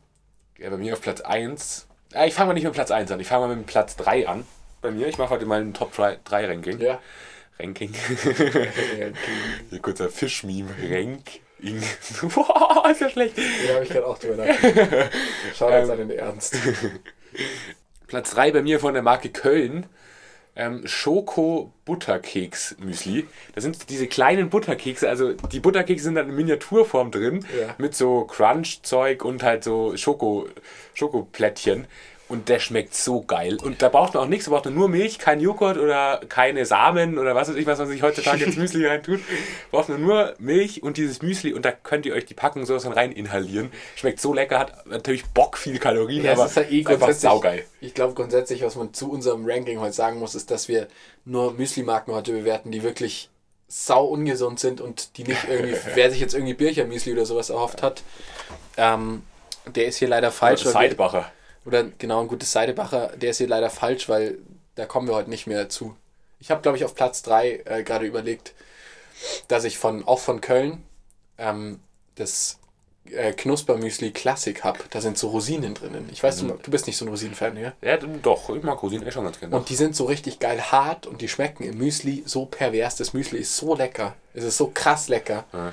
Ja, 0.59 0.69
bei 0.69 0.77
mir 0.77 0.93
auf 0.93 1.01
Platz 1.01 1.23
1. 1.23 1.87
Ja, 2.13 2.27
ich 2.27 2.35
fange 2.35 2.49
mal 2.49 2.55
nicht 2.55 2.65
mit 2.65 2.75
Platz 2.75 2.91
1 2.91 3.11
an, 3.11 3.21
ich 3.21 3.27
fange 3.27 3.47
mal 3.47 3.57
mit 3.57 3.67
Platz 3.67 3.97
3 3.97 4.29
an. 4.29 4.45
Bei 4.83 4.91
mir, 4.91 5.07
ich 5.07 5.17
mache 5.17 5.31
heute 5.31 5.47
mal 5.47 5.63
ein 5.63 5.73
Top 5.73 5.95
3 5.95 6.19
Ranking. 6.27 6.79
Ja. 6.79 7.01
Ranking. 7.59 7.95
Hier 9.71 9.79
kurzer 9.81 10.11
Fisch-Meme. 10.11 10.75
Ranking. 11.63 11.83
Boah, 12.35 12.89
ist 12.91 13.01
ja 13.01 13.11
schlecht. 13.11 13.37
Ja, 13.39 13.75
habe 13.75 13.85
ich 13.85 13.91
gerade 13.91 14.07
auch 14.07 14.19
drüber 14.19 14.45
nachgedacht. 14.45 15.11
Schau 15.57 15.71
jetzt 15.71 15.85
Ähm. 15.87 15.91
an 15.91 15.99
den 15.99 16.11
Ernst. 16.11 16.57
Platz 18.07 18.31
3 18.33 18.53
bei 18.53 18.63
mir 18.63 18.81
von 18.81 18.95
der 18.95 19.03
Marke 19.03 19.31
Köln. 19.31 19.87
Ähm, 20.55 20.83
Schoko 20.87 21.73
Butterkeks 21.87 22.77
Müsli. 22.79 23.27
Das 23.55 23.65
sind 23.65 23.89
diese 23.89 24.07
kleinen 24.07 24.51
Butterkekse, 24.51 25.09
also 25.09 25.33
die 25.33 25.61
Butterkekse 25.61 26.05
sind 26.05 26.17
dann 26.17 26.29
in 26.29 26.35
Miniaturform 26.37 27.11
drin, 27.11 27.47
Ja. 27.59 27.75
mit 27.79 27.95
so 27.95 28.27
Crunch-Zeug 28.27 29.25
und 29.25 29.43
halt 29.43 29.65
so 29.65 29.97
Schoko, 29.97 30.47
Schokoplättchen. 30.93 31.87
Und 32.33 32.49
der 32.49 32.61
schmeckt 32.61 32.95
so 32.95 33.21
geil. 33.21 33.59
Und 33.63 33.83
da 33.83 33.91
braucht 33.91 34.15
man 34.15 34.23
auch 34.23 34.27
nichts, 34.29 34.47
da 34.47 34.53
braucht 34.53 34.65
man 34.65 34.75
nur 34.75 34.89
Milch, 34.89 35.19
kein 35.19 35.39
Joghurt 35.39 35.77
oder 35.77 36.19
keine 36.31 36.65
Samen 36.65 37.19
oder 37.19 37.35
was 37.35 37.51
weiß 37.51 37.57
ich, 37.57 37.67
was 37.67 37.79
man 37.79 37.89
sich 37.89 38.03
heutzutage 38.03 38.45
ins 38.45 38.57
Müsli 38.57 38.87
reintut. 38.87 39.21
Braucht 39.71 39.91
man 39.91 40.01
nur 40.01 40.35
Milch 40.39 40.83
und 40.83 40.97
dieses 40.97 41.21
Müsli 41.21 41.53
und 41.53 41.67
da 41.67 41.73
könnt 41.73 42.07
ihr 42.07 42.15
euch 42.15 42.25
die 42.25 42.33
Packung 42.33 42.65
sowas 42.65 42.85
von 42.85 42.95
rein 42.95 43.13
inhalieren. 43.13 43.71
Schmeckt 43.97 44.19
so 44.19 44.33
lecker, 44.33 44.59
hat 44.59 44.87
natürlich 44.87 45.27
Bock 45.27 45.59
viel 45.59 45.79
Kalorien, 45.79 46.25
Ja, 46.25 46.33
aber 46.33 46.47
es 46.47 46.53
ist 46.53 46.57
halt 46.57 46.73
eh 46.73 46.79
einfach 46.79 46.93
grundsätzlich- 47.01 47.31
saugeil. 47.31 47.65
Ich 47.83 47.93
glaube 47.93 48.15
grundsätzlich, 48.15 48.63
was 48.63 48.77
man 48.77 48.95
zu 48.95 49.11
unserem 49.11 49.45
Ranking 49.45 49.79
heute 49.81 49.93
sagen 49.93 50.19
muss, 50.19 50.35
ist, 50.35 50.51
dass 50.51 50.69
wir 50.69 50.89
nur 51.27 51.53
Müsli-Marken 51.53 52.15
heute 52.15 52.33
bewerten, 52.33 52.71
die 52.71 52.83
wirklich 52.83 53.29
sau 53.69 54.07
ungesund 54.07 54.59
sind 54.59 54.81
und 54.81 55.19
die 55.19 55.25
nicht 55.25 55.45
irgendwie, 55.51 55.77
wer 55.95 56.11
sich 56.11 56.21
jetzt 56.21 56.33
irgendwie 56.33 56.55
Bircher-Müsli 56.55 57.13
oder 57.13 57.27
sowas 57.27 57.51
erhofft 57.51 57.83
hat, 57.83 58.03
ähm, 58.79 59.23
der 59.67 59.85
ist 59.85 59.97
hier 59.99 60.09
leider 60.09 60.31
falsch. 60.31 60.63
Seidbacher. 60.63 61.31
Oder 61.65 61.85
genau, 61.99 62.21
ein 62.21 62.29
gutes 62.29 62.53
Seidebacher, 62.53 63.13
der 63.17 63.31
ist 63.31 63.39
hier 63.39 63.49
leider 63.49 63.71
falsch, 63.71 64.09
weil 64.09 64.39
da 64.75 64.87
kommen 64.87 65.09
wir 65.09 65.15
heute 65.15 65.31
nicht 65.31 65.47
mehr 65.47 65.69
zu. 65.69 65.97
Ich 66.41 66.51
habe, 66.51 66.63
glaube 66.63 66.77
ich, 66.77 66.85
auf 66.85 66.95
Platz 66.95 67.23
3 67.23 67.63
äh, 67.65 67.83
gerade 67.85 68.05
überlegt, 68.05 68.55
dass 69.49 69.65
ich 69.65 69.79
von 69.79 70.07
auch 70.07 70.19
von 70.19 70.41
Köln 70.41 70.83
ähm, 71.39 71.79
das 72.17 72.59
äh, 73.11 73.33
Knuspermüsli 73.33 74.13
Klassik 74.13 74.65
habe. 74.65 74.81
Da 74.91 75.01
sind 75.01 75.19
so 75.19 75.29
Rosinen 75.29 75.75
drinnen. 75.75 76.09
Ich 76.13 76.23
weiß, 76.23 76.39
du, 76.39 76.59
du 76.61 76.71
bist 76.71 76.87
nicht 76.87 76.97
so 76.97 77.05
ein 77.05 77.09
Rosinenfan, 77.09 77.57
ja? 77.57 77.73
Ja, 77.81 77.97
doch, 77.97 78.51
ich 78.51 78.63
mag 78.63 78.83
Rosinen 78.83 79.07
eh 79.07 79.11
schon 79.11 79.25
ganz 79.25 79.39
gerne. 79.39 79.57
Und 79.57 79.69
die 79.69 79.77
sind 79.77 79.95
so 79.95 80.05
richtig 80.05 80.39
geil 80.39 80.61
hart 80.73 81.07
und 81.07 81.21
die 81.21 81.29
schmecken 81.29 81.65
im 81.65 81.79
Müsli 81.79 82.23
so 82.27 82.47
pervers. 82.47 82.97
Das 82.97 83.13
Müsli 83.13 83.39
ist 83.39 83.57
so 83.57 83.75
lecker. 83.75 84.15
Es 84.35 84.45
ist 84.45 84.57
so 84.57 84.71
krass 84.73 85.09
lecker. 85.09 85.45
Ja. 85.53 85.73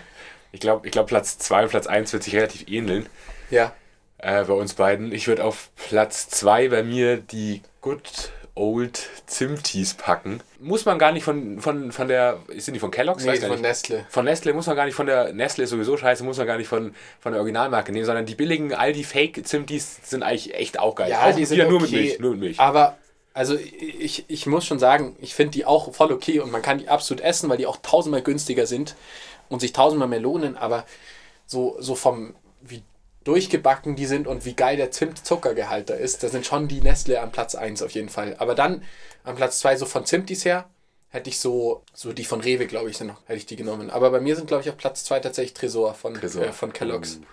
Ich 0.51 0.59
glaube, 0.59 0.87
ich 0.87 0.91
glaub, 0.91 1.07
Platz 1.07 1.37
2 1.37 1.63
und 1.63 1.69
Platz 1.69 1.87
1 1.87 2.11
wird 2.13 2.23
sich 2.23 2.35
relativ 2.35 2.67
ähneln 2.67 3.07
Ja. 3.51 3.73
Äh, 4.19 4.43
bei 4.43 4.53
uns 4.53 4.73
beiden. 4.73 5.11
Ich 5.11 5.27
würde 5.27 5.43
auf 5.43 5.69
Platz 5.75 6.29
2 6.29 6.69
bei 6.69 6.83
mir 6.83 7.17
die 7.17 7.61
Good 7.81 8.31
Old 8.59 9.09
Zimtis 9.25 9.93
packen. 9.93 10.41
Muss 10.59 10.85
man 10.85 10.99
gar 10.99 11.13
nicht 11.13 11.23
von, 11.23 11.61
von, 11.61 11.93
von 11.93 12.07
der. 12.09 12.39
Sind 12.57 12.73
die 12.73 12.79
von 12.79 12.91
Kellogg's? 12.91 13.23
Nee, 13.23 13.37
von 13.37 13.51
nicht. 13.51 13.61
Nestle. 13.61 14.05
Von 14.09 14.25
Nestle 14.25 14.53
muss 14.53 14.67
man 14.67 14.75
gar 14.75 14.85
nicht 14.85 14.95
von 14.95 15.05
der 15.05 15.31
Nestle 15.31 15.63
ist 15.63 15.69
sowieso 15.69 15.95
scheiße, 15.95 16.23
muss 16.25 16.37
man 16.37 16.45
gar 16.45 16.57
nicht 16.57 16.67
von, 16.67 16.93
von 17.21 17.31
der 17.31 17.39
Originalmarke 17.39 17.93
nehmen, 17.93 18.05
sondern 18.05 18.25
die 18.25 18.35
billigen 18.35 18.73
Aldi 18.73 19.05
Fake 19.05 19.47
Zimtis 19.47 19.99
sind 20.03 20.23
eigentlich 20.23 20.53
echt 20.55 20.77
auch 20.77 20.95
geil. 20.95 21.09
Ja, 21.09 21.29
auch 21.29 21.35
die 21.35 21.45
sind 21.45 21.57
wieder 21.57 21.69
nur 21.69 21.79
mit 21.79 21.89
okay. 21.89 22.01
Milch, 22.01 22.19
nur 22.19 22.31
mit 22.31 22.39
Milch. 22.41 22.59
Aber, 22.59 22.97
also 23.33 23.55
ich, 23.55 24.25
ich 24.27 24.45
muss 24.45 24.65
schon 24.65 24.79
sagen, 24.79 25.15
ich 25.21 25.35
finde 25.35 25.51
die 25.51 25.65
auch 25.65 25.93
voll 25.93 26.11
okay 26.11 26.41
und 26.41 26.51
man 26.51 26.61
kann 26.61 26.79
die 26.79 26.89
absolut 26.89 27.23
essen, 27.23 27.49
weil 27.49 27.57
die 27.57 27.65
auch 27.65 27.77
tausendmal 27.81 28.21
günstiger 28.21 28.65
sind 28.65 28.95
und 29.47 29.61
sich 29.61 29.71
tausendmal 29.71 30.09
mehr 30.09 30.19
lohnen, 30.19 30.57
aber 30.57 30.85
so, 31.45 31.77
so 31.79 31.95
vom, 31.95 32.35
wie 32.61 32.83
durchgebacken 33.23 33.95
die 33.95 34.05
sind 34.05 34.27
und 34.27 34.45
wie 34.45 34.53
geil 34.53 34.77
der 34.77 34.91
Zimt-Zuckergehalt 34.91 35.89
da 35.89 35.93
ist, 35.93 36.23
da 36.23 36.29
sind 36.29 36.45
schon 36.45 36.67
die 36.67 36.81
Nestle 36.81 37.21
an 37.21 37.31
Platz 37.31 37.55
1 37.55 37.81
auf 37.81 37.91
jeden 37.91 38.09
Fall. 38.09 38.35
Aber 38.39 38.55
dann 38.55 38.83
an 39.23 39.35
Platz 39.35 39.59
2 39.59 39.77
so 39.77 39.85
von 39.85 40.05
Zimtis 40.05 40.45
her, 40.45 40.69
hätte 41.09 41.29
ich 41.29 41.39
so, 41.39 41.83
so 41.93 42.13
die 42.13 42.23
von 42.23 42.41
Rewe, 42.41 42.67
glaube 42.67 42.89
ich, 42.89 42.97
sind 42.97 43.07
noch, 43.07 43.21
hätte 43.25 43.37
ich 43.37 43.45
die 43.45 43.55
genommen. 43.55 43.89
Aber 43.89 44.11
bei 44.11 44.19
mir 44.19 44.35
sind, 44.35 44.47
glaube 44.47 44.63
ich, 44.63 44.69
auf 44.69 44.77
Platz 44.77 45.03
2 45.03 45.19
tatsächlich 45.19 45.53
Tresor 45.53 45.93
von, 45.93 46.13
Tresor. 46.13 46.45
Äh, 46.45 46.53
von 46.53 46.71
Kellogg's. 46.71 47.17
Uh, 47.17 47.25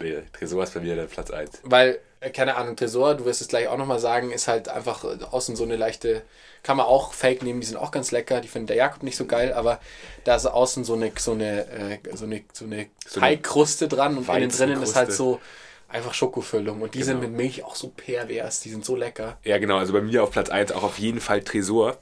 nee, 0.00 0.16
Tresor 0.32 0.62
ist 0.64 0.74
bei 0.74 0.80
mir 0.80 0.96
der 0.96 1.04
Platz 1.04 1.30
1. 1.30 1.60
Weil, 1.64 1.98
äh, 2.20 2.30
keine 2.30 2.56
Ahnung, 2.56 2.76
Tresor, 2.76 3.14
du 3.14 3.24
wirst 3.24 3.40
es 3.40 3.48
gleich 3.48 3.68
auch 3.68 3.76
nochmal 3.76 3.98
sagen, 3.98 4.30
ist 4.30 4.48
halt 4.48 4.68
einfach 4.68 5.04
äh, 5.04 5.18
außen 5.30 5.56
so 5.56 5.64
eine 5.64 5.76
leichte, 5.76 6.22
kann 6.62 6.76
man 6.76 6.86
auch 6.86 7.12
Fake 7.12 7.42
nehmen, 7.42 7.60
die 7.60 7.66
sind 7.66 7.76
auch 7.76 7.90
ganz 7.90 8.10
lecker, 8.10 8.40
die 8.40 8.48
findet 8.48 8.70
der 8.70 8.76
Jakob 8.76 9.02
nicht 9.02 9.16
so 9.16 9.26
geil, 9.26 9.52
aber 9.52 9.80
da 10.24 10.36
ist 10.36 10.46
außen 10.46 10.84
so 10.84 10.94
eine, 10.94 11.12
so 11.18 11.32
eine, 11.32 11.66
äh, 11.68 11.98
so 12.14 12.24
eine, 12.24 12.42
so 12.52 12.64
eine 12.64 12.86
So 13.06 13.20
eine 13.20 13.28
Teigkruste 13.36 13.88
dran 13.88 14.16
und 14.18 14.28
innen 14.28 14.50
drinnen 14.50 14.82
ist 14.82 14.96
halt 14.96 15.12
so 15.12 15.40
einfach 15.88 16.12
Schokofüllung 16.12 16.82
und 16.82 16.94
die 16.94 17.02
sind 17.02 17.20
Genau. 17.20 17.28
mit 17.30 17.36
Milch 17.36 17.64
auch 17.64 17.74
so 17.74 17.88
pervers, 17.88 18.60
die 18.60 18.70
sind 18.70 18.84
so 18.84 18.94
lecker. 18.94 19.38
Ja, 19.44 19.58
genau, 19.58 19.78
also 19.78 19.92
bei 19.94 20.02
mir 20.02 20.22
auf 20.22 20.30
Platz 20.32 20.50
1 20.50 20.72
auch 20.72 20.82
auf 20.82 20.98
jeden 20.98 21.20
Fall 21.20 21.42
Tresor. 21.42 21.96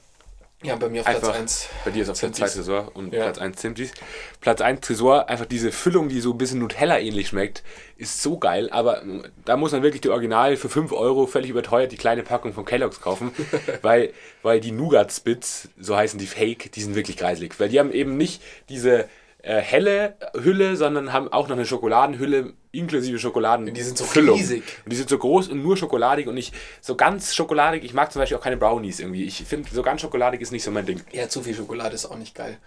Ja, 0.63 0.75
bei 0.75 0.89
mir 0.89 1.01
auf 1.01 1.05
Platz 1.05 1.23
Einfach, 1.23 1.39
1. 1.39 1.69
bei 1.85 1.91
dir 1.91 2.01
ist 2.01 2.09
auf 2.09 2.19
Platz 2.19 2.35
2 2.35 2.45
Zimtis. 2.47 2.53
Tresor 2.55 2.91
und 2.95 3.13
Ja. 3.13 3.25
Platz 3.25 3.37
1 3.37 3.57
Zimtis. 3.57 3.91
Platz 4.41 4.59
1 4.61 4.81
Tresor, 4.81 5.29
einfach 5.29 5.45
diese 5.45 5.71
Füllung, 5.71 6.09
die 6.09 6.19
so 6.19 6.31
ein 6.31 6.37
bisschen 6.39 6.57
Nutella 6.59 6.97
ähnlich 6.99 7.27
schmeckt, 7.27 7.63
ist 7.97 8.23
so 8.23 8.39
geil, 8.39 8.67
aber 8.71 9.03
da 9.45 9.55
muss 9.55 9.71
man 9.71 9.83
wirklich 9.83 10.01
die 10.01 10.09
Original 10.09 10.57
für 10.57 10.67
5 10.67 10.91
Euro 10.93 11.27
völlig 11.27 11.51
überteuert 11.51 11.91
die 11.91 11.97
kleine 11.97 12.23
Packung 12.23 12.53
von 12.53 12.65
Kellogg's 12.65 13.01
kaufen, 13.01 13.31
weil, 13.83 14.13
weil 14.41 14.59
die 14.59 14.71
Nougat 14.71 15.11
Spits, 15.13 15.69
so 15.79 15.95
heißen 15.95 16.17
die 16.19 16.25
Fake, 16.27 16.71
die 16.71 16.81
sind 16.81 16.95
wirklich 16.95 17.17
kreislig, 17.17 17.59
weil 17.59 17.69
die 17.69 17.79
haben 17.79 17.91
eben 17.91 18.17
nicht 18.17 18.41
diese 18.69 19.07
äh, 19.47 19.61
helle 19.61 20.15
Hülle, 20.33 20.75
sondern 20.75 21.13
haben 21.13 21.31
auch 21.31 21.47
noch 21.47 21.55
eine 21.55 21.65
Schokoladenhülle 21.65 22.53
inklusive 22.71 23.17
Schokoladen. 23.17 23.73
Die 23.73 23.81
sind 23.81 23.97
so 23.97 24.03
Füllung. 24.03 24.37
riesig. 24.37 24.63
Und 24.83 24.91
die 24.91 24.97
sind 24.97 25.09
so 25.09 25.17
groß 25.17 25.47
und 25.47 25.63
nur 25.63 25.77
schokoladig 25.77 26.27
und 26.27 26.35
nicht 26.35 26.53
so 26.81 26.95
ganz 26.95 27.33
schokoladig. 27.33 27.83
Ich 27.83 27.93
mag 27.93 28.11
zum 28.11 28.19
Beispiel 28.21 28.37
auch 28.37 28.41
keine 28.43 28.57
Brownies 28.57 28.99
irgendwie. 28.99 29.23
Ich 29.23 29.43
finde, 29.45 29.69
so 29.73 29.81
ganz 29.81 30.01
schokoladig 30.01 30.41
ist 30.41 30.51
nicht 30.51 30.63
so 30.63 30.71
mein 30.71 30.85
Ding. 30.85 31.01
Ja, 31.11 31.29
zu 31.29 31.41
viel 31.41 31.55
Schokolade 31.55 31.95
ist 31.95 32.05
auch 32.05 32.17
nicht 32.17 32.35
geil. 32.35 32.57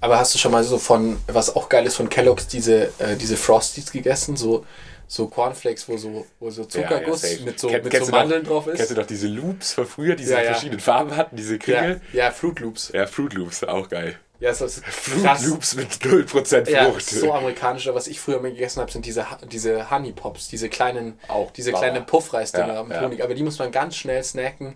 Aber 0.00 0.18
hast 0.18 0.34
du 0.34 0.38
schon 0.38 0.50
mal 0.50 0.64
so 0.64 0.78
von, 0.78 1.16
was 1.28 1.54
auch 1.54 1.68
geil 1.68 1.86
ist, 1.86 1.94
von 1.96 2.08
Kellogg's, 2.08 2.48
diese, 2.48 2.86
äh, 2.98 3.14
diese 3.20 3.36
Frosties 3.36 3.92
gegessen? 3.92 4.34
So, 4.36 4.66
so 5.06 5.28
Cornflakes, 5.28 5.88
wo 5.88 5.96
so, 5.96 6.26
wo 6.40 6.50
so 6.50 6.64
Zuckerguss 6.64 7.20
safe. 7.22 7.42
mit 7.44 7.60
so, 7.60 7.68
Kenn- 7.68 7.84
mit 7.84 8.04
so 8.04 8.10
Mandeln 8.10 8.42
drauf 8.44 8.66
ist? 8.66 8.76
Kennst 8.78 8.90
du 8.90 8.94
doch 8.96 9.06
diese 9.06 9.28
Loops 9.28 9.74
von 9.74 9.86
früher, 9.86 10.16
die 10.16 10.22
diese 10.22 10.32
Ja, 10.32 10.40
ja. 10.40 10.52
verschiedenen 10.52 10.80
Farben 10.80 11.14
hatten, 11.16 11.36
diese 11.36 11.52
ja, 11.52 11.58
Kringel? 11.58 12.00
ja, 12.14 12.30
Fruit 12.32 12.58
Loops. 12.58 12.90
Ja, 12.94 13.06
Fruit 13.06 13.32
Loops, 13.34 13.62
auch 13.64 13.88
geil. 13.88 14.18
Ja, 14.42 14.48
das 14.50 14.60
ist 14.60 14.84
Fruit. 14.84 15.40
Loops 15.46 15.76
mit 15.76 15.88
0% 15.92 16.68
Ja, 16.68 16.90
Frucht. 16.90 17.06
so 17.08 17.32
amerikanisch. 17.32 17.86
Aber 17.86 17.96
Was 17.96 18.08
ich 18.08 18.18
früher 18.18 18.40
mal 18.40 18.50
gegessen 18.50 18.80
habe, 18.80 18.90
sind 18.90 19.06
diese, 19.06 19.24
diese 19.50 19.88
Honey 19.90 20.10
Pops, 20.10 20.48
diese 20.48 20.68
kleinen, 20.68 21.18
Auch 21.28 21.52
diese 21.52 21.72
kleinen 21.72 22.04
Puffreisdinger 22.04 22.74
Ja, 22.74 22.82
mit 22.82 22.96
ja. 22.96 23.02
Honig. 23.02 23.22
Aber 23.22 23.34
die 23.34 23.44
muss 23.44 23.60
man 23.60 23.70
ganz 23.70 23.94
schnell 23.94 24.22
snacken 24.24 24.74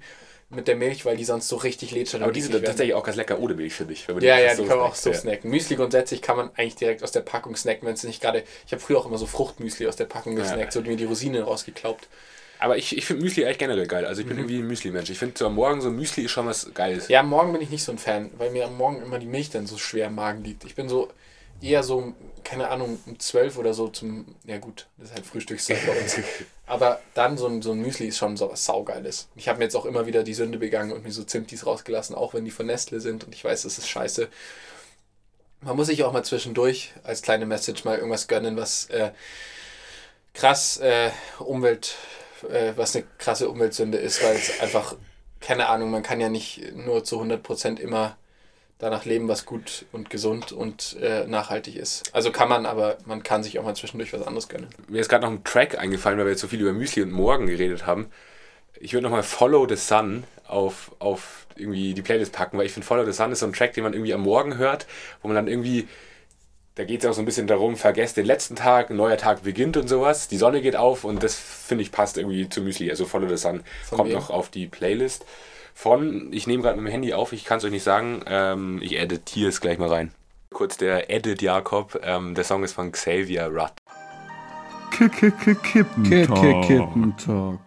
mit 0.51 0.69
der 0.69 0.77
Milch, 0.77 1.05
weil 1.05 1.17
die 1.17 1.25
sonst 1.25 1.49
so 1.49 1.57
richtig 1.57 1.91
lätschern. 1.91 2.23
Aber 2.23 2.31
die 2.31 2.41
sind 2.41 2.53
tatsächlich 2.53 2.95
auch 2.95 3.03
ganz 3.03 3.17
lecker 3.17 3.41
ohne 3.41 3.55
Milch, 3.55 3.75
finde 3.75 3.95
ich. 3.95 4.07
wenn 4.07 4.15
man 4.15 4.23
Ja, 4.25 4.39
ja, 4.39 4.55
die 4.55 4.65
kann 4.65 4.79
man 4.79 4.87
auch 4.87 4.95
so 4.95 5.11
snackt. 5.11 5.23
snacken. 5.23 5.51
Müsli 5.51 5.75
grundsätzlich 5.75 6.23
kann 6.23 6.37
man 6.37 6.51
eigentlich 6.55 6.77
direkt 6.77 7.03
aus 7.03 7.11
der 7.11 7.23
Packung 7.23 7.57
snacken, 7.57 7.89
wenn 7.89 7.95
es 7.95 8.05
nicht 8.05 8.23
gerade. 8.23 8.45
Ich 8.67 8.73
habe 8.73 8.81
früher 8.81 8.99
auch 8.99 9.07
immer 9.07 9.19
so 9.19 9.27
Fruchtmüsli 9.27 9.89
aus 9.89 9.97
der 9.97 10.05
Packung 10.05 10.37
Ja. 10.37 10.45
gesnackt, 10.45 10.73
so 10.73 10.81
mir 10.83 10.97
die 10.97 11.05
Rosinen 11.05 11.43
rausgeklaubt. 11.43 12.07
Aber 12.59 12.77
ich, 12.77 12.97
ich 12.97 13.05
finde 13.05 13.23
Müsli 13.23 13.45
eigentlich 13.45 13.59
generell 13.59 13.87
geil. 13.87 14.07
Also 14.07 14.23
ich 14.23 14.27
bin 14.27 14.39
irgendwie 14.39 14.59
ein 14.59 14.67
Müsli-Mensch. 14.67 15.11
Ich 15.11 15.19
finde 15.19 15.39
so 15.39 15.47
am 15.47 15.55
Morgen 15.55 15.81
so 15.81 15.91
Müsli 15.91 16.25
ist 16.25 16.31
schon 16.31 16.47
was 16.47 16.73
Geiles. 16.75 17.09
Ja, 17.09 17.21
am 17.21 17.29
Morgen 17.29 17.53
bin 17.53 17.61
ich 17.61 17.71
nicht 17.71 17.85
so 17.85 17.93
ein 17.93 17.99
Fan, 17.99 18.31
weil 18.39 18.51
mir 18.51 18.67
am 18.67 18.77
Morgen 18.77 19.03
immer 19.03 19.19
die 19.19 19.27
Milch 19.27 19.51
dann 19.51 19.67
so 19.67 19.77
schwer 19.77 20.07
im 20.07 20.15
Magen 20.15 20.43
liegt. 20.43 20.65
Ich 20.65 20.75
bin 20.75 20.89
so 20.89 21.11
eher 21.61 21.83
so, 21.83 22.15
keine 22.45 22.69
Ahnung, 22.69 22.99
um 23.07 23.19
12 23.19 23.59
oder 23.59 23.75
so 23.75 23.89
zum, 23.89 24.27
ja 24.45 24.59
gut, 24.59 24.87
das 24.97 25.09
ist 25.09 25.15
halt 25.15 25.27
Frühstückszeit 25.27 25.79
bei 25.87 26.01
uns. 26.01 26.17
Aber 26.67 27.01
dann 27.15 27.39
so 27.39 27.47
ein, 27.47 27.63
so 27.63 27.73
ein 27.73 27.79
Müsli 27.79 28.09
ist 28.09 28.19
schon 28.19 28.37
so 28.37 28.51
was 28.51 28.65
Saugeiles. 28.65 29.29
Ich 29.37 29.49
habe 29.49 29.59
mir 29.59 29.65
jetzt 29.65 29.77
auch 29.77 29.87
immer 29.87 30.07
wieder 30.07 30.23
die 30.23 30.35
Sünde 30.35 30.59
begangen 30.59 30.93
und 30.93 31.05
mir 31.05 31.13
so 31.13 31.25
Zimtis 31.25 31.67
rausgelassen, 31.67 32.17
auch 32.17 32.35
wenn 32.35 32.45
die 32.45 32.51
von 32.51 32.67
Nestle 32.67 33.01
sind 33.01 33.25
und 33.25 33.35
ich 33.35 33.45
weiß, 33.45 33.63
das 33.63 33.79
ist 33.79 33.89
scheiße. 33.89 34.29
Man 35.61 35.77
muss 35.77 35.87
sich 35.87 36.05
auch 36.05 36.13
mal 36.13 36.25
zwischendurch 36.25 36.93
als 37.03 37.23
kleine 37.23 37.47
Message 37.47 37.85
mal 37.85 37.97
irgendwas 37.97 38.29
gönnen, 38.29 38.57
was 38.57 38.87
äh, 38.87 39.11
krass 40.35 40.77
äh, 40.79 41.11
Umwelt, 41.39 41.95
äh, 42.45 42.73
was 42.77 42.95
eine 42.95 43.05
krasse 43.19 43.49
Umweltsünde 43.49 43.99
ist, 43.99 44.23
weil 44.23 44.37
es 44.37 44.61
einfach, 44.61 44.97
keine 45.41 45.69
Ahnung, 45.69 45.91
man 45.91 46.03
kann 46.03 46.21
ja 46.21 46.29
nicht 46.29 46.75
nur 46.75 47.05
zu 47.05 47.21
100% 47.21 47.79
immer 47.79 48.17
danach 48.79 49.05
leben, 49.05 49.29
was 49.29 49.47
gut 49.47 49.87
und 49.93 50.11
gesund 50.11 50.53
und 50.53 50.97
äh, 51.01 51.27
nachhaltig 51.27 51.77
ist. 51.77 52.15
Also 52.15 52.31
kann 52.31 52.49
man, 52.49 52.67
aber 52.67 52.99
man 53.07 53.23
kann 53.23 53.43
sich 53.43 53.59
auch 53.59 53.65
mal 53.65 53.75
zwischendurch 53.75 54.13
was 54.13 54.27
anderes 54.27 54.49
gönnen. 54.49 54.69
Mir 54.89 55.01
ist 55.01 55.09
gerade 55.09 55.25
noch 55.25 55.33
ein 55.33 55.45
Track 55.45 55.79
eingefallen, 55.79 56.19
weil 56.19 56.27
wir 56.27 56.33
jetzt 56.33 56.43
so 56.43 56.49
viel 56.49 56.61
über 56.61 56.73
Müsli 56.73 57.03
und 57.03 57.11
Morgen 57.11 57.47
geredet 57.47 57.87
haben. 57.87 58.11
Ich 58.79 58.93
würde 58.93 59.05
nochmal 59.05 59.23
Follow 59.23 59.67
the 59.67 59.77
Sun 59.77 60.25
auf, 60.47 60.95
auf 60.99 61.47
irgendwie 61.57 61.95
die 61.95 62.03
Playlist 62.03 62.33
packen, 62.33 62.59
weil 62.59 62.67
ich 62.67 62.73
finde 62.73 62.87
Follow 62.87 63.05
the 63.07 63.13
Sun 63.13 63.33
ist 63.33 63.41
so 63.41 63.47
ein 63.47 63.55
Track, 63.55 63.73
den 63.73 63.85
man 63.85 63.95
irgendwie 63.95 64.13
am 64.13 64.21
Morgen 64.21 64.59
hört, 64.59 64.87
wo 65.23 65.29
man 65.29 65.35
dann 65.35 65.49
irgendwie, 65.49 65.89
da 66.77 66.85
geht 66.85 67.03
es 67.03 67.11
auch 67.11 67.15
so 67.15 67.23
ein 67.23 67.25
bisschen 67.25 67.47
darum, 67.47 67.75
vergesst 67.75 68.19
den 68.19 68.27
letzten 68.27 68.55
Tag, 68.55 68.91
ein 68.91 68.97
neuer 68.97 69.17
Tag 69.17 69.43
beginnt 69.43 69.79
und 69.79 69.89
sowas. 69.89 70.29
Die 70.29 70.37
Sonne 70.37 70.61
geht 70.61 70.77
auf 70.77 71.05
und 71.05 71.23
das 71.23 71.35
finde 71.35 71.83
ich 71.83 71.91
passt 71.91 72.19
irgendwie 72.19 72.49
zu 72.51 72.61
Müsli. 72.61 72.91
Also 72.91 73.07
Follow 73.07 73.29
the 73.29 73.39
Sun 73.39 73.63
Von 73.85 73.97
kommt 73.97 74.11
wem? 74.11 74.17
noch 74.19 74.29
auf 74.29 74.51
die 74.51 74.67
Playlist. 74.67 75.25
Von, 75.75 76.31
ich 76.33 76.47
nehme 76.47 76.63
gerade 76.63 76.77
mit 76.79 76.87
dem 76.87 76.93
Handy 76.93 77.15
auf, 77.15 77.33
ich 77.33 77.47
kann 77.47 77.59
es 77.59 77.65
euch 77.65 77.71
nicht 77.71 77.83
sagen, 77.83 78.23
ähm, 78.27 78.81
ich 78.83 78.99
editiere 78.99 79.49
es 79.49 79.63
gleich 79.63 79.79
mal 79.79 79.89
rein. 79.89 80.13
Kurz 80.51 80.77
der 80.77 81.11
Edit 81.11 81.41
Jakob, 81.41 81.99
ähm, 82.03 82.35
der 82.35 82.45
Song 82.45 82.63
ist 82.63 82.75
von 82.75 82.93
Xavier 82.93 83.47
Rudd. 83.47 83.73
Kippentalk. 84.91 86.67
Kippentalk. 86.67 87.61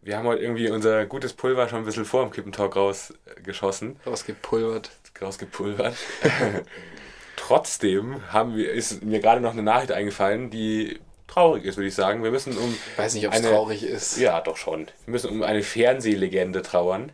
Wir 0.00 0.16
haben 0.16 0.26
heute 0.26 0.42
irgendwie 0.42 0.70
unser 0.70 1.04
gutes 1.04 1.34
Pulver 1.34 1.68
schon 1.68 1.80
ein 1.80 1.84
bisschen 1.84 2.04
vor 2.06 2.22
dem 2.24 2.32
Kippentalk 2.32 2.76
rausgeschossen, 2.76 3.96
Rausgepulvert. 4.06 4.90
rausgepulvert. 5.20 5.96
Trotzdem 7.46 8.32
haben 8.32 8.56
wir, 8.56 8.70
ist 8.72 9.02
mir 9.02 9.18
gerade 9.20 9.40
noch 9.40 9.50
eine 9.52 9.62
Nachricht 9.64 9.90
eingefallen, 9.92 10.48
die 10.50 11.00
traurig 11.26 11.64
ist, 11.64 11.76
würde 11.76 11.88
ich 11.88 11.94
sagen. 11.94 12.22
Wir 12.22 12.30
müssen 12.30 12.56
um. 12.56 12.72
Ich 12.92 12.98
weiß 12.98 13.14
nicht, 13.14 13.26
ob 13.26 13.32
es 13.34 13.40
eine- 13.40 13.48
traurig 13.50 13.82
ist. 13.82 14.16
Ja, 14.18 14.40
doch 14.40 14.56
schon. 14.56 14.86
Wir 15.06 15.12
müssen 15.12 15.28
um 15.30 15.42
eine 15.42 15.62
Fernsehlegende 15.62 16.62
trauern. 16.62 17.10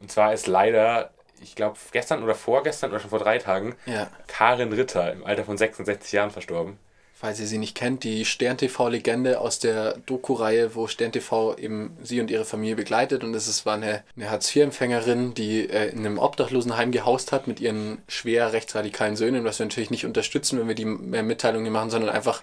Und 0.00 0.10
zwar 0.10 0.32
ist 0.32 0.46
leider, 0.48 1.10
ich 1.40 1.54
glaube, 1.54 1.78
gestern 1.92 2.24
oder 2.24 2.34
vorgestern 2.34 2.90
oder 2.90 2.98
schon 3.00 3.10
vor 3.10 3.20
drei 3.20 3.38
Tagen 3.38 3.76
Ja. 3.86 4.08
Karin 4.26 4.72
Ritter 4.72 5.12
im 5.12 5.24
Alter 5.24 5.44
von 5.44 5.56
66 5.56 6.10
Jahren 6.12 6.30
verstorben. 6.32 6.78
Falls 7.18 7.40
ihr 7.40 7.46
sie 7.46 7.56
nicht 7.56 7.74
kennt, 7.74 8.04
die 8.04 8.26
Stern-TV-Legende 8.26 9.40
aus 9.40 9.58
der 9.58 9.96
Doku-Reihe, 10.04 10.74
wo 10.74 10.86
Stern-TV 10.86 11.56
eben 11.56 11.96
sie 12.02 12.20
und 12.20 12.30
ihre 12.30 12.44
Familie 12.44 12.76
begleitet. 12.76 13.24
Und 13.24 13.32
es 13.34 13.48
ist- 13.48 13.64
war 13.64 13.72
eine, 13.74 14.02
eine 14.16 14.30
Hartz-IV-Empfängerin, 14.30 15.32
die 15.32 15.68
äh, 15.70 15.88
in 15.88 16.00
einem 16.00 16.18
Obdachlosenheim 16.18 16.92
gehaust 16.92 17.32
hat 17.32 17.46
mit 17.46 17.58
ihren 17.58 18.02
schwer 18.06 18.52
rechtsradikalen 18.52 19.16
Söhnen, 19.16 19.44
was 19.44 19.58
wir 19.58 19.64
natürlich 19.64 19.90
nicht 19.90 20.04
unterstützen, 20.04 20.58
wenn 20.58 20.68
wir 20.68 20.74
die 20.74 20.82
äh, 20.82 21.22
Mitteilungen 21.22 21.72
machen, 21.72 21.88
sondern 21.88 22.10
einfach 22.10 22.42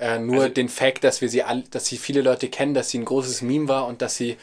äh, 0.00 0.18
nur 0.18 0.42
Also- 0.42 0.54
den 0.54 0.68
Fact, 0.68 1.04
dass 1.04 1.20
wir 1.20 1.28
sie 1.28 1.44
all, 1.44 1.62
dass 1.70 1.86
sie 1.86 1.96
viele 1.96 2.22
Leute 2.22 2.48
kennen, 2.48 2.74
dass 2.74 2.90
sie 2.90 2.98
ein 2.98 3.04
großes 3.04 3.42
Meme 3.42 3.68
war 3.68 3.86
und 3.86 4.02
dass 4.02 4.16
sie 4.16 4.36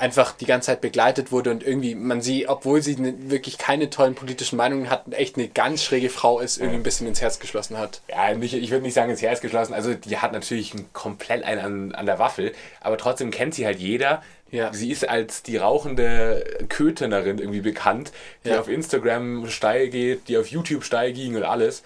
einfach 0.00 0.32
die 0.32 0.46
ganze 0.46 0.66
Zeit 0.66 0.80
begleitet 0.80 1.30
wurde 1.30 1.50
und 1.50 1.62
irgendwie 1.62 1.94
man 1.94 2.20
sie, 2.20 2.48
obwohl 2.48 2.82
sie 2.82 2.96
ne, 2.96 3.14
wirklich 3.30 3.58
keine 3.58 3.90
tollen 3.90 4.14
politischen 4.14 4.56
Meinungen 4.56 4.90
hat, 4.90 5.12
echt 5.12 5.36
eine 5.36 5.48
ganz 5.48 5.84
schräge 5.84 6.08
Frau 6.10 6.40
ist, 6.40 6.58
irgendwie 6.58 6.76
ein 6.78 6.82
bisschen 6.82 7.06
ins 7.06 7.20
Herz 7.20 7.38
geschlossen 7.38 7.78
hat. 7.78 8.00
Ja, 8.08 8.34
nicht, 8.34 8.54
ich 8.54 8.70
würde 8.70 8.82
nicht 8.82 8.94
sagen 8.94 9.10
ins 9.10 9.22
Herz 9.22 9.40
geschlossen. 9.40 9.74
Also 9.74 9.94
die 9.94 10.18
hat 10.18 10.32
natürlich 10.32 10.74
ein, 10.74 10.86
komplett 10.92 11.44
einen 11.44 11.60
an, 11.60 11.94
an 11.94 12.06
der 12.06 12.18
Waffel, 12.18 12.52
aber 12.80 12.96
trotzdem 12.98 13.30
kennt 13.30 13.54
sie 13.54 13.66
halt 13.66 13.78
jeder. 13.78 14.22
Ja. 14.50 14.72
Sie 14.72 14.90
ist 14.90 15.08
als 15.08 15.44
die 15.44 15.58
rauchende 15.58 16.44
Kötenerin 16.68 17.38
irgendwie 17.38 17.60
bekannt, 17.60 18.10
die 18.44 18.48
Ja. 18.48 18.60
auf 18.60 18.68
Instagram 18.68 19.48
steil 19.48 19.88
geht, 19.88 20.26
die 20.28 20.36
auf 20.38 20.48
YouTube 20.48 20.82
steil 20.82 21.12
ging 21.12 21.36
und 21.36 21.44
alles. 21.44 21.82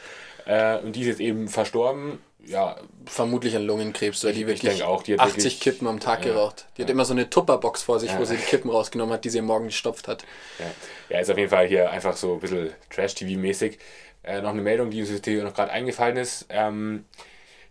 Äh, 0.47 0.79
und 0.79 0.97
die 0.97 1.01
ist 1.03 1.07
jetzt 1.09 1.21
eben 1.21 1.49
verstorben. 1.49 2.19
Ja, 2.47 2.77
Vermutlich 3.07 3.55
an 3.57 3.65
Lungenkrebs, 3.65 4.25
weil 4.25 4.33
die 4.33 4.43
ich 4.43 4.47
wirklich 4.47 4.83
auch, 4.83 5.03
die 5.03 5.15
hat 5.15 5.21
80 5.21 5.37
wirklich- 5.37 5.61
Kippen 5.61 5.87
am 5.89 6.01
Tag 6.01 6.25
Ja. 6.25 6.33
geraucht. 6.33 6.67
Die 6.77 6.83
hat 6.83 6.91
immer 6.91 7.05
so 7.05 7.13
eine 7.13 7.29
Tupperbox 7.29 7.83
vor 7.83 8.01
sich, 8.01 8.11
wo 8.15 8.21
Ja. 8.21 8.25
sie 8.27 8.37
die 8.37 8.43
Kippen 8.43 8.71
rausgenommen 8.71 9.13
hat, 9.15 9.25
die 9.25 9.31
sie 9.31 9.39
am 9.41 9.45
Morgen 9.47 9.67
gestopft 9.67 10.09
hat. 10.09 10.25
ja. 10.59 10.67
ja, 11.11 11.21
ist 11.21 11.31
auf 11.31 11.37
jeden 11.39 11.51
Fall 11.51 11.67
hier 11.67 11.91
einfach 11.91 12.17
so 12.17 12.35
ein 12.35 12.41
bisschen 12.41 12.71
Trash-TV-mäßig. 12.91 13.79
Äh, 14.23 14.41
noch 14.41 14.51
eine 14.51 14.63
Meldung, 14.63 14.91
die 14.91 15.01
uns 15.01 15.11
jetzt 15.11 15.25
hier 15.27 15.43
noch 15.45 15.53
gerade 15.55 15.71
eingefallen 15.71 16.17
ist. 16.17 16.47
Ähm, 16.49 17.05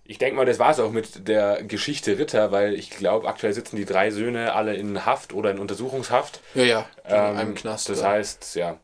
ich 0.05 0.17
denke 0.19 0.35
mal, 0.35 0.45
das 0.45 0.59
war 0.59 0.69
es 0.71 0.79
auch 0.79 0.91
mit 0.91 1.27
der 1.27 1.63
Geschichte 1.63 2.19
Ritter, 2.19 2.51
weil 2.51 2.75
ich 2.75 2.89
glaube, 2.91 3.27
aktuell 3.27 3.53
sitzen 3.53 3.75
die 3.77 3.85
drei 3.85 4.11
Söhne 4.11 4.53
alle 4.53 4.75
in 4.75 5.05
Haft 5.05 5.33
oder 5.33 5.49
in 5.49 5.57
Untersuchungshaft. 5.59 6.41
Ja, 6.53 6.63
ja, 6.63 6.79
in 7.07 7.15
Ähm, 7.15 7.37
einem 7.37 7.55
Knast. 7.55 7.89
Das 7.89 8.01
ja. 8.01 8.09
heißt, 8.09 8.55
ja. 8.55 8.77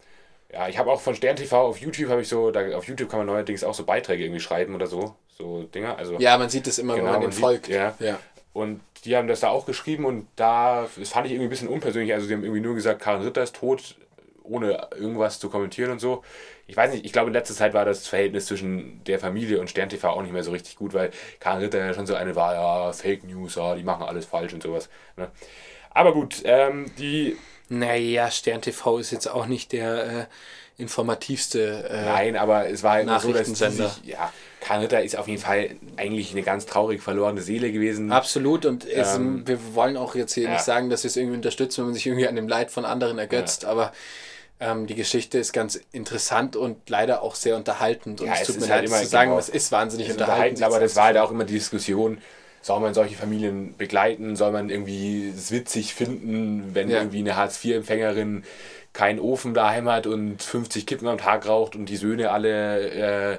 Ja, 0.52 0.68
ich 0.68 0.80
habe 0.80 0.92
auch 0.92 1.00
von 1.00 1.14
Stern 1.14 1.36
TV 1.36 1.62
auf 1.68 1.78
YouTube 1.78 2.10
habe 2.10 2.22
ich 2.24 2.28
so, 2.28 2.50
da, 2.50 2.76
auf 2.76 2.86
YouTube 2.88 3.08
kann 3.10 3.20
man 3.20 3.28
neuerdings 3.28 3.64
auch 3.64 3.76
so 3.76 3.84
Beiträge 3.84 4.24
irgendwie 4.24 4.40
schreiben 4.42 4.74
oder 4.74 4.88
so, 4.88 5.14
so 5.40 5.64
Dinger. 5.64 5.98
Also 5.98 6.18
ja, 6.20 6.38
man 6.38 6.50
sieht 6.50 6.68
es 6.68 6.80
immer, 6.80 6.96
Genau, 6.96 7.06
wenn 7.08 7.12
man 7.14 7.22
man 7.22 7.30
dem 7.30 7.34
sieht- 7.34 7.42
folgt. 7.44 7.68
ja. 7.70 7.94
ja. 8.00 8.20
und 8.54 8.82
die 9.06 9.16
haben 9.16 9.28
das 9.30 9.40
da 9.40 9.50
auch 9.50 9.66
geschrieben 9.66 10.04
und 10.06 10.28
da, 10.36 10.88
das 10.98 11.10
fand 11.10 11.26
ich 11.26 11.32
irgendwie 11.32 11.48
ein 11.48 11.50
bisschen 11.50 11.70
unpersönlich. 11.70 12.14
Also 12.14 12.28
sie 12.28 12.34
haben 12.34 12.44
irgendwie 12.44 12.60
nur 12.62 12.76
gesagt, 12.76 13.02
Karin 13.02 13.22
Ritter 13.22 13.42
ist 13.44 13.56
tot, 13.56 13.96
ohne 14.44 14.90
irgendwas 14.98 15.40
zu 15.40 15.50
kommentieren 15.50 15.92
und 15.92 16.00
so. 16.00 16.24
Ich 16.68 16.76
weiß 16.76 16.92
nicht, 16.92 17.06
ich 17.06 17.14
glaube 17.14 17.28
in 17.28 17.34
letzter 17.34 17.54
Zeit 17.56 17.74
war 17.74 17.86
das 17.86 18.08
Verhältnis 18.08 18.46
zwischen 18.48 19.02
der 19.06 19.18
Familie 19.20 19.60
und 19.62 19.70
Stern 19.70 19.88
TV 19.90 20.10
auch 20.10 20.22
nicht 20.22 20.34
mehr 20.34 20.44
so 20.44 20.52
richtig 20.52 20.76
gut, 20.76 20.94
weil 20.94 21.12
Karin 21.40 21.62
Ritter 21.62 21.80
ja 21.84 21.94
schon 21.94 22.06
so 22.08 22.14
eine 22.16 22.36
war, 22.36 22.54
ja, 22.56 22.92
Fake 22.92 23.24
News, 23.24 23.56
ja, 23.56 23.76
die 23.76 23.84
machen 23.84 24.04
alles 24.04 24.26
falsch 24.26 24.54
und 24.54 24.62
sowas. 24.62 24.90
Ne? 25.16 25.30
Aber 25.92 26.12
gut, 26.14 26.42
ähm, 26.44 26.92
die 26.98 27.38
Naja, 27.70 28.30
Stern 28.32 28.62
TV 28.62 28.98
ist 29.00 29.12
jetzt 29.12 29.28
auch 29.28 29.46
nicht 29.46 29.72
der 29.72 30.06
äh, 30.06 30.26
informativste. 30.80 31.90
Äh, 31.90 32.06
Nein, 32.06 32.38
aber 32.38 32.70
es 32.70 32.84
war 32.84 32.94
halt 32.94 33.04
immer 33.04 33.20
so, 33.20 33.32
dass 33.34 33.48
sich, 33.48 34.02
ja, 34.06 34.32
Ritter 34.72 35.04
ist 35.04 35.18
auf 35.18 35.28
jeden 35.28 35.42
Fall 35.42 35.72
eigentlich 35.98 36.32
eine 36.32 36.44
ganz 36.44 36.66
traurig 36.66 37.02
verlorene 37.02 37.42
Seele 37.42 37.72
gewesen. 37.72 38.12
Absolut, 38.12 38.66
und 38.66 38.86
es, 38.88 39.16
Ähm, 39.16 39.48
wir 39.48 39.76
wollen 39.76 39.98
auch 39.98 40.16
jetzt 40.16 40.34
hier 40.34 40.44
ja. 40.46 40.52
nicht 40.52 40.64
sagen, 40.64 40.90
dass 40.90 41.04
wir 41.04 41.10
es 41.10 41.18
irgendwie 41.18 41.36
unterstützen, 41.38 41.80
wenn 41.80 41.86
man 41.86 41.94
sich 41.96 42.06
irgendwie 42.08 42.28
an 42.28 42.36
dem 42.36 42.48
Leid 42.48 42.72
von 42.72 42.86
anderen 42.86 43.18
ergötzt, 43.18 43.66
aber 43.66 43.92
ähm, 44.60 44.88
die 44.88 44.96
Geschichte 44.96 45.38
ist 45.38 45.54
ganz 45.54 45.80
interessant 45.92 46.56
und 46.56 46.90
leider 46.90 47.22
auch 47.24 47.36
sehr 47.36 47.56
unterhaltend. 47.56 48.20
Und 48.22 48.28
Ja, 48.28 48.34
es 48.34 48.42
es 48.42 48.48
tut 48.48 48.56
mir 48.60 48.62
halt 48.68 48.82
leid, 48.82 48.86
immer- 48.90 48.98
zu 49.00 49.06
sagen, 49.06 49.30
genau. 49.32 49.40
es 49.40 49.50
ist 49.50 49.72
wahnsinnig 49.72 50.08
ist 50.08 50.14
unterhaltend. 50.14 50.58
unterhalten, 50.58 50.64
aber 50.76 50.84
das 50.84 50.96
war 50.96 51.06
halt 51.06 51.18
auch 51.18 51.32
immer 51.32 51.46
die 51.46 51.54
Diskussion, 51.54 52.18
soll 52.62 52.82
man 52.82 52.94
solche 52.94 53.16
Familien 53.16 53.74
begleiten, 53.78 54.36
soll 54.36 54.52
man 54.52 54.70
irgendwie 54.70 55.30
es 55.36 55.50
witzig 55.52 55.94
finden, 55.94 56.72
wenn 56.74 56.90
Ja. 56.90 56.98
irgendwie 56.98 57.20
eine 57.20 57.38
Hartz-IV-Empfängerin 57.38 58.44
keinen 58.94 59.20
Ofen 59.20 59.54
daheim 59.54 59.88
hat 59.90 60.08
und 60.08 60.42
50 60.42 60.86
Kippen 60.86 61.08
am 61.08 61.18
Tag 61.18 61.48
raucht 61.48 61.76
und 61.76 61.86
die 61.88 61.98
Söhne 61.98 62.32
alle 62.32 62.90
äh, 63.34 63.38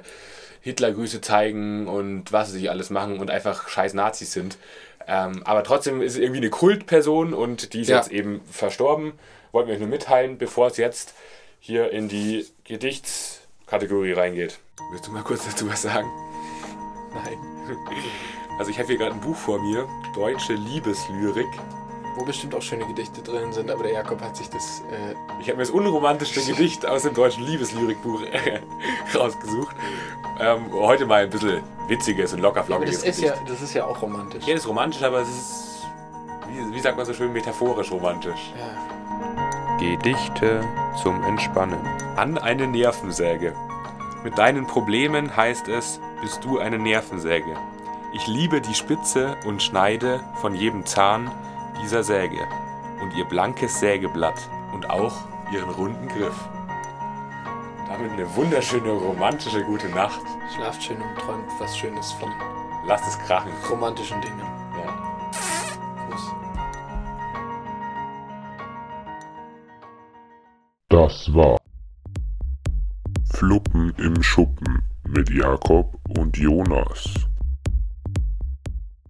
Hitlergrüße 0.61 1.21
zeigen 1.21 1.87
und 1.87 2.31
was 2.31 2.51
sie 2.51 2.59
sich 2.59 2.69
alles 2.69 2.89
machen 2.89 3.19
und 3.19 3.29
einfach 3.31 3.67
scheiß 3.67 3.93
Nazis 3.93 4.31
sind. 4.31 4.57
Ähm, 5.07 5.41
aber 5.45 5.63
trotzdem 5.63 6.01
ist 6.01 6.13
es 6.13 6.19
irgendwie 6.19 6.39
eine 6.41 6.49
Kultperson 6.51 7.33
und 7.33 7.73
die 7.73 7.81
ist 7.81 7.89
Ja. 7.89 7.97
jetzt 7.97 8.11
eben 8.11 8.41
verstorben. 8.49 9.13
Wollten 9.51 9.67
wir 9.67 9.73
euch 9.73 9.79
nur 9.81 9.89
mitteilen, 9.89 10.37
bevor 10.37 10.67
es 10.67 10.77
jetzt 10.77 11.13
hier 11.59 11.91
in 11.91 12.07
die 12.07 12.45
Gedichtskategorie 12.63 14.13
reingeht. 14.13 14.59
Willst 14.91 15.07
du 15.07 15.11
mal 15.11 15.23
kurz 15.23 15.45
dazu 15.45 15.69
was 15.69 15.81
sagen? 15.81 16.07
Nein. 17.13 17.37
Also 18.59 18.69
ich 18.69 18.77
habe 18.77 18.89
hier 18.89 18.97
gerade 18.97 19.13
ein 19.15 19.21
Buch 19.21 19.35
vor 19.35 19.59
mir, 19.59 19.87
Deutsche 20.13 20.53
Liebeslyrik. 20.53 21.47
Wo 22.21 22.25
bestimmt 22.25 22.53
auch 22.53 22.61
schöne 22.61 22.85
Gedichte 22.85 23.23
drin 23.23 23.51
sind, 23.51 23.71
aber 23.71 23.81
der 23.81 23.93
Jakob 23.93 24.21
hat 24.21 24.37
sich 24.37 24.47
das. 24.47 24.81
Äh, 24.91 25.15
Ich 25.39 25.47
habe 25.47 25.57
mir 25.57 25.63
das 25.63 25.71
unromantischste 25.71 26.39
Gedicht 26.43 26.85
aus 26.85 27.01
dem 27.01 27.15
deutschen 27.15 27.43
Liebeslyrikbuch 27.43 28.21
rausgesucht. 29.15 29.75
Ähm, 30.39 30.71
heute 30.71 31.07
mal 31.07 31.23
ein 31.23 31.31
bisschen 31.31 31.63
witziges 31.87 32.31
und 32.33 32.41
lockerflockiges 32.41 32.99
das 32.99 33.03
ist, 33.09 33.21
Gedicht. 33.23 33.35
ja, 33.37 33.43
das 33.51 33.61
ist 33.63 33.73
ja 33.73 33.85
auch 33.85 33.99
romantisch. 34.03 34.45
Ja, 34.45 34.53
das 34.53 34.65
ist 34.65 34.69
romantisch, 34.69 35.01
aber 35.01 35.21
es 35.21 35.29
ist, 35.29 35.87
wie, 36.47 36.75
wie 36.75 36.79
sagt 36.79 36.95
man 36.95 37.07
so 37.07 37.13
schön, 37.15 37.33
metaphorisch 37.33 37.91
romantisch. 37.91 38.53
Ja. 38.55 39.77
Gedichte 39.79 40.63
zum 41.01 41.23
Entspannen. 41.23 41.79
An 42.17 42.37
eine 42.37 42.67
Nervensäge. 42.67 43.55
Mit 44.23 44.37
deinen 44.37 44.67
Problemen 44.67 45.35
heißt 45.35 45.67
es, 45.69 45.99
bist 46.21 46.43
du 46.43 46.59
eine 46.59 46.77
Nervensäge. 46.77 47.55
Ich 48.13 48.27
liebe 48.27 48.61
die 48.61 48.75
Spitze 48.75 49.37
und 49.45 49.63
Schneide 49.63 50.19
von 50.39 50.53
jedem 50.53 50.85
Zahn 50.85 51.31
dieser 51.81 52.03
Säge 52.03 52.47
und 53.01 53.13
ihr 53.15 53.25
blankes 53.25 53.79
Sägeblatt 53.79 54.49
und 54.73 54.89
auch 54.89 55.15
ihren 55.51 55.69
runden 55.69 56.07
Griff. 56.07 56.49
Damit 57.87 58.11
eine 58.11 58.35
wunderschöne, 58.35 58.89
romantische 58.89 59.63
gute 59.63 59.89
Nacht. 59.89 60.21
Schlaft 60.55 60.83
schön 60.83 61.01
und 61.01 61.17
träumt 61.19 61.49
was 61.59 61.77
Schönes 61.77 62.11
von 62.13 62.31
Lasst 62.87 63.07
es 63.07 63.19
krachen. 63.19 63.51
romantischen 63.69 64.19
Dingen. 64.21 64.39
Ja. 64.77 64.91
Kuss. 66.09 66.31
Das 70.89 71.33
war 71.33 71.57
Fluppen 73.33 73.93
im 73.97 74.21
Schuppen 74.23 74.81
mit 75.07 75.29
Jakob 75.29 75.93
und 76.17 76.37
Jonas. 76.37 77.30